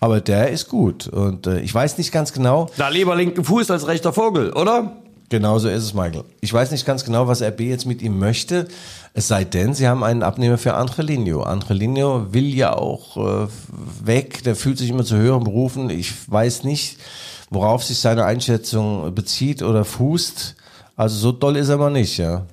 Aber 0.00 0.20
der 0.20 0.50
ist 0.50 0.68
gut. 0.68 1.08
Und 1.08 1.46
äh, 1.46 1.60
ich 1.60 1.74
weiß 1.74 1.96
nicht 1.96 2.12
ganz 2.12 2.34
genau, 2.34 2.68
Da 2.76 2.88
lieber 2.88 3.16
linken 3.16 3.42
Fuß 3.42 3.70
als 3.70 3.86
rechter 3.86 4.12
Vogel, 4.12 4.52
oder? 4.52 4.98
Genau 5.32 5.58
so 5.58 5.70
ist 5.70 5.82
es, 5.82 5.94
Michael. 5.94 6.24
Ich 6.42 6.52
weiß 6.52 6.72
nicht 6.72 6.84
ganz 6.84 7.06
genau, 7.06 7.26
was 7.26 7.40
RB 7.40 7.60
jetzt 7.60 7.86
mit 7.86 8.02
ihm 8.02 8.18
möchte. 8.18 8.68
Es 9.14 9.28
sei 9.28 9.44
denn, 9.44 9.72
sie 9.72 9.88
haben 9.88 10.04
einen 10.04 10.22
Abnehmer 10.22 10.58
für 10.58 10.74
Angelino. 10.74 11.42
Angelino 11.42 12.34
will 12.34 12.54
ja 12.54 12.74
auch 12.74 13.16
äh, 13.16 13.48
weg. 14.04 14.42
Der 14.44 14.54
fühlt 14.54 14.76
sich 14.76 14.90
immer 14.90 15.06
zu 15.06 15.16
höheren 15.16 15.42
Berufen. 15.44 15.88
Ich 15.88 16.12
weiß 16.30 16.64
nicht, 16.64 16.98
worauf 17.48 17.82
sich 17.82 17.98
seine 17.98 18.26
Einschätzung 18.26 19.14
bezieht 19.14 19.62
oder 19.62 19.86
fußt. 19.86 20.54
Also 20.96 21.16
so 21.16 21.32
doll 21.32 21.56
ist 21.56 21.70
er 21.70 21.78
mal 21.78 21.88
nicht, 21.88 22.18
ja. 22.18 22.44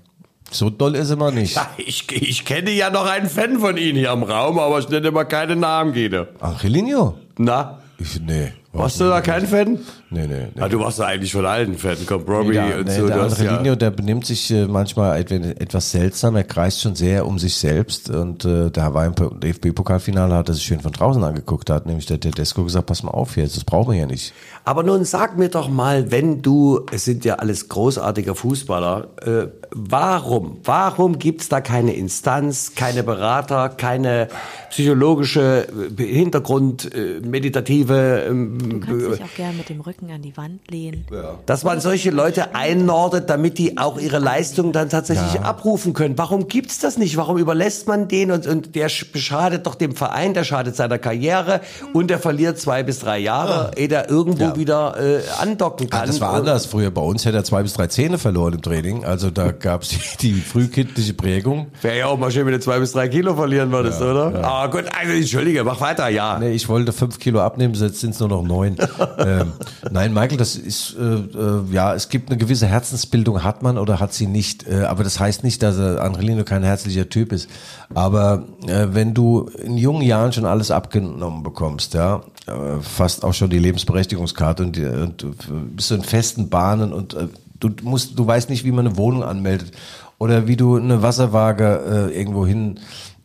So 0.50 0.70
doll 0.70 0.96
ist 0.96 1.10
er 1.10 1.18
mal 1.18 1.34
nicht. 1.34 1.58
Ja, 1.58 1.70
ich, 1.78 2.10
ich 2.10 2.46
kenne 2.46 2.72
ja 2.72 2.90
noch 2.90 3.08
einen 3.08 3.28
Fan 3.28 3.60
von 3.60 3.76
Ihnen 3.76 3.98
hier 3.98 4.14
im 4.14 4.24
Raum, 4.24 4.58
aber 4.58 4.80
ich 4.80 4.88
nenne 4.88 5.12
mal 5.12 5.26
keinen 5.26 5.60
Namen, 5.60 5.92
Guido. 5.92 6.28
Angelino? 6.40 7.16
Na? 7.38 7.82
Ich, 7.98 8.22
nee. 8.22 8.54
Warst 8.72 9.00
du 9.02 9.06
da 9.06 9.20
kein 9.22 9.48
Fan? 9.48 9.80
Nee, 10.12 10.28
nee, 10.28 10.48
nee. 10.56 10.62
Ah, 10.62 10.70
du 10.70 10.80
warst 10.80 11.00
ja 11.00 11.06
eigentlich 11.06 11.32
von 11.32 11.44
allen 11.46 11.76
Fan, 11.76 11.98
Compromi 12.06 12.50
Nee, 12.50 12.54
der, 12.54 12.78
und 12.80 12.86
nee, 12.88 13.00
so. 13.00 13.08
der 13.08 13.22
hast 13.24 13.42
ja- 13.42 13.50
Angelino, 13.52 13.76
der 13.76 13.90
benimmt 13.90 14.28
sich 14.28 14.52
äh, 14.52 14.68
manchmal 14.68 15.20
et- 15.20 15.32
etwas 15.32 15.90
seltsam. 15.90 16.36
Er 16.36 16.44
kreist 16.44 16.82
schon 16.82 16.94
sehr 16.94 17.26
um 17.26 17.40
sich 17.40 17.56
selbst. 17.56 18.12
Und 18.12 18.46
äh, 18.46 18.70
da 18.70 18.94
war 18.94 19.08
im 19.08 19.14
DFB-Pokalfinale, 19.16 20.36
hat 20.36 20.50
er 20.50 20.54
sich 20.54 20.64
schön 20.64 20.82
von 20.82 20.92
draußen 20.92 21.24
angeguckt. 21.24 21.68
Da 21.70 21.76
hat 21.76 21.88
nämlich 21.88 22.06
der 22.06 22.20
Tedesco 22.20 22.64
gesagt, 22.64 22.86
pass 22.86 23.02
mal 23.02 23.10
auf 23.12 23.38
jetzt, 23.38 23.58
das 23.58 23.64
brauchen 23.64 23.94
wir 23.94 24.00
ja 24.02 24.06
nicht. 24.06 24.34
Aber 24.66 24.84
nun 24.84 25.04
sag 25.04 25.36
mir 25.38 25.50
doch 25.50 25.68
mal, 25.70 26.12
wenn 26.12 26.44
du, 26.44 26.82
es 26.92 27.06
sind 27.06 27.26
ja 27.26 27.36
alles 27.36 27.70
großartige 27.70 28.36
Fußballer, 28.36 29.08
äh, 29.26 29.48
warum, 29.72 30.58
warum 30.64 31.18
gibt's 31.18 31.50
da 31.50 31.60
keine 31.62 31.94
Instanz, 31.94 32.74
keine 32.76 33.02
Berater, 33.04 33.70
keine 33.70 34.28
psychologische 34.70 35.68
äh, 35.98 36.04
Hintergrund, 36.04 36.94
äh, 36.94 37.20
meditative, 37.26 38.26
ähm, 38.30 38.59
Du 38.60 38.80
kannst 38.80 39.06
dich 39.06 39.24
auch 39.24 39.36
gerne 39.36 39.58
mit 39.58 39.70
dem 39.70 39.82
Rücken 39.82 40.12
an 40.12 40.22
die 40.22 40.36
Wand 40.38 40.60
lehnen. 40.70 41.06
dass 41.46 41.64
man 41.64 41.80
solche 41.80 42.12
Leute 42.12 42.56
einnordet, 42.56 43.30
damit 43.30 43.58
die 43.58 43.78
auch 43.78 44.00
ihre 44.00 44.20
Leistung 44.20 44.72
dann 44.72 44.90
tatsächlich 44.90 45.42
abrufen 45.42 45.94
können. 45.94 46.18
Warum 46.18 46.48
gibt's 46.48 46.80
das 46.80 46.98
nicht? 46.98 47.18
Warum 47.18 47.38
überlässt 47.38 47.88
man 47.88 48.08
den 48.08 48.32
und, 48.32 48.48
und 48.48 48.76
der 48.76 48.90
sch- 48.90 49.18
schadet 49.18 49.66
doch 49.66 49.76
dem 49.76 49.96
Verein, 49.96 50.34
der 50.34 50.44
schadet 50.44 50.76
seiner 50.76 50.98
Karriere 50.98 51.62
und 51.94 52.10
der 52.10 52.20
verliert 52.20 52.60
zwei 52.60 52.84
bis 52.84 53.00
drei 53.00 53.20
Jahre, 53.20 53.72
ehe 53.76 53.88
der 53.88 54.10
irgendwo 54.10 54.44
Ja. 54.44 54.56
wieder 54.56 54.96
äh, 55.00 55.22
andocken 55.42 55.90
kann. 55.90 56.02
Ah, 56.02 56.06
das 56.06 56.22
war 56.22 56.34
anders 56.34 56.66
früher. 56.66 56.92
Bei 56.92 57.02
uns 57.02 57.26
hätte 57.26 57.38
er 57.38 57.44
zwei 57.44 57.64
bis 57.64 57.74
drei 57.74 57.88
Zähne 57.88 58.18
verloren 58.18 58.54
im 58.54 58.62
Training. 58.62 59.06
Also 59.06 59.30
da 59.30 59.52
gab 59.52 59.84
es 59.84 59.90
die, 59.90 60.00
die 60.22 60.34
frühkindliche 60.34 61.14
Prägung. 61.14 61.68
Wäre 61.82 61.98
ja 62.00 62.06
auch 62.08 62.18
mal 62.18 62.32
schön, 62.32 62.46
wenn 62.46 62.54
du 62.54 62.60
zwei 62.60 62.80
bis 62.80 62.92
drei 62.92 63.08
Kilo 63.10 63.36
verlieren 63.36 63.72
würdest, 63.72 64.02
oder? 64.02 64.44
Aber 64.44 64.72
gut, 64.72 64.86
also 65.00 65.14
entschuldige, 65.14 65.64
mach 65.64 65.80
weiter, 65.82 66.10
ja. 66.10 66.38
Nee, 66.40 66.52
ich 66.52 66.68
wollte 66.70 66.94
fünf 66.94 67.20
Kilo 67.20 67.40
abnehmen, 67.42 67.74
jetzt 67.74 68.00
sind 68.00 68.12
es 68.12 68.20
nur 68.20 68.30
noch 68.30 68.44
neun. 68.50 68.76
ähm, 69.20 69.54
nein, 69.90 70.14
Michael, 70.14 70.38
das 70.38 70.58
ist, 70.58 70.98
äh, 71.00 71.04
äh, 71.04 71.64
ja, 71.72 71.94
es 71.94 72.10
gibt 72.10 72.30
eine 72.30 72.38
gewisse 72.38 72.68
Herzensbildung, 72.68 73.44
hat 73.44 73.64
man 73.64 73.78
oder 73.78 74.02
hat 74.02 74.14
sie 74.14 74.28
nicht. 74.28 74.68
Äh, 74.68 74.84
aber 74.84 75.06
das 75.06 75.20
heißt 75.20 75.46
nicht, 75.46 75.64
dass 75.64 75.78
äh, 75.78 76.00
Angelino 76.00 76.44
kein 76.44 76.64
herzlicher 76.64 77.08
Typ 77.08 77.32
ist. 77.32 77.50
Aber 77.94 78.44
äh, 78.68 78.88
wenn 78.92 79.14
du 79.14 79.50
in 79.64 79.78
jungen 79.78 80.02
Jahren 80.02 80.34
schon 80.34 80.46
alles 80.46 80.72
abgenommen 80.72 81.44
bekommst, 81.44 81.94
ja, 81.94 82.24
äh, 82.48 82.82
fast 82.82 83.24
auch 83.24 83.34
schon 83.34 83.50
die 83.50 83.60
Lebensberechtigungskarte 83.60 84.64
und, 84.64 84.76
die, 84.76 84.86
und 84.86 85.22
du 85.22 85.34
bist 85.76 85.88
so 85.88 85.96
in 85.96 86.04
festen 86.04 86.50
Bahnen 86.50 86.92
und 86.92 87.14
äh, 87.14 87.28
du 87.60 87.70
musst, 87.84 88.18
du 88.18 88.26
weißt 88.26 88.50
nicht, 88.50 88.66
wie 88.66 88.72
man 88.72 88.88
eine 88.88 88.98
Wohnung 88.98 89.24
anmeldet 89.24 89.72
oder 90.18 90.48
wie 90.48 90.58
du 90.58 90.76
eine 90.76 91.02
Wasserwaage 91.02 92.10
äh, 92.12 92.18
irgendwo 92.20 92.46
hin 92.46 92.80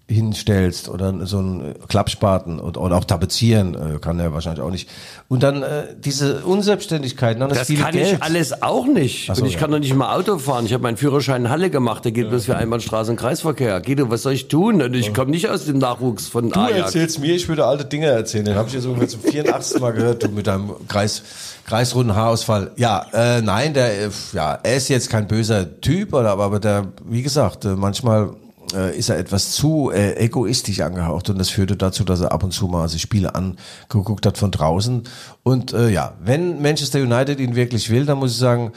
hinstellst 0.07 0.91
oder 0.91 1.27
so 1.27 1.39
ein 1.41 1.75
Klappspaten 1.89 2.61
oder, 2.61 2.83
oder 2.83 2.97
auch 2.97 3.05
tapezieren, 3.05 3.75
äh, 3.75 3.99
kann 3.99 4.19
er 4.21 4.35
wahrscheinlich 4.35 4.63
auch 4.63 4.71
nicht. 4.71 4.91
Und 5.29 5.43
dann 5.43 5.63
äh, 5.63 5.87
diese 5.99 6.45
Unselbstständigkeit, 6.45 7.41
dann 7.41 7.49
das, 7.49 7.59
Das 7.59 7.67
viele 7.69 7.83
kann 7.85 7.93
Geld. 7.93 8.13
ich 8.13 8.23
alles 8.23 8.63
auch 8.63 8.87
nicht. 8.87 9.31
So, 9.33 9.41
und 9.41 9.49
ich 9.49 9.55
ja. 9.55 9.61
kann 9.61 9.71
doch 9.71 9.79
nicht 9.79 9.95
mal 9.95 10.15
Auto 10.15 10.39
fahren. 10.39 10.67
Ich 10.67 10.75
habe 10.75 10.83
meinen 10.83 10.99
Führerschein 10.99 11.47
in 11.47 11.51
Halle 11.51 11.71
gemacht. 11.71 12.05
Der 12.05 12.13
geht 12.13 12.29
bloß 12.29 12.45
für 12.45 12.57
Einbahnstraße 12.57 13.13
und 13.13 13.17
Kreisverkehr. 13.17 13.81
Guido, 13.81 14.11
was 14.11 14.23
soll 14.23 14.35
ich 14.35 14.49
tun? 14.49 14.83
Und 14.83 14.93
ich 14.95 15.15
komme 15.15 15.31
nicht 15.31 15.49
aus 15.49 15.65
dem 15.65 15.79
Nachwuchs 15.79 16.29
von 16.29 16.51
Du 16.51 16.61
Ajax. 16.61 16.81
erzählst 16.95 17.21
mir, 17.21 17.35
ich 17.35 17.49
würde 17.49 17.65
alte 17.65 17.87
Dinge 17.87 18.07
erzählen. 18.07 18.45
Den 18.45 18.57
habe 18.57 18.69
ich 18.69 18.75
jetzt 18.75 18.85
ungefähr 18.85 19.09
zum 19.09 19.21
84. 19.23 19.81
Mal 19.81 19.93
gehört, 19.95 20.23
du 20.23 20.29
mit 20.29 20.47
deinem 20.47 20.73
Kreis, 20.87 21.23
kreisrunden 21.67 22.15
Haarausfall. 22.15 22.73
Ja, 22.77 23.07
äh, 23.15 23.41
nein, 23.41 23.73
der, 23.73 24.03
äh, 24.03 24.11
ja, 24.35 24.59
er 24.63 24.77
ist 24.77 24.89
jetzt 24.91 25.09
kein 25.09 25.27
böser 25.27 25.81
Typ, 25.81 26.13
oder, 26.13 26.31
aber, 26.31 26.45
aber 26.45 26.61
der, 26.61 26.89
wie 27.07 27.23
gesagt, 27.23 27.65
äh, 27.65 27.69
manchmal 27.69 28.35
äh, 28.75 28.97
ist 28.97 29.09
er 29.09 29.19
etwas 29.19 29.53
zu 29.53 29.91
äh, 29.91 30.17
egoistisch 30.17 30.81
angehaucht 30.81 31.31
und 31.31 31.39
das 31.39 31.51
führte 31.51 31.77
dazu, 31.77 32.05
dass 32.05 32.21
er 32.21 32.33
ab 32.33 32.43
und 32.43 32.53
zu 32.53 32.67
mal 32.67 32.89
sich 32.89 33.03
Spiele 33.03 33.35
angeguckt 33.35 34.27
hat 34.27 34.37
von 34.37 34.51
draußen. 34.51 35.05
Und 35.43 35.73
äh, 35.73 35.91
ja, 35.91 36.15
wenn 36.23 36.61
Manchester 36.61 37.01
United 37.01 37.41
ihn 37.41 37.55
wirklich 37.55 37.91
will, 37.91 38.05
dann 38.07 38.19
muss 38.19 38.33
ich 38.33 38.39
sagen, 38.39 38.73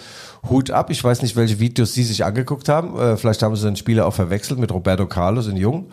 Hut 0.49 0.71
ab. 0.71 0.89
Ich 0.91 1.03
weiß 1.03 1.21
nicht, 1.21 1.35
welche 1.35 1.59
Videos 1.59 1.93
Sie 1.93 2.03
sich 2.03 2.23
angeguckt 2.23 2.69
haben. 2.69 2.97
Äh, 2.97 3.17
vielleicht 3.17 3.43
haben 3.43 3.55
Sie 3.55 3.65
den 3.65 3.75
Spieler 3.75 4.05
auch 4.05 4.13
verwechselt 4.13 4.59
mit 4.59 4.71
Roberto 4.71 5.05
Carlos 5.07 5.47
in 5.47 5.57
Jung. 5.57 5.87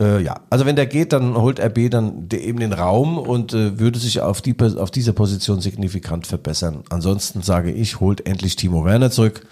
Äh, 0.00 0.22
ja, 0.22 0.40
also 0.50 0.66
wenn 0.66 0.76
der 0.76 0.86
geht, 0.86 1.12
dann 1.12 1.36
holt 1.36 1.60
RB 1.60 1.90
dann 1.90 2.28
eben 2.32 2.58
den 2.58 2.72
Raum 2.72 3.18
und 3.18 3.54
äh, 3.54 3.78
würde 3.78 3.98
sich 3.98 4.20
auf, 4.20 4.42
die, 4.42 4.56
auf 4.60 4.90
dieser 4.90 5.12
Position 5.12 5.60
signifikant 5.60 6.26
verbessern. 6.26 6.82
Ansonsten 6.90 7.42
sage 7.42 7.70
ich, 7.70 8.00
holt 8.00 8.26
endlich 8.26 8.56
Timo 8.56 8.84
Werner 8.84 9.10
zurück. 9.10 9.46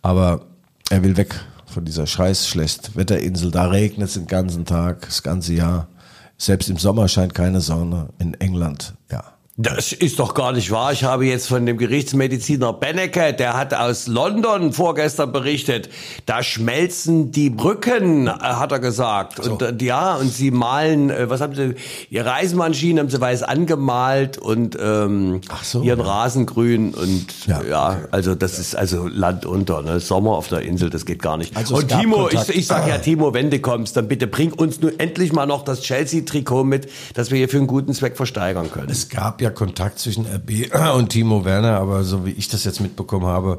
Aber 0.00 0.42
er 0.90 1.02
will 1.02 1.16
weg 1.16 1.40
von 1.72 1.84
dieser 1.84 2.06
scheiß 2.06 2.46
schlecht 2.46 2.96
Wetterinsel. 2.96 3.50
Da 3.50 3.66
regnet 3.66 4.08
es 4.08 4.14
den 4.14 4.26
ganzen 4.26 4.64
Tag, 4.64 5.06
das 5.06 5.22
ganze 5.22 5.54
Jahr. 5.54 5.88
Selbst 6.36 6.68
im 6.70 6.76
Sommer 6.76 7.08
scheint 7.08 7.34
keine 7.34 7.60
Sonne 7.60 8.08
in 8.18 8.34
England. 8.34 8.94
Ja. 9.10 9.31
Das 9.58 9.92
ist 9.92 10.18
doch 10.18 10.32
gar 10.32 10.52
nicht 10.52 10.70
wahr. 10.70 10.92
Ich 10.92 11.04
habe 11.04 11.26
jetzt 11.26 11.46
von 11.46 11.66
dem 11.66 11.76
Gerichtsmediziner 11.76 12.72
Benecke, 12.72 13.34
der 13.34 13.52
hat 13.52 13.74
aus 13.74 14.06
London 14.06 14.72
vorgestern 14.72 15.30
berichtet, 15.30 15.90
da 16.24 16.42
schmelzen 16.42 17.32
die 17.32 17.50
Brücken, 17.50 18.28
äh, 18.28 18.30
hat 18.30 18.72
er 18.72 18.78
gesagt. 18.78 19.40
Und 19.40 19.60
äh, 19.60 19.74
ja, 19.84 20.14
und 20.14 20.32
sie 20.32 20.50
malen, 20.50 21.10
äh, 21.10 21.28
was 21.28 21.42
haben 21.42 21.54
sie, 21.54 21.74
ihre 22.08 22.32
Eisenbahnschienen 22.32 23.00
haben 23.00 23.10
sie 23.10 23.20
weiß 23.20 23.42
angemalt 23.42 24.38
und 24.38 24.78
ähm, 24.80 25.42
so, 25.62 25.82
ihren 25.82 25.98
ja. 25.98 26.06
Rasen 26.06 26.46
grün 26.46 26.94
und 26.94 27.26
Ja, 27.46 27.62
ja, 27.62 27.98
also 28.10 28.34
das 28.34 28.58
ist 28.58 28.74
also 28.74 29.06
Land 29.06 29.44
unter, 29.44 29.82
ne? 29.82 30.00
Sommer 30.00 30.30
auf 30.30 30.48
der 30.48 30.62
Insel, 30.62 30.88
das 30.88 31.04
geht 31.04 31.20
gar 31.20 31.36
nicht. 31.36 31.54
Also 31.58 31.76
und 31.76 31.88
Timo, 31.88 32.28
Kontakt. 32.28 32.48
ich, 32.48 32.56
ich 32.56 32.66
sag 32.66 32.88
ja, 32.88 32.96
Timo, 32.96 33.34
wenn 33.34 33.50
du 33.50 33.58
kommst, 33.58 33.98
dann 33.98 34.08
bitte 34.08 34.28
bring 34.28 34.54
uns 34.54 34.80
nun 34.80 34.98
endlich 34.98 35.34
mal 35.34 35.44
noch 35.44 35.62
das 35.62 35.82
Chelsea-Trikot 35.82 36.64
mit, 36.64 36.88
dass 37.12 37.30
wir 37.30 37.36
hier 37.36 37.50
für 37.50 37.58
einen 37.58 37.66
guten 37.66 37.92
Zweck 37.92 38.16
versteigern 38.16 38.70
können. 38.70 38.88
Es 38.88 39.10
gab 39.10 39.41
ja 39.42 39.50
Kontakt 39.50 39.98
zwischen 39.98 40.26
RB 40.26 40.72
und 40.96 41.10
Timo 41.10 41.44
Werner, 41.44 41.78
aber 41.78 42.04
so 42.04 42.24
wie 42.24 42.30
ich 42.30 42.48
das 42.48 42.64
jetzt 42.64 42.80
mitbekommen 42.80 43.26
habe, 43.26 43.58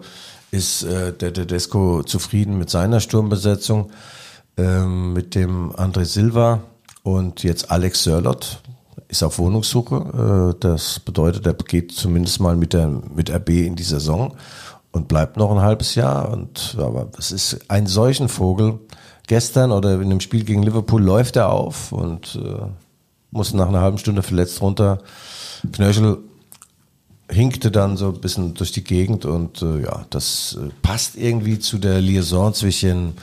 ist 0.51 0.83
äh, 0.83 1.13
der 1.13 1.33
Tedesco 1.33 2.03
zufrieden 2.03 2.57
mit 2.57 2.69
seiner 2.69 2.99
Sturmbesetzung, 2.99 3.91
ähm, 4.57 5.13
mit 5.13 5.35
dem 5.35 5.71
André 5.73 6.05
Silva 6.05 6.61
und 7.03 7.43
jetzt 7.43 7.71
Alex 7.71 8.03
Sörlot 8.03 8.61
ist 9.07 9.23
auf 9.23 9.39
Wohnungssuche. 9.39 10.53
Äh, 10.55 10.59
das 10.59 10.99
bedeutet, 10.99 11.45
er 11.45 11.53
geht 11.53 11.91
zumindest 11.91 12.39
mal 12.39 12.55
mit, 12.55 12.73
der, 12.73 12.87
mit 12.87 13.29
RB 13.29 13.49
in 13.49 13.75
die 13.75 13.83
Saison 13.83 14.35
und 14.91 15.07
bleibt 15.07 15.37
noch 15.37 15.51
ein 15.51 15.61
halbes 15.61 15.95
Jahr. 15.95 16.31
Und 16.31 16.77
aber 16.79 17.09
es 17.17 17.31
ist 17.31 17.69
ein 17.69 17.87
solchen 17.87 18.29
Vogel. 18.29 18.79
Gestern 19.27 19.71
oder 19.71 19.99
in 19.99 20.09
dem 20.09 20.19
Spiel 20.19 20.43
gegen 20.43 20.63
Liverpool 20.63 21.01
läuft 21.01 21.35
er 21.35 21.49
auf 21.49 21.91
und 21.91 22.39
äh, 22.43 22.65
muss 23.31 23.53
nach 23.53 23.67
einer 23.67 23.81
halben 23.81 23.97
Stunde 23.97 24.21
verletzt 24.21 24.61
runter. 24.61 24.99
Knöchel 25.71 26.17
hinkte 27.29 27.71
dann 27.71 27.97
so 27.97 28.09
ein 28.09 28.21
bisschen 28.21 28.53
durch 28.53 28.71
die 28.71 28.83
Gegend 28.83 29.25
und 29.25 29.61
äh, 29.61 29.83
ja, 29.83 30.05
das 30.09 30.57
äh, 30.61 30.69
passt 30.81 31.15
irgendwie 31.15 31.59
zu 31.59 31.77
der 31.77 32.01
Liaison 32.01 32.53
zwischen 32.53 33.13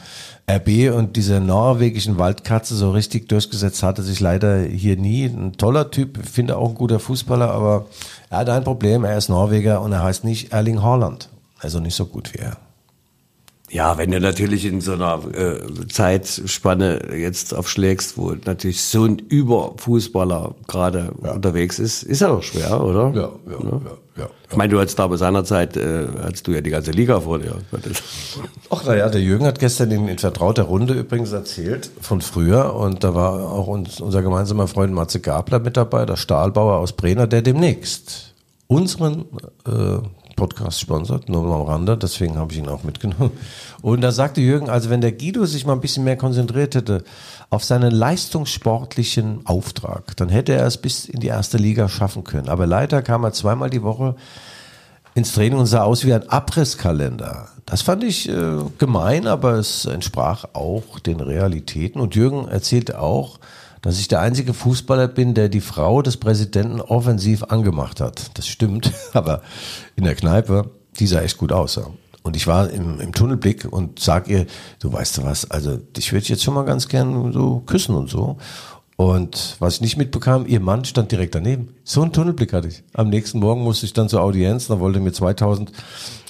RB 0.50 0.92
und 0.92 1.16
dieser 1.16 1.38
norwegischen 1.38 2.18
Waldkatze 2.18 2.74
so 2.74 2.90
richtig 2.90 3.28
durchgesetzt 3.28 3.82
hatte 3.82 4.02
sich 4.02 4.20
leider 4.20 4.62
hier 4.62 4.96
nie. 4.96 5.26
Ein 5.26 5.52
toller 5.52 5.90
Typ, 5.90 6.18
finde 6.26 6.56
auch 6.56 6.70
ein 6.70 6.74
guter 6.74 6.98
Fußballer, 6.98 7.50
aber 7.50 7.86
er 8.30 8.38
hat 8.38 8.48
ein 8.48 8.64
Problem, 8.64 9.04
er 9.04 9.16
ist 9.16 9.28
Norweger 9.28 9.80
und 9.80 9.92
er 9.92 10.02
heißt 10.02 10.24
nicht 10.24 10.52
Erling 10.52 10.82
Haaland. 10.82 11.28
Also 11.60 11.78
nicht 11.78 11.94
so 11.94 12.06
gut 12.06 12.32
wie 12.34 12.38
er. 12.38 12.56
Ja, 13.72 13.98
wenn 13.98 14.10
du 14.10 14.20
natürlich 14.20 14.64
in 14.64 14.80
so 14.80 14.94
einer 14.94 15.20
äh, 15.32 15.86
Zeitspanne 15.86 17.14
jetzt 17.16 17.54
aufschlägst, 17.54 18.18
wo 18.18 18.32
natürlich 18.44 18.82
so 18.82 19.04
ein 19.04 19.20
Überfußballer 19.20 20.56
gerade 20.66 21.12
unterwegs 21.12 21.78
ist, 21.78 22.02
ist 22.02 22.20
ja 22.20 22.28
doch 22.28 22.42
schwer, 22.42 22.82
oder? 22.82 23.12
ja, 23.14 23.30
ja, 23.48 23.80
ja. 24.16 24.28
Ich 24.50 24.56
meine, 24.56 24.72
du 24.72 24.80
hattest 24.80 24.98
da 24.98 25.06
bei 25.06 25.16
seiner 25.16 25.44
Zeit, 25.44 25.76
äh, 25.76 26.08
hattest 26.20 26.48
du 26.48 26.50
ja 26.50 26.60
die 26.60 26.70
ganze 26.70 26.90
Liga 26.90 27.20
vor 27.20 27.38
dir. 27.38 27.58
Ach 28.70 28.84
naja, 28.84 29.08
der 29.08 29.20
Jürgen 29.20 29.46
hat 29.46 29.60
gestern 29.60 29.92
in, 29.92 30.08
in 30.08 30.18
vertrauter 30.18 30.64
Runde 30.64 30.94
übrigens 30.94 31.30
erzählt 31.30 31.92
von 32.00 32.20
früher 32.20 32.74
und 32.74 33.04
da 33.04 33.14
war 33.14 33.52
auch 33.52 33.68
uns, 33.68 34.00
unser 34.00 34.22
gemeinsamer 34.22 34.66
Freund 34.66 34.92
Matze 34.92 35.20
Gabler 35.20 35.60
mit 35.60 35.76
dabei, 35.76 36.06
der 36.06 36.16
Stahlbauer 36.16 36.78
aus 36.78 36.92
Brenner, 36.92 37.28
der 37.28 37.42
demnächst 37.42 38.34
unseren 38.66 39.26
äh, 39.64 39.98
Podcast 40.40 40.80
sponsert, 40.80 41.28
nur 41.28 41.44
am 41.54 41.66
Rande, 41.66 41.98
deswegen 41.98 42.36
habe 42.36 42.50
ich 42.50 42.58
ihn 42.58 42.68
auch 42.68 42.82
mitgenommen. 42.82 43.32
Und 43.82 44.00
da 44.00 44.10
sagte 44.10 44.40
Jürgen, 44.40 44.70
also 44.70 44.88
wenn 44.88 45.02
der 45.02 45.12
Guido 45.12 45.44
sich 45.44 45.66
mal 45.66 45.74
ein 45.74 45.82
bisschen 45.82 46.02
mehr 46.02 46.16
konzentriert 46.16 46.74
hätte 46.74 47.04
auf 47.50 47.62
seinen 47.62 47.90
leistungssportlichen 47.90 49.44
Auftrag, 49.44 50.16
dann 50.16 50.30
hätte 50.30 50.54
er 50.54 50.66
es 50.66 50.78
bis 50.78 51.04
in 51.04 51.20
die 51.20 51.26
erste 51.26 51.58
Liga 51.58 51.90
schaffen 51.90 52.24
können. 52.24 52.48
Aber 52.48 52.66
leider 52.66 53.02
kam 53.02 53.22
er 53.22 53.34
zweimal 53.34 53.68
die 53.68 53.82
Woche 53.82 54.14
ins 55.14 55.34
Training 55.34 55.58
und 55.58 55.66
sah 55.66 55.82
aus 55.82 56.06
wie 56.06 56.14
ein 56.14 56.26
Abrisskalender. 56.26 57.48
Das 57.66 57.82
fand 57.82 58.02
ich 58.02 58.26
äh, 58.30 58.62
gemein, 58.78 59.26
aber 59.26 59.54
es 59.58 59.84
entsprach 59.84 60.46
auch 60.54 61.00
den 61.00 61.20
Realitäten. 61.20 62.00
Und 62.00 62.14
Jürgen 62.14 62.48
erzählte 62.48 62.98
auch, 62.98 63.40
dass 63.82 63.98
ich 63.98 64.08
der 64.08 64.20
einzige 64.20 64.54
Fußballer 64.54 65.08
bin, 65.08 65.34
der 65.34 65.48
die 65.48 65.60
Frau 65.60 66.02
des 66.02 66.16
Präsidenten 66.16 66.80
offensiv 66.80 67.44
angemacht 67.44 68.00
hat. 68.00 68.36
Das 68.38 68.46
stimmt, 68.46 68.92
aber 69.12 69.42
in 69.96 70.04
der 70.04 70.14
Kneipe, 70.14 70.70
die 70.98 71.06
sah 71.06 71.20
echt 71.20 71.38
gut 71.38 71.52
aus. 71.52 71.76
Ja. 71.76 71.86
Und 72.22 72.36
ich 72.36 72.46
war 72.46 72.70
im, 72.70 73.00
im 73.00 73.12
Tunnelblick 73.12 73.66
und 73.70 73.98
sag 73.98 74.28
ihr, 74.28 74.46
du 74.78 74.92
weißt 74.92 75.18
du 75.18 75.22
was, 75.24 75.50
also 75.50 75.76
dich 75.76 76.12
würde 76.12 76.22
ich 76.22 76.28
jetzt 76.28 76.44
schon 76.44 76.54
mal 76.54 76.64
ganz 76.64 76.88
gern 76.88 77.32
so 77.32 77.60
küssen 77.60 77.94
und 77.94 78.10
so. 78.10 78.36
Und 78.96 79.56
was 79.60 79.76
ich 79.76 79.80
nicht 79.80 79.96
mitbekam, 79.96 80.46
ihr 80.46 80.60
Mann 80.60 80.84
stand 80.84 81.10
direkt 81.10 81.34
daneben. 81.34 81.74
So 81.84 82.02
einen 82.02 82.12
Tunnelblick 82.12 82.52
hatte 82.52 82.68
ich. 82.68 82.82
Am 82.92 83.08
nächsten 83.08 83.38
Morgen 83.38 83.62
musste 83.62 83.86
ich 83.86 83.94
dann 83.94 84.10
zur 84.10 84.20
Audienz, 84.20 84.66
dann 84.66 84.80
wollte 84.80 85.00
mir 85.00 85.12
2000, 85.12 85.72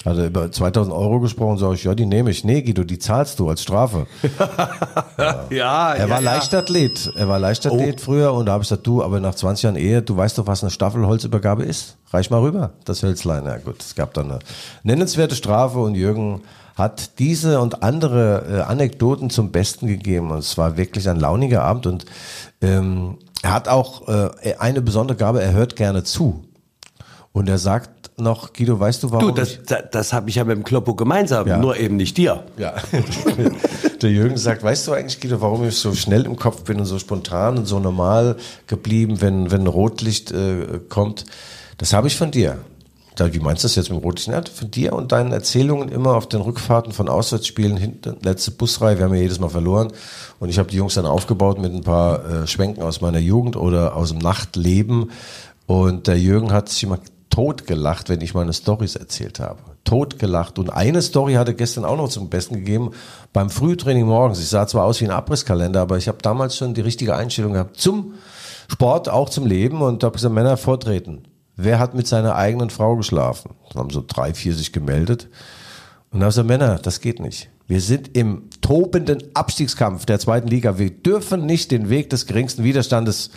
hat 0.05 0.17
er 0.17 0.27
über 0.27 0.51
2000 0.51 0.95
Euro 0.95 1.19
gesprochen, 1.19 1.57
sag 1.57 1.73
ich, 1.73 1.83
ja, 1.83 1.93
die 1.93 2.05
nehme 2.05 2.31
ich. 2.31 2.43
Nee, 2.43 2.61
Guido, 2.61 2.83
die 2.83 2.97
zahlst 2.97 3.39
du 3.39 3.49
als 3.49 3.61
Strafe. 3.61 4.07
ja, 5.49 5.93
Er 5.93 6.09
war 6.09 6.21
Leichtathlet. 6.21 7.13
Er 7.15 7.27
war 7.27 7.39
Leichtathlet 7.39 8.01
früher 8.01 8.33
und 8.33 8.47
da 8.47 8.53
habe 8.53 8.63
ich 8.63 8.69
gesagt, 8.69 8.87
du, 8.87 9.03
aber 9.03 9.19
nach 9.19 9.35
20 9.35 9.63
Jahren 9.63 9.75
Ehe, 9.75 10.01
du 10.01 10.17
weißt 10.17 10.37
doch, 10.37 10.47
was 10.47 10.63
eine 10.63 10.71
Staffelholzübergabe 10.71 11.63
ist. 11.63 11.97
Reich 12.11 12.29
mal 12.29 12.41
rüber, 12.41 12.71
das 12.85 13.03
Hölzlein. 13.03 13.45
Ja 13.45 13.57
gut, 13.57 13.81
es 13.81 13.95
gab 13.95 14.13
dann 14.15 14.31
eine 14.31 14.39
nennenswerte 14.83 15.35
Strafe 15.35 15.79
und 15.79 15.95
Jürgen 15.95 16.41
hat 16.75 17.19
diese 17.19 17.59
und 17.59 17.83
andere 17.83 18.45
äh, 18.49 18.61
Anekdoten 18.61 19.29
zum 19.29 19.51
Besten 19.51 19.87
gegeben 19.87 20.31
und 20.31 20.39
es 20.39 20.57
war 20.57 20.77
wirklich 20.77 21.07
ein 21.09 21.19
launiger 21.19 21.63
Abend 21.63 21.85
und 21.85 22.05
ähm, 22.61 23.17
er 23.43 23.53
hat 23.53 23.67
auch 23.67 24.07
äh, 24.07 24.55
eine 24.57 24.81
besondere 24.81 25.17
Gabe, 25.17 25.41
er 25.41 25.53
hört 25.53 25.75
gerne 25.75 26.03
zu. 26.03 26.43
Und 27.33 27.47
er 27.49 27.57
sagt 27.57 28.00
noch, 28.17 28.53
Guido, 28.53 28.79
weißt 28.79 29.03
du, 29.03 29.11
warum 29.11 29.29
Du, 29.29 29.31
das, 29.33 29.51
ich- 29.53 29.59
das, 29.65 29.83
das 29.91 30.13
habe 30.13 30.29
ich 30.29 30.35
ja 30.35 30.43
mit 30.43 30.55
dem 30.57 30.63
Kloppo 30.63 30.93
gemeinsam, 30.95 31.47
Ja. 31.47 31.57
nur 31.57 31.77
eben 31.77 31.95
nicht 31.95 32.17
dir. 32.17 32.43
Ja, 32.57 32.75
der 34.01 34.11
Jürgen 34.11 34.37
sagt, 34.37 34.63
weißt 34.63 34.87
du 34.87 34.93
eigentlich, 34.93 35.19
Guido, 35.19 35.41
warum 35.41 35.63
ich 35.67 35.75
so 35.77 35.93
schnell 35.93 36.25
im 36.25 36.35
Kopf 36.35 36.63
bin 36.63 36.79
und 36.79 36.85
so 36.85 36.99
spontan 36.99 37.57
und 37.57 37.65
so 37.65 37.79
normal 37.79 38.35
geblieben, 38.67 39.21
wenn, 39.21 39.51
wenn 39.51 39.67
Rotlicht 39.67 40.31
äh, 40.31 40.79
kommt? 40.89 41.25
Das 41.77 41.93
habe 41.93 42.07
ich 42.07 42.15
von 42.17 42.31
dir. 42.31 42.57
Da, 43.15 43.33
wie 43.33 43.39
meinst 43.39 43.63
du 43.63 43.67
das 43.67 43.75
jetzt 43.75 43.89
mit 43.89 43.99
dem 43.99 44.03
Rotlicht? 44.03 44.29
Ja, 44.29 44.41
von 44.53 44.71
dir 44.71 44.93
und 44.93 45.11
deinen 45.11 45.31
Erzählungen 45.33 45.89
immer 45.89 46.15
auf 46.15 46.29
den 46.29 46.41
Rückfahrten 46.41 46.93
von 46.93 47.09
Auswärtsspielen, 47.09 47.75
hinten, 47.75 48.15
letzte 48.23 48.51
Busreihe, 48.51 48.97
wir 48.97 49.05
haben 49.05 49.13
ja 49.15 49.21
jedes 49.21 49.39
Mal 49.39 49.49
verloren. 49.49 49.91
Und 50.39 50.49
ich 50.49 50.57
habe 50.59 50.69
die 50.69 50.77
Jungs 50.77 50.93
dann 50.93 51.05
aufgebaut 51.05 51.59
mit 51.59 51.73
ein 51.73 51.81
paar 51.81 52.25
äh, 52.43 52.47
Schwenken 52.47 52.81
aus 52.83 53.01
meiner 53.01 53.19
Jugend 53.19 53.55
oder 53.57 53.95
aus 53.95 54.09
dem 54.09 54.19
Nachtleben. 54.19 55.11
Und 55.67 56.07
der 56.07 56.17
Jürgen 56.19 56.51
hat 56.53 56.69
sich 56.69 56.83
immer 56.83 56.99
totgelacht, 57.31 58.09
wenn 58.09 58.21
ich 58.21 58.35
meine 58.35 58.53
Stories 58.53 58.95
erzählt 58.95 59.39
habe. 59.39 59.59
Totgelacht. 59.83 60.59
Und 60.59 60.69
eine 60.69 61.01
Story 61.01 61.33
hatte 61.33 61.55
gestern 61.55 61.85
auch 61.85 61.97
noch 61.97 62.09
zum 62.09 62.29
Besten 62.29 62.55
gegeben. 62.55 62.91
Beim 63.33 63.49
Frühtraining 63.49 64.05
morgens. 64.05 64.39
Ich 64.39 64.49
sah 64.49 64.67
zwar 64.67 64.85
aus 64.85 65.01
wie 65.01 65.05
ein 65.05 65.11
Abrisskalender, 65.11 65.81
aber 65.81 65.97
ich 65.97 66.07
habe 66.07 66.19
damals 66.21 66.55
schon 66.55 66.75
die 66.75 66.81
richtige 66.81 67.15
Einstellung 67.15 67.53
gehabt 67.53 67.77
zum 67.77 68.13
Sport, 68.67 69.09
auch 69.09 69.29
zum 69.29 69.47
Leben. 69.47 69.81
Und 69.81 70.03
habe 70.03 70.13
gesagt, 70.13 70.35
Männer 70.35 70.57
vortreten. 70.57 71.23
Wer 71.55 71.79
hat 71.79 71.95
mit 71.95 72.07
seiner 72.07 72.35
eigenen 72.35 72.69
Frau 72.69 72.95
geschlafen? 72.95 73.55
Da 73.73 73.79
haben 73.79 73.89
so 73.89 74.03
drei, 74.05 74.33
vier 74.33 74.53
sich 74.53 74.71
gemeldet. 74.71 75.27
Und 76.11 76.19
da 76.19 76.27
gesagt, 76.27 76.47
Männer, 76.47 76.77
das 76.77 77.01
geht 77.01 77.19
nicht. 77.19 77.49
Wir 77.67 77.79
sind 77.79 78.17
im 78.17 78.49
tobenden 78.59 79.23
Abstiegskampf 79.33 80.05
der 80.05 80.19
zweiten 80.19 80.49
Liga. 80.49 80.77
Wir 80.77 80.89
dürfen 80.89 81.45
nicht 81.45 81.71
den 81.71 81.89
Weg 81.89 82.09
des 82.09 82.25
geringsten 82.25 82.65
Widerstandes 82.65 83.31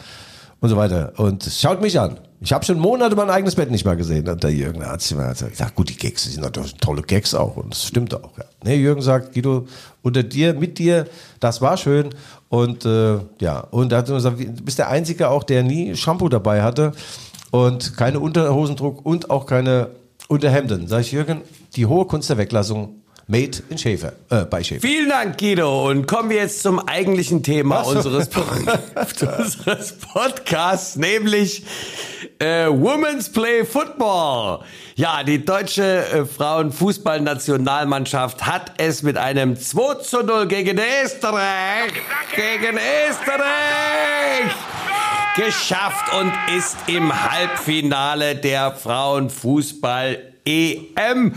und 0.65 0.71
so 0.71 0.77
weiter. 0.79 1.13
Und 1.19 1.45
schaut 1.45 1.83
mich 1.83 2.01
an. 2.01 2.17
Ich 2.41 2.51
habe 2.55 2.65
schon 2.65 2.79
Monate 2.79 3.15
mein 3.17 3.29
eigenes 3.29 3.55
Bett 3.55 3.71
nicht 3.71 3.85
mal 3.85 3.99
gesehen. 3.99 4.27
Und 4.27 4.43
der 4.43 4.51
Jürgen 4.51 4.83
hat 4.87 5.03
sich 5.03 5.15
mal 5.15 5.35
gesagt, 5.35 5.75
gut, 5.75 5.91
die 5.91 5.97
Gags 5.97 6.25
sind 6.25 6.43
natürlich 6.43 6.75
tolle 6.77 7.03
Gags 7.03 7.35
auch. 7.35 7.59
Und 7.59 7.75
das 7.75 7.85
stimmt 7.85 8.15
auch. 8.15 8.31
Ja. 8.39 8.45
Nee, 8.65 8.77
Jürgen 8.77 9.03
sagt, 9.03 9.35
Guido, 9.35 9.67
unter 10.01 10.23
dir, 10.23 10.55
mit 10.55 10.79
dir, 10.79 11.07
das 11.39 11.61
war 11.61 11.77
schön. 11.77 12.15
Und 12.49 12.87
äh, 12.87 13.19
ja, 13.41 13.61
und 13.61 13.93
er 13.93 13.99
hat 13.99 14.07
gesagt, 14.07 14.41
du 14.41 14.65
bist 14.65 14.79
der 14.79 14.89
Einzige 14.89 15.29
auch, 15.29 15.45
der 15.45 15.63
nie 15.65 15.95
Shampoo 15.97 16.31
dabei 16.31 16.63
hatte 16.63 16.93
und 17.51 17.99
keine 17.99 18.19
Unterhosendruck 18.21 19.05
und 19.05 19.29
auch 19.29 19.45
keine 19.45 19.91
Unterhemden. 20.29 20.89
Sag 20.89 21.03
ich, 21.03 21.13
Jürgen, 21.13 21.43
die 21.77 21.85
hohe 21.85 22.07
Kunst 22.07 22.31
der 22.31 22.39
Weglassung 22.39 23.03
Made 23.27 23.63
in 23.71 23.79
Schäfer, 23.79 24.13
äh, 24.29 24.45
bei 24.45 24.63
Schäfer. 24.63 24.87
Vielen 24.87 25.09
Dank, 25.09 25.39
Guido. 25.39 25.89
Und 25.89 26.07
kommen 26.07 26.29
wir 26.29 26.37
jetzt 26.37 26.63
zum 26.63 26.79
eigentlichen 26.79 27.43
Thema 27.43 27.81
unseres, 27.81 28.29
unseres 29.39 29.99
Podcasts, 29.99 30.97
nämlich 30.97 31.65
äh, 32.39 32.67
Women's 32.67 33.31
Play 33.31 33.65
Football. 33.65 34.61
Ja, 34.97 35.23
die 35.23 35.43
deutsche 35.43 36.07
äh, 36.07 36.27
Frauenfußballnationalmannschaft 36.27 38.45
hat 38.47 38.73
es 38.77 39.03
mit 39.03 39.17
einem 39.17 39.57
2 39.57 39.95
zu 40.03 40.23
0 40.23 40.47
gegen 40.47 40.79
Österreich, 41.03 41.95
gegen 42.37 42.79
Österreich 43.09 44.53
geschafft 45.37 46.13
und 46.21 46.33
ist 46.57 46.77
im 46.87 47.13
Halbfinale 47.13 48.37
der 48.37 48.71
Frauenfußball 48.73 50.34
EM. 50.45 51.35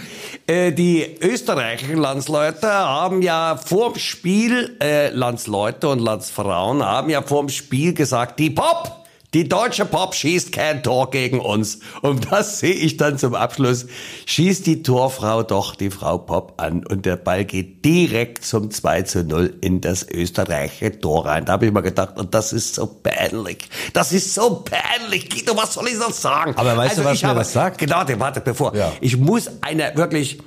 Äh, 0.47 0.71
die 0.73 1.17
österreichischen 1.21 1.97
Landsleute 1.97 2.67
haben 2.67 3.21
ja 3.21 3.57
vorm 3.57 3.95
Spiel, 3.95 4.77
äh, 4.81 5.09
Landsleute 5.09 5.87
und 5.89 5.99
Landsfrauen 5.99 6.83
haben 6.83 7.09
ja 7.09 7.21
vorm 7.21 7.49
Spiel 7.49 7.93
gesagt, 7.93 8.39
die 8.39 8.49
Pop, 8.49 9.06
die 9.33 9.49
deutsche 9.49 9.85
Pop 9.85 10.15
schießt 10.15 10.53
kein 10.53 10.83
Tor 10.83 11.11
gegen 11.11 11.39
uns. 11.39 11.79
Und 12.01 12.31
das 12.31 12.59
sehe 12.59 12.73
ich 12.73 12.95
dann 12.95 13.17
zum 13.17 13.35
Abschluss. 13.35 13.85
Schießt 14.25 14.65
die 14.65 14.83
Torfrau 14.83 15.43
doch 15.43 15.75
die 15.75 15.89
Frau 15.89 16.17
Pop 16.17 16.53
an 16.61 16.85
und 16.85 17.05
der 17.05 17.17
Ball 17.17 17.43
geht 17.43 17.83
direkt 17.83 18.45
zum 18.45 18.71
2 18.71 19.01
zu 19.01 19.23
0 19.25 19.57
in 19.59 19.81
das 19.81 20.07
österreichische 20.09 20.99
Tor 20.99 21.25
rein. 21.25 21.43
Da 21.43 21.53
habe 21.53 21.65
ich 21.65 21.73
mir 21.73 21.81
gedacht, 21.83 22.17
und 22.17 22.33
das 22.33 22.53
ist 22.53 22.75
so 22.75 22.87
peinlich. 22.87 23.69
Das 23.91 24.13
ist 24.13 24.33
so 24.33 24.63
peinlich. 24.63 25.29
Guido, 25.29 25.57
was 25.57 25.73
soll 25.73 25.89
ich 25.89 25.97
sonst 25.97 26.21
sagen? 26.21 26.53
Aber 26.55 26.77
weißt 26.77 26.99
du, 26.99 27.03
was 27.03 27.15
ich 27.15 27.23
mir 27.23 27.29
habe, 27.29 27.39
das 27.39 27.51
sagt? 27.51 27.79
Genau, 27.79 28.03
warte, 28.17 28.39
bevor. 28.39 28.73
Ja. 28.75 28.93
Ich 29.01 29.17
muss 29.17 29.49
eine 29.61 29.91
wirklich, 29.95 30.39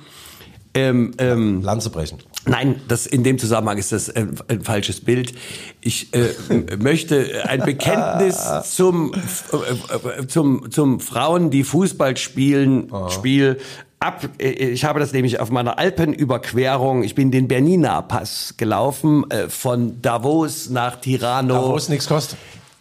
ähm, 0.73 1.13
ähm, 1.17 1.61
Lanze 1.61 1.89
brechen. 1.89 2.17
Nein, 2.45 2.81
das 2.87 3.05
in 3.05 3.23
dem 3.23 3.37
Zusammenhang 3.37 3.77
ist 3.77 3.91
das 3.91 4.09
ein, 4.09 4.35
ein 4.47 4.61
falsches 4.61 5.01
Bild. 5.01 5.33
Ich 5.79 6.13
äh, 6.13 6.33
möchte 6.77 7.43
ein 7.47 7.61
Bekenntnis 7.61 8.43
zum 8.63 9.13
äh, 9.13 10.25
zum 10.27 10.71
zum 10.71 10.99
Frauen, 10.99 11.51
die 11.51 11.63
Fußball 11.63 12.17
spielen, 12.17 12.91
Spiel 13.09 13.59
ab. 13.99 14.27
Ich 14.39 14.83
habe 14.83 14.99
das 14.99 15.13
nämlich 15.13 15.39
auf 15.39 15.51
meiner 15.51 15.77
Alpenüberquerung. 15.77 17.03
Ich 17.03 17.13
bin 17.15 17.29
den 17.31 17.47
Bernina 17.47 18.01
Pass 18.01 18.55
gelaufen 18.57 19.29
äh, 19.29 19.47
von 19.47 20.01
Davos 20.01 20.69
nach 20.69 20.95
Tirano. 20.95 21.75
Es 21.75 21.89
nichts 21.89 22.07
kostet. 22.07 22.39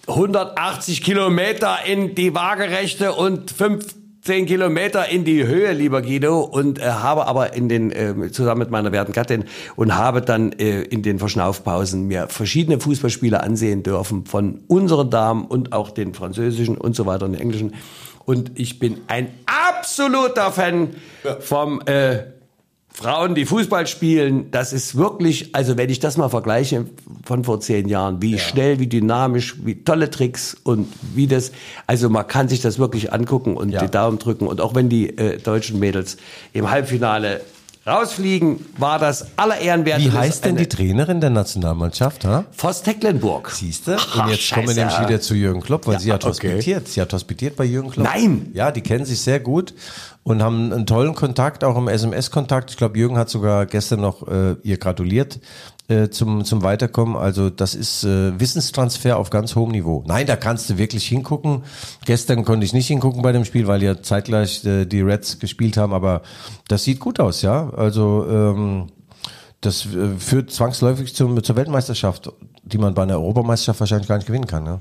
180 0.08 1.02
Kilometer 1.02 1.78
in 1.86 2.14
die 2.14 2.34
Waagerechte 2.34 3.12
und 3.12 3.50
15 4.22 4.46
Kilometer 4.46 5.08
in 5.08 5.24
die 5.24 5.46
Höhe, 5.46 5.72
lieber 5.72 6.02
Guido, 6.02 6.40
und 6.40 6.78
äh, 6.78 6.82
habe 6.82 7.26
aber 7.26 7.54
in 7.54 7.70
den 7.70 7.90
äh, 7.90 8.30
zusammen 8.30 8.58
mit 8.58 8.70
meiner 8.70 8.92
werten 8.92 9.12
Gattin 9.12 9.44
und 9.76 9.96
habe 9.96 10.20
dann 10.20 10.52
äh, 10.52 10.82
in 10.82 11.02
den 11.02 11.18
Verschnaufpausen 11.18 12.06
mir 12.06 12.28
verschiedene 12.28 12.78
Fußballspiele 12.80 13.42
ansehen 13.42 13.82
dürfen 13.82 14.26
von 14.26 14.60
unseren 14.68 15.08
Damen 15.08 15.46
und 15.46 15.72
auch 15.72 15.90
den 15.90 16.12
französischen 16.12 16.76
und 16.76 16.94
so 16.94 17.06
weiter 17.06 17.24
und 17.24 17.32
den 17.32 17.40
englischen. 17.40 17.74
Und 18.26 18.52
ich 18.60 18.78
bin 18.78 18.98
ein 19.06 19.28
absoluter 19.46 20.52
Fan 20.52 20.90
vom 21.40 21.80
äh, 21.86 22.18
Frauen, 23.00 23.34
die 23.34 23.46
Fußball 23.46 23.86
spielen, 23.86 24.50
das 24.50 24.74
ist 24.74 24.94
wirklich, 24.94 25.54
also 25.54 25.78
wenn 25.78 25.88
ich 25.88 26.00
das 26.00 26.18
mal 26.18 26.28
vergleiche 26.28 26.84
von 27.24 27.44
vor 27.44 27.58
zehn 27.60 27.88
Jahren, 27.88 28.20
wie 28.20 28.38
schnell, 28.38 28.78
wie 28.78 28.88
dynamisch, 28.88 29.56
wie 29.64 29.82
tolle 29.82 30.10
Tricks 30.10 30.54
und 30.64 30.86
wie 31.14 31.26
das, 31.26 31.50
also 31.86 32.10
man 32.10 32.26
kann 32.26 32.48
sich 32.50 32.60
das 32.60 32.78
wirklich 32.78 33.10
angucken 33.10 33.56
und 33.56 33.70
Ja. 33.70 33.80
die 33.82 33.90
Daumen 33.90 34.18
drücken. 34.18 34.46
Und 34.46 34.60
auch 34.60 34.74
wenn 34.74 34.90
die 34.90 35.16
äh, 35.16 35.38
deutschen 35.38 35.78
Mädels 35.78 36.18
im 36.52 36.70
Halbfinale 36.70 37.40
rausfliegen, 37.86 38.60
war 38.76 38.98
das 38.98 39.26
aller 39.38 39.58
Ehren 39.58 39.86
wert. 39.86 40.00
Wie 40.00 40.10
heißt 40.10 40.44
denn 40.44 40.56
die 40.56 40.68
Trainerin 40.68 41.22
der 41.22 41.30
Nationalmannschaft? 41.30 42.26
Ha? 42.26 42.44
Voss 42.52 42.82
Tecklenburg. 42.82 43.50
Siehst 43.50 43.86
du? 43.86 43.92
Und 43.92 44.28
jetzt 44.28 44.52
kommen 44.52 44.68
wir 44.68 44.74
nämlich 44.74 45.00
wieder 45.00 45.20
zu 45.22 45.34
Jürgen 45.34 45.62
Klopp, 45.62 45.86
weil 45.86 45.98
sie 45.98 46.12
hat 46.12 46.24
okay. 46.24 46.48
hospitiert. 46.52 46.88
Sie 46.88 47.00
hat 47.00 47.10
hospitiert 47.12 47.56
bei 47.56 47.64
Jürgen 47.64 47.90
Klopp. 47.90 48.04
Nein! 48.06 48.50
Ja, 48.52 48.70
die 48.70 48.82
kennen 48.82 49.06
sich 49.06 49.20
sehr 49.20 49.40
gut 49.40 49.72
und 50.30 50.42
haben 50.42 50.72
einen 50.72 50.86
tollen 50.86 51.14
Kontakt, 51.14 51.64
auch 51.64 51.76
im 51.76 51.88
SMS-Kontakt. 51.88 52.70
Ich 52.70 52.76
glaube, 52.76 52.98
Jürgen 52.98 53.18
hat 53.18 53.28
sogar 53.28 53.66
gestern 53.66 54.00
noch 54.00 54.26
äh, 54.28 54.54
ihr 54.62 54.78
gratuliert 54.78 55.40
äh, 55.88 56.08
zum, 56.08 56.44
zum 56.44 56.62
Weiterkommen. 56.62 57.16
Also 57.16 57.50
das 57.50 57.74
ist 57.74 58.04
äh, 58.04 58.38
Wissenstransfer 58.38 59.16
auf 59.16 59.30
ganz 59.30 59.56
hohem 59.56 59.72
Niveau. 59.72 60.04
Nein, 60.06 60.26
da 60.26 60.36
kannst 60.36 60.70
du 60.70 60.78
wirklich 60.78 61.06
hingucken. 61.06 61.64
Gestern 62.04 62.44
konnte 62.44 62.64
ich 62.64 62.72
nicht 62.72 62.86
hingucken 62.86 63.22
bei 63.22 63.32
dem 63.32 63.44
Spiel, 63.44 63.66
weil 63.66 63.82
ja 63.82 64.00
zeitgleich 64.02 64.64
äh, 64.64 64.84
die 64.86 65.00
Reds 65.00 65.38
gespielt 65.38 65.76
haben, 65.76 65.92
aber 65.92 66.22
das 66.68 66.84
sieht 66.84 67.00
gut 67.00 67.20
aus, 67.20 67.42
ja. 67.42 67.70
Also 67.70 68.26
ähm, 68.30 68.86
das 69.60 69.84
äh, 69.86 70.16
führt 70.18 70.50
zwangsläufig 70.50 71.14
zum, 71.14 71.42
zur 71.42 71.56
Weltmeisterschaft, 71.56 72.32
die 72.62 72.78
man 72.78 72.94
bei 72.94 73.02
einer 73.02 73.14
Europameisterschaft 73.14 73.80
wahrscheinlich 73.80 74.08
gar 74.08 74.16
nicht 74.16 74.26
gewinnen 74.26 74.46
kann. 74.46 74.64
Ne? 74.64 74.80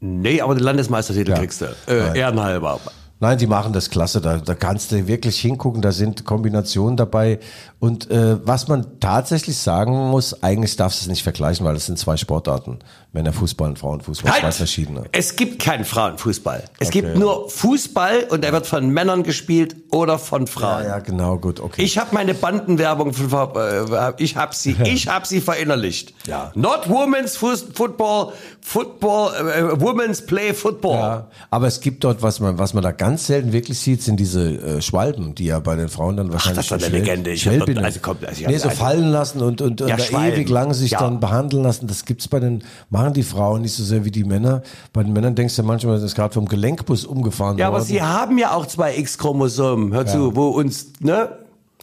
Nee, 0.00 0.40
aber 0.40 0.54
den 0.54 0.64
Landesmeistertitel 0.64 1.32
Ja. 1.32 1.38
kriegst 1.38 1.60
du. 1.60 1.66
Äh, 1.86 2.18
ehrenhalber. 2.18 2.80
Nein, 3.22 3.36
die 3.36 3.46
machen 3.46 3.74
das 3.74 3.90
klasse. 3.90 4.22
Da, 4.22 4.38
da 4.38 4.54
kannst 4.54 4.92
du 4.92 5.06
wirklich 5.06 5.38
hingucken. 5.38 5.82
Da 5.82 5.92
sind 5.92 6.24
Kombinationen 6.24 6.96
dabei. 6.96 7.38
Und 7.78 8.10
äh, 8.10 8.44
was 8.46 8.66
man 8.66 8.98
tatsächlich 8.98 9.58
sagen 9.58 9.92
muss, 10.10 10.42
eigentlich 10.42 10.76
darfst 10.76 11.00
du 11.00 11.04
es 11.04 11.08
nicht 11.08 11.22
vergleichen, 11.22 11.66
weil 11.66 11.74
das 11.74 11.84
sind 11.84 11.98
zwei 11.98 12.16
Sportarten. 12.16 12.78
Männerfußball 13.12 13.70
und 13.70 13.78
Frauenfußball. 13.78 14.32
Zwei 14.32 14.42
Halt! 14.42 14.54
verschiedene. 14.54 15.04
Es 15.12 15.34
gibt 15.36 15.60
keinen 15.60 15.84
Frauenfußball. 15.84 16.64
Es 16.78 16.88
Okay. 16.88 17.00
gibt 17.02 17.16
nur 17.18 17.50
Fußball 17.50 18.24
und 18.30 18.44
er 18.44 18.52
wird 18.52 18.66
von 18.66 18.88
Männern 18.90 19.22
gespielt 19.24 19.74
oder 19.90 20.18
von 20.18 20.42
Ja, 20.46 20.46
Frauen. 20.46 20.84
ja, 20.84 20.98
genau, 21.00 21.36
gut, 21.38 21.58
okay. 21.60 21.82
Ich 21.82 21.98
habe 21.98 22.10
meine 22.14 22.34
Bandenwerbung, 22.34 23.12
von- 23.12 23.30
äh, 23.56 24.12
ich 24.18 24.36
habe 24.36 24.54
sie, 24.54 24.76
ich 24.84 25.08
habe 25.08 25.26
sie 25.26 25.40
verinnerlicht. 25.40 26.14
Ja. 26.26 26.52
Not 26.54 26.88
Women's 26.88 27.36
Football, 27.36 28.32
Football, 28.60 29.32
äh, 29.34 29.80
Women's 29.80 30.24
Play 30.24 30.54
Football. 30.54 30.94
ja, 30.98 31.28
aber 31.50 31.66
es 31.66 31.80
gibt 31.80 32.04
dort, 32.04 32.22
was 32.22 32.38
man, 32.40 32.58
was 32.58 32.74
man 32.74 32.82
da 32.84 32.92
ganz 32.92 33.26
selten 33.26 33.52
wirklich 33.52 33.78
sieht, 33.80 34.02
sind 34.02 34.20
diese 34.20 34.42
äh, 34.50 34.82
Schwalben, 34.82 35.34
die 35.34 35.46
ja 35.46 35.58
bei 35.58 35.74
den 35.74 35.88
Frauen 35.88 36.16
dann 36.16 36.32
wahrscheinlich 36.32 36.68
das 36.68 36.80
ist 36.82 36.86
eine 36.88 36.98
Legende. 36.98 37.30
Ich 37.30 37.44
dort- 37.44 37.76
also 37.78 38.00
kommt- 38.00 38.24
also 38.24 38.40
ich 38.40 38.46
nee, 38.46 38.58
so 38.58 38.70
fallen 38.70 39.10
lassen 39.10 39.40
und, 39.42 39.60
und, 39.60 39.80
und 39.80 39.88
Ja, 39.88 39.96
ewig 39.96 40.48
lang 40.48 40.72
sich 40.74 40.92
Ja. 40.92 41.00
dann 41.00 41.18
behandeln 41.20 41.62
lassen. 41.64 41.86
Das 41.88 42.04
gibt's 42.04 42.28
bei 42.28 42.38
den, 42.38 42.62
machen 43.00 43.14
die 43.14 43.22
Frauen 43.22 43.62
nicht 43.62 43.74
so 43.74 43.82
sehr 43.82 44.04
wie 44.04 44.10
die 44.10 44.24
Männer. 44.24 44.62
Bei 44.92 45.02
den 45.02 45.12
Männern 45.12 45.34
denkst 45.34 45.56
du 45.56 45.62
manchmal, 45.62 45.94
das 45.94 46.04
ist 46.04 46.14
gerade 46.14 46.34
vom 46.34 46.46
Gelenkbus 46.46 47.06
umgefahren 47.06 47.56
Ja, 47.56 47.68
aber 47.68 47.78
worden. 47.78 47.86
sie 47.88 48.02
haben 48.02 48.36
ja 48.38 48.52
auch 48.52 48.66
zwei 48.66 48.96
X-Chromosomen. 48.96 49.92
Hör 49.92 50.06
zu, 50.06 50.36
wo 50.36 50.48
uns, 50.48 50.92
ne? 51.00 51.30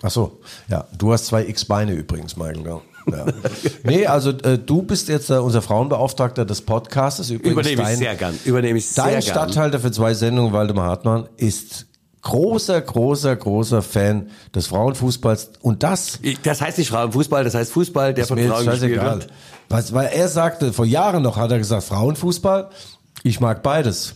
Ach 0.03 0.11
so, 0.11 0.39
ja. 0.67 0.85
Du 0.95 1.11
hast 1.11 1.25
zwei 1.25 1.45
X-Beine 1.45 1.93
übrigens, 1.93 2.37
Michael. 2.37 2.63
Ja. 2.65 2.81
Ja. 3.11 3.25
nee, 3.83 4.05
also 4.05 4.31
äh, 4.31 4.59
du 4.59 4.83
bist 4.83 5.07
jetzt 5.07 5.29
äh, 5.29 5.35
unser 5.35 5.61
Frauenbeauftragter 5.61 6.45
des 6.45 6.61
Podcastes. 6.61 7.29
Übrigens 7.31 7.53
Übernehme 7.53 7.81
ich 7.81 7.87
dein, 7.87 7.97
sehr 7.97 8.15
gern. 8.15 8.39
Übernehme 8.45 8.77
ich 8.77 8.87
sehr 8.87 9.05
dein 9.05 9.51
gern. 9.53 9.79
Für 9.79 9.91
zwei 9.91 10.13
Sendungen, 10.13 10.53
Waldemar 10.53 10.87
Hartmann, 10.87 11.27
ist 11.37 11.86
großer, 12.27 12.81
großer, 12.81 13.35
großer 13.35 13.81
Fan 13.81 14.29
des 14.53 14.67
Frauenfußballs. 14.67 15.51
Und 15.61 15.83
das 15.83 16.19
Das 16.43 16.59
heißt 16.61 16.77
nicht 16.77 16.89
Frauenfußball, 16.89 17.43
das 17.45 17.55
heißt 17.55 17.71
Fußball, 17.71 18.13
der 18.13 18.25
von 18.25 18.37
Frauen 18.37 18.65
gespielt 18.65 19.01
wird. 19.01 19.27
Was, 19.69 19.93
weil 19.93 20.07
er 20.07 20.27
sagte, 20.27 20.73
vor 20.73 20.85
Jahren 20.85 21.23
noch 21.23 21.37
hat 21.37 21.51
er 21.51 21.57
gesagt, 21.57 21.83
Frauenfußball, 21.83 22.69
ich 23.23 23.39
mag 23.39 23.63
beides. 23.63 24.15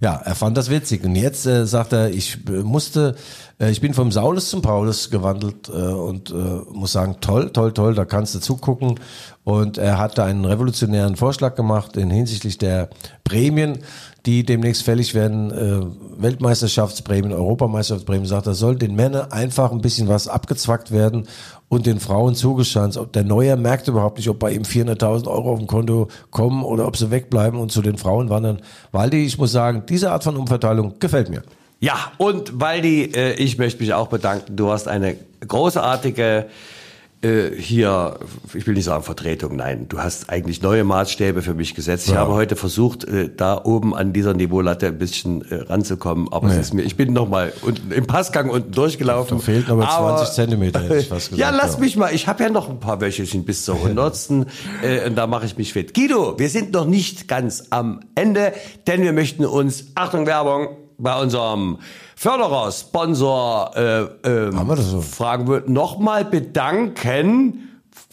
Ja, 0.00 0.16
er 0.16 0.34
fand 0.34 0.56
das 0.56 0.70
witzig. 0.70 1.04
Und 1.04 1.16
jetzt 1.16 1.46
äh, 1.46 1.66
sagt 1.66 1.92
er, 1.92 2.10
ich 2.10 2.38
äh, 2.48 2.62
musste, 2.62 3.16
äh, 3.58 3.70
ich 3.70 3.80
bin 3.80 3.94
vom 3.94 4.12
Saulus 4.12 4.50
zum 4.50 4.60
Paulus 4.60 5.10
gewandelt 5.10 5.68
äh, 5.68 5.72
und 5.72 6.30
äh, 6.30 6.34
muss 6.34 6.92
sagen, 6.92 7.16
toll, 7.20 7.50
toll, 7.50 7.72
toll, 7.72 7.94
da 7.94 8.04
kannst 8.04 8.34
du 8.34 8.40
zugucken. 8.40 9.00
Und 9.44 9.78
er 9.78 9.98
hat 9.98 10.18
da 10.18 10.24
einen 10.24 10.44
revolutionären 10.44 11.16
Vorschlag 11.16 11.54
gemacht 11.54 11.96
in 11.96 12.10
hinsichtlich 12.10 12.58
der 12.58 12.90
Prämien, 13.24 13.78
die 14.26 14.44
demnächst 14.44 14.82
fällig 14.82 15.14
werden, 15.14 15.50
äh, 15.50 16.20
Weltmeisterschaftsprämien, 16.20 17.32
Europameisterschaftsprämien, 17.32 18.26
sagt 18.26 18.48
er, 18.48 18.54
soll 18.54 18.76
den 18.76 18.96
Männern 18.96 19.30
einfach 19.30 19.70
ein 19.70 19.80
bisschen 19.80 20.08
was 20.08 20.28
abgezwackt 20.28 20.90
werden 20.90 21.26
und 21.68 21.86
den 21.86 22.00
Frauen 22.00 22.34
zugeschanzt. 22.34 22.98
Der 23.14 23.24
Neuer 23.24 23.56
merkt 23.56 23.88
überhaupt 23.88 24.18
nicht, 24.18 24.28
ob 24.28 24.38
bei 24.38 24.52
ihm 24.52 24.62
400.000 24.62 25.26
Euro 25.26 25.52
auf 25.52 25.58
dem 25.58 25.66
Konto 25.66 26.08
kommen 26.30 26.62
oder 26.62 26.86
ob 26.86 26.96
sie 26.96 27.10
wegbleiben 27.10 27.58
und 27.58 27.72
zu 27.72 27.82
den 27.82 27.98
Frauen 27.98 28.30
wandern. 28.30 28.60
Waldi, 28.92 29.24
ich 29.24 29.38
muss 29.38 29.52
sagen, 29.52 29.84
diese 29.88 30.12
Art 30.12 30.24
von 30.24 30.36
Umverteilung 30.36 30.94
gefällt 30.98 31.28
mir. 31.28 31.42
Ja, 31.80 32.12
und 32.18 32.60
Waldi, 32.60 33.10
äh, 33.14 33.34
ich 33.34 33.58
möchte 33.58 33.82
mich 33.82 33.92
auch 33.92 34.08
bedanken. 34.08 34.56
Du 34.56 34.70
hast 34.70 34.88
eine 34.88 35.16
großartige 35.46 36.46
hier, 37.56 38.18
ich 38.54 38.66
will 38.66 38.74
nicht 38.74 38.84
sagen 38.84 39.02
Vertretung, 39.02 39.56
nein, 39.56 39.86
du 39.88 39.98
hast 39.98 40.30
eigentlich 40.30 40.62
neue 40.62 40.84
Maßstäbe 40.84 41.42
für 41.42 41.54
mich 41.54 41.74
gesetzt. 41.74 42.06
Ich 42.06 42.12
Ja. 42.14 42.20
habe 42.20 42.32
heute 42.34 42.56
versucht, 42.56 43.04
äh, 43.04 43.30
da 43.34 43.60
oben 43.64 43.94
an 43.94 44.12
dieser 44.12 44.34
Niveaulatte 44.34 44.86
ein 44.88 44.98
bisschen 44.98 45.42
äh, 45.50 45.56
ranzukommen, 45.62 46.28
aber 46.32 46.48
es 46.48 46.54
Nee. 46.54 46.60
ist 46.60 46.74
mir, 46.74 46.82
ich 46.82 46.96
bin 46.96 47.12
noch 47.12 47.28
mal 47.28 47.52
unten, 47.62 47.90
im 47.92 48.06
Passgang 48.06 48.50
unten 48.50 48.72
durchgelaufen. 48.72 49.38
Da 49.38 49.44
fehlten 49.44 49.70
aber 49.70 49.88
20 49.88 50.34
Zentimeter, 50.34 50.80
hätte 50.82 50.96
ich 50.98 51.08
fast 51.08 51.30
ja, 51.32 51.50
gesagt, 51.50 51.56
lass 51.62 51.74
ja. 51.74 51.80
mich 51.80 51.96
mal, 51.96 52.14
ich 52.14 52.26
habe 52.28 52.42
ja 52.42 52.50
noch 52.50 52.68
ein 52.68 52.80
paar 52.80 53.00
Wöchelchen 53.00 53.44
bis 53.44 53.64
zur 53.64 53.80
hundertsten 53.82 54.46
äh, 54.82 55.06
und 55.08 55.16
da 55.16 55.26
mache 55.26 55.46
ich 55.46 55.56
mich 55.56 55.72
fit. 55.72 55.94
Guido, 55.94 56.38
wir 56.38 56.48
sind 56.50 56.72
noch 56.72 56.86
nicht 56.86 57.28
ganz 57.28 57.64
am 57.70 58.00
Ende, 58.14 58.52
denn 58.86 59.02
wir 59.02 59.12
möchten 59.12 59.44
uns, 59.44 59.86
Achtung 59.94 60.26
Werbung, 60.26 60.68
bei 60.98 61.20
unserem 61.20 61.78
Förderer, 62.14 62.72
Sponsor, 62.72 63.72
äh, 63.76 64.00
ähm, 64.24 64.58
Haben 64.58 64.68
wir 64.68 64.76
das 64.76 64.90
so? 64.90 65.00
fragen 65.00 65.48
wir 65.48 65.62
nochmal 65.66 66.24
bedanken 66.24 67.65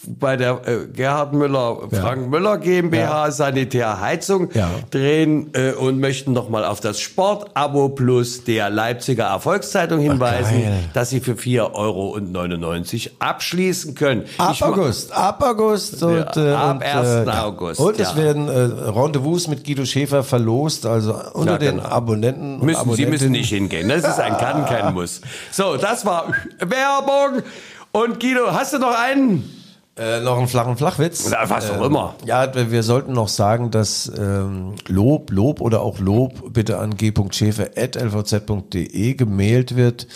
bei 0.06 0.36
der 0.36 0.60
äh, 0.66 0.86
Gerhard 0.92 1.32
Müller, 1.32 1.78
Frank 1.90 2.28
Müller 2.28 2.58
GmbH, 2.58 3.30
Sanitär 3.30 4.00
Heizung 4.00 4.50
Ja. 4.54 4.68
drehen 4.90 5.50
äh, 5.54 5.72
und 5.72 6.00
möchten 6.00 6.32
nochmal 6.32 6.64
auf 6.64 6.80
das 6.80 7.00
Sport-Abo 7.00 7.90
Plus 7.90 8.44
der 8.44 8.70
Leipziger 8.70 9.24
Erfolgszeitung 9.24 10.00
hinweisen, 10.00 10.62
geil. 10.62 10.72
dass 10.94 11.10
sie 11.10 11.20
für 11.20 11.32
4,99 11.32 11.74
Euro 11.74 13.14
abschließen 13.18 13.94
können. 13.94 14.24
Ab 14.38 14.50
Ich 14.52 14.62
August, 14.62 15.12
ab 15.12 15.42
August 15.42 16.02
und, 16.02 16.36
Ja, 16.36 16.36
äh, 16.36 16.52
ab 16.54 16.76
und, 16.76 16.82
1. 16.82 17.26
ja. 17.26 17.44
August, 17.44 17.80
Und 17.80 18.00
es 18.00 18.10
ja. 18.12 18.16
werden 18.16 18.48
äh, 18.48 18.52
Rendezvous 18.90 19.48
mit 19.48 19.64
Guido 19.64 19.84
Schäfer 19.84 20.22
verlost, 20.22 20.86
also 20.86 21.14
unter 21.32 21.52
Ja, 21.52 21.58
den 21.58 21.76
genau. 21.76 21.88
Abonnenten. 21.88 22.58
Müssen, 22.64 22.92
Sie 22.94 23.06
müssen 23.06 23.32
nicht 23.32 23.48
hingehen. 23.50 23.88
Das 23.88 24.04
ist 24.04 24.18
ein 24.20 24.36
Kann, 24.38 24.66
kein 24.66 24.92
Muss. 24.94 25.20
So, 25.50 25.76
das 25.76 26.04
war 26.06 26.26
Werbung. 26.58 27.42
Und 27.92 28.20
Guido, 28.20 28.52
hast 28.52 28.72
du 28.72 28.78
noch 28.78 28.94
einen? 28.98 29.50
Äh, 29.96 30.18
noch 30.20 30.38
einen 30.38 30.48
flachen 30.48 30.76
Flachwitz. 30.76 31.30
Ja, 31.30 31.48
was 31.48 31.70
auch 31.70 31.76
Ähm, 31.76 31.84
immer. 31.84 32.16
Ja, 32.24 32.52
wir 32.52 32.72
wir 32.72 32.82
sollten 32.82 33.12
noch 33.12 33.28
sagen, 33.28 33.70
dass 33.70 34.10
ähm, 34.18 34.74
Lob, 34.88 35.30
Lob 35.30 35.60
oder 35.60 35.82
auch 35.82 36.00
Lob 36.00 36.52
bitte 36.52 36.78
an 36.78 36.96
g.schäfer.lvz.de 36.96 39.14
gemailt 39.14 39.76
wird 39.76 40.08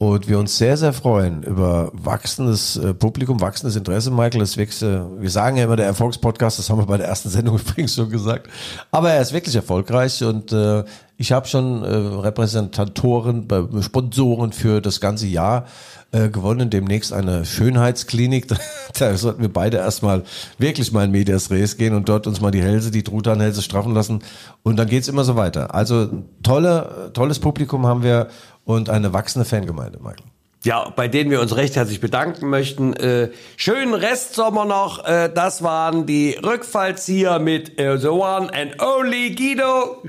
und 0.00 0.28
wir 0.28 0.38
uns 0.38 0.56
sehr, 0.56 0.78
sehr 0.78 0.94
freuen 0.94 1.42
über 1.42 1.90
wachsendes 1.92 2.78
äh, 2.78 2.94
Publikum, 2.94 3.42
wachsendes 3.42 3.76
Interesse, 3.76 4.10
Michael. 4.10 4.40
Das 4.40 4.56
wächst, 4.56 4.82
äh, 4.82 5.00
wir 5.18 5.28
sagen 5.28 5.58
ja 5.58 5.64
immer 5.64 5.76
der 5.76 5.84
Erfolgspodcast, 5.84 6.58
das 6.58 6.70
haben 6.70 6.78
wir 6.78 6.86
bei 6.86 6.96
der 6.96 7.06
ersten 7.06 7.28
Sendung 7.28 7.58
übrigens 7.58 7.96
schon 7.96 8.08
gesagt. 8.08 8.48
Aber 8.90 9.10
er 9.10 9.20
ist 9.20 9.34
wirklich 9.34 9.54
erfolgreich 9.54 10.24
und 10.24 10.52
äh, 10.52 10.84
ich 11.18 11.32
habe 11.32 11.46
schon 11.48 11.84
äh, 11.84 11.88
Repräsentatoren, 11.88 13.46
Sponsoren 13.82 14.52
für 14.52 14.80
das 14.80 15.02
ganze 15.02 15.26
Jahr 15.26 15.66
äh, 16.12 16.30
gewonnen. 16.30 16.70
Demnächst 16.70 17.12
eine 17.12 17.44
Schönheitsklinik. 17.44 18.46
da 18.98 19.16
sollten 19.18 19.42
wir 19.42 19.52
beide 19.52 19.76
erstmal 19.76 20.24
wirklich 20.56 20.92
mal 20.92 21.04
in 21.04 21.10
Medias 21.10 21.50
Res 21.50 21.76
gehen 21.76 21.94
und 21.94 22.08
dort 22.08 22.26
uns 22.26 22.40
mal 22.40 22.50
die 22.50 22.62
Hälse, 22.62 22.90
die 22.90 23.02
Truthahnhälse 23.02 23.60
straffen 23.60 23.92
lassen. 23.92 24.20
Und 24.62 24.78
dann 24.78 24.88
geht's 24.88 25.08
immer 25.08 25.24
so 25.24 25.36
weiter. 25.36 25.74
Also 25.74 26.08
tolle, 26.42 27.10
tolles 27.12 27.38
Publikum 27.38 27.86
haben 27.86 28.02
wir 28.02 28.28
und 28.64 28.90
eine 28.90 29.12
wachsende 29.12 29.44
Fangemeinde, 29.44 29.98
Michael. 29.98 30.24
Ja, 30.62 30.90
bei 30.90 31.08
denen 31.08 31.30
wir 31.30 31.40
uns 31.40 31.56
recht 31.56 31.76
herzlich 31.76 32.00
bedanken 32.00 32.50
möchten. 32.50 32.92
Äh, 32.92 33.30
schönen 33.56 33.94
Restsommer 33.94 34.66
noch. 34.66 35.04
Äh, 35.06 35.30
das 35.34 35.62
waren 35.62 36.04
die 36.04 36.32
Rückfallzieher 36.32 37.38
mit 37.38 37.78
äh, 37.78 37.96
The 37.96 38.08
One 38.08 38.52
and 38.52 38.82
Only 38.82 39.34
Guido. 39.34 40.02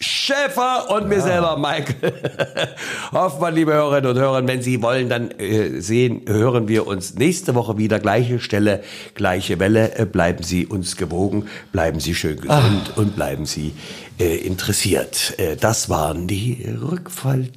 Schäfer 0.00 0.90
und 0.90 1.08
mir 1.08 1.20
selber, 1.20 1.56
Michael. 1.56 2.12
Hoffmann, 3.12 3.54
liebe 3.54 3.72
Hörerinnen 3.72 4.10
und 4.12 4.16
Hörer, 4.16 4.46
wenn 4.46 4.62
Sie 4.62 4.80
wollen, 4.80 5.08
dann 5.08 5.32
äh, 5.32 5.80
sehen, 5.80 6.22
hören 6.28 6.68
wir 6.68 6.86
uns 6.86 7.16
nächste 7.16 7.56
Woche 7.56 7.78
wieder. 7.78 7.98
Gleiche 7.98 8.38
Stelle, 8.38 8.84
gleiche 9.14 9.58
Welle. 9.58 9.98
Äh, 9.98 10.06
bleiben 10.06 10.44
Sie 10.44 10.66
uns 10.66 10.96
gewogen, 10.96 11.48
bleiben 11.72 11.98
Sie 11.98 12.14
schön 12.14 12.40
gesund 12.40 12.92
und 12.96 13.16
bleiben 13.16 13.44
Sie 13.44 13.72
äh, 14.20 14.36
interessiert. 14.36 15.34
Äh, 15.36 15.56
das 15.56 15.88
waren 15.88 16.28
die 16.28 16.64
Rückfallzieher. 16.80 17.56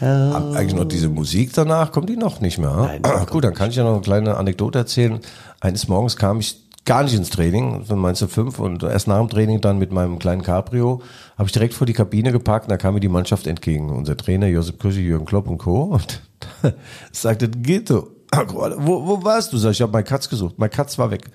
Eigentlich 0.00 0.74
noch 0.74 0.86
diese 0.86 1.08
Musik 1.08 1.52
danach, 1.54 1.92
kommt 1.92 2.08
die 2.08 2.16
noch 2.16 2.40
nicht 2.40 2.58
mehr? 2.58 2.70
ah? 2.70 2.86
Nein, 2.86 3.02
kommt 3.02 3.30
Gut, 3.30 3.44
dann 3.44 3.54
kann 3.54 3.70
ich 3.70 3.76
ja 3.76 3.84
noch 3.84 3.92
eine 3.92 4.00
kleine 4.02 4.36
Anekdote 4.36 4.80
erzählen. 4.80 5.20
Eines 5.60 5.86
Morgens 5.86 6.16
kam 6.16 6.40
ich 6.40 6.63
gar 6.84 7.02
nicht 7.02 7.14
ins 7.14 7.30
Training, 7.30 7.84
von 7.84 7.98
Mainz 7.98 8.22
5 8.22 8.58
und 8.58 8.82
erst 8.82 9.08
nach 9.08 9.18
dem 9.18 9.28
Training 9.28 9.60
dann 9.60 9.78
mit 9.78 9.92
meinem 9.92 10.18
kleinen 10.18 10.42
Cabrio 10.42 11.00
habe 11.38 11.46
ich 11.46 11.52
direkt 11.52 11.74
vor 11.74 11.86
die 11.86 11.92
Kabine 11.92 12.32
geparkt 12.32 12.66
und 12.66 12.70
da 12.70 12.76
kam 12.76 12.94
mir 12.94 13.00
die 13.00 13.08
Mannschaft 13.08 13.46
entgegen. 13.46 13.90
Unser 13.90 14.16
Trainer 14.16 14.46
Josep 14.46 14.78
Küche, 14.78 15.00
Jürgen 15.00 15.24
Klopp 15.24 15.48
und 15.48 15.58
Co. 15.58 15.84
Und 15.84 16.20
sagte, 17.12 17.48
Gito, 17.48 18.08
wo, 18.32 19.06
wo 19.06 19.24
warst 19.24 19.52
du? 19.52 19.58
Sag 19.58 19.70
ich, 19.70 19.78
ich 19.78 19.82
habe 19.82 19.92
meine 19.92 20.04
Katz 20.04 20.28
gesucht. 20.28 20.58
Meine 20.58 20.70
Katz 20.70 20.98
war 20.98 21.10
weg. 21.10 21.30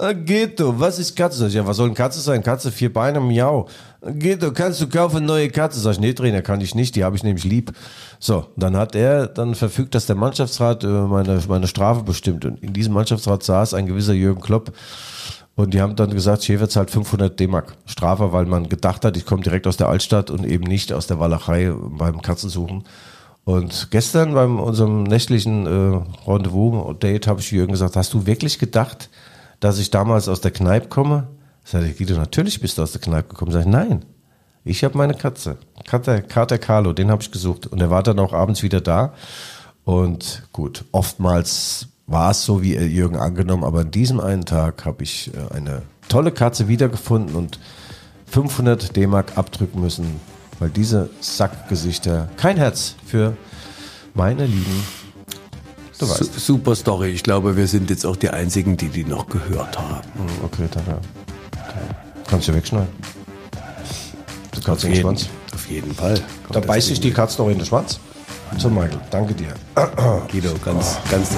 "Ah, 0.00 0.12
Gito, 0.12 0.78
was 0.78 0.98
ist 1.00 1.16
Katze? 1.16 1.38
Sag 1.38 1.48
ich, 1.48 1.54
ja, 1.54 1.66
was 1.66 1.76
soll 1.76 1.86
eine 1.86 1.94
Katze 1.94 2.20
sein? 2.20 2.42
Katze, 2.42 2.70
vier 2.70 2.92
Beine, 2.92 3.18
miau. 3.18 3.66
Gito, 4.00 4.52
kannst 4.52 4.80
du 4.80 4.88
kaufen 4.88 5.26
neue 5.26 5.50
Katze? 5.50 5.80
Sag 5.80 5.92
ich, 5.92 6.00
nee, 6.00 6.12
Trainer, 6.12 6.40
kann 6.40 6.60
ich 6.60 6.76
nicht, 6.76 6.94
die 6.94 7.02
habe 7.02 7.16
ich 7.16 7.24
nämlich 7.24 7.44
lieb. 7.44 7.72
So, 8.20 8.46
dann 8.56 8.76
hat 8.76 8.94
er 8.94 9.26
dann 9.26 9.56
verfügt, 9.56 9.96
dass 9.96 10.06
der 10.06 10.14
Mannschaftsrat 10.14 10.84
äh, 10.84 10.86
meine, 10.86 11.42
meine 11.48 11.66
Strafe 11.66 12.04
bestimmt. 12.04 12.44
Und 12.44 12.62
in 12.62 12.72
diesem 12.72 12.92
Mannschaftsrat 12.94 13.42
saß 13.42 13.74
ein 13.74 13.86
gewisser 13.86 14.12
Jürgen 14.12 14.40
Klopp. 14.40 14.72
Und 15.56 15.74
die 15.74 15.80
haben 15.80 15.96
dann 15.96 16.10
gesagt, 16.10 16.44
Schäfer 16.44 16.68
zahlt 16.68 16.92
500 16.92 17.40
D-Mark 17.40 17.74
Strafe, 17.84 18.32
weil 18.32 18.46
man 18.46 18.68
gedacht 18.68 19.04
hat, 19.04 19.16
ich 19.16 19.26
komme 19.26 19.42
direkt 19.42 19.66
aus 19.66 19.76
der 19.76 19.88
Altstadt 19.88 20.30
und 20.30 20.46
eben 20.46 20.62
nicht 20.62 20.92
aus 20.92 21.08
der 21.08 21.18
Walachei 21.18 21.72
beim 21.74 22.22
Katzensuchen. 22.22 22.84
Und 23.44 23.90
gestern 23.90 24.34
beim 24.34 24.60
unserem 24.60 25.02
nächtlichen 25.02 25.66
äh, 25.66 26.30
Rendezvous-Date 26.30 27.26
habe 27.26 27.40
ich 27.40 27.50
Jürgen 27.50 27.72
gesagt, 27.72 27.96
hast 27.96 28.14
du 28.14 28.26
wirklich 28.26 28.60
gedacht, 28.60 29.10
dass 29.60 29.78
ich 29.78 29.90
damals 29.90 30.28
aus 30.28 30.40
der 30.40 30.50
Kneipe 30.50 30.88
komme? 30.88 31.28
Sag 31.64 31.84
ich, 31.84 31.98
Guido, 31.98 32.16
natürlich 32.16 32.60
bist 32.60 32.78
du 32.78 32.82
aus 32.82 32.92
der 32.92 33.00
Kneipe 33.00 33.28
gekommen. 33.28 33.52
Sag 33.52 33.60
ich, 33.60 33.66
nein, 33.66 34.04
ich 34.64 34.84
habe 34.84 34.98
meine 34.98 35.14
Katze, 35.14 35.58
Kater, 35.86 36.20
Kater 36.22 36.58
Carlo, 36.58 36.92
den 36.92 37.10
habe 37.10 37.22
ich 37.22 37.30
gesucht. 37.30 37.66
Und 37.66 37.80
er 37.80 37.90
war 37.90 38.02
dann 38.02 38.18
auch 38.18 38.32
abends 38.32 38.62
wieder 38.62 38.80
da. 38.80 39.14
Und 39.84 40.42
gut, 40.52 40.84
oftmals 40.92 41.88
war 42.06 42.30
es 42.30 42.44
so, 42.44 42.62
wie 42.62 42.74
Jürgen 42.74 43.16
angenommen, 43.16 43.64
aber 43.64 43.80
an 43.80 43.90
diesem 43.90 44.20
einen 44.20 44.44
Tag 44.44 44.84
habe 44.84 45.02
ich 45.02 45.30
äh, 45.34 45.54
eine 45.54 45.82
tolle 46.08 46.32
Katze 46.32 46.68
wiedergefunden 46.68 47.36
und 47.36 47.58
500 48.26 48.96
D-Mark 48.96 49.36
abdrücken 49.36 49.80
müssen, 49.80 50.20
weil 50.58 50.70
diese 50.70 51.10
Sackgesichter 51.20 52.28
kein 52.36 52.56
Herz 52.56 52.94
für 53.06 53.36
meine 54.14 54.46
Lieben. 54.46 54.84
Du 55.98 56.06
Su 56.06 56.12
weißt. 56.12 56.34
super 56.40 56.76
Story. 56.76 57.08
Ich 57.10 57.22
glaube, 57.22 57.56
wir 57.56 57.66
sind 57.66 57.90
jetzt 57.90 58.06
auch 58.06 58.16
die 58.16 58.30
Einzigen, 58.30 58.76
die 58.76 58.88
die 58.88 59.04
noch 59.04 59.26
gehört 59.26 59.78
haben. 59.78 60.00
Hm, 60.14 60.44
Okay, 60.44 60.68
danke. 60.72 60.90
Okay. 61.52 61.94
Kannst 62.28 62.48
du 62.48 62.54
wegschneiden. 62.54 62.88
Du 64.52 64.60
kannst 64.62 64.84
den 64.84 64.94
Schwanz. 64.96 65.28
auf 65.54 65.68
jeden 65.68 65.94
Fall. 65.94 66.20
Da 66.50 66.60
beißt 66.60 66.88
sich 66.88 67.00
die 67.00 67.12
Katze 67.12 67.42
noch 67.42 67.48
in 67.50 67.58
den 67.58 67.66
Schwanz. 67.66 67.98
So, 68.58 68.68
Michael, 68.70 68.98
danke 69.10 69.34
dir. 69.34 69.52
Guido, 70.30 70.54
ganz, 70.64 70.96
ganz. 71.10 71.30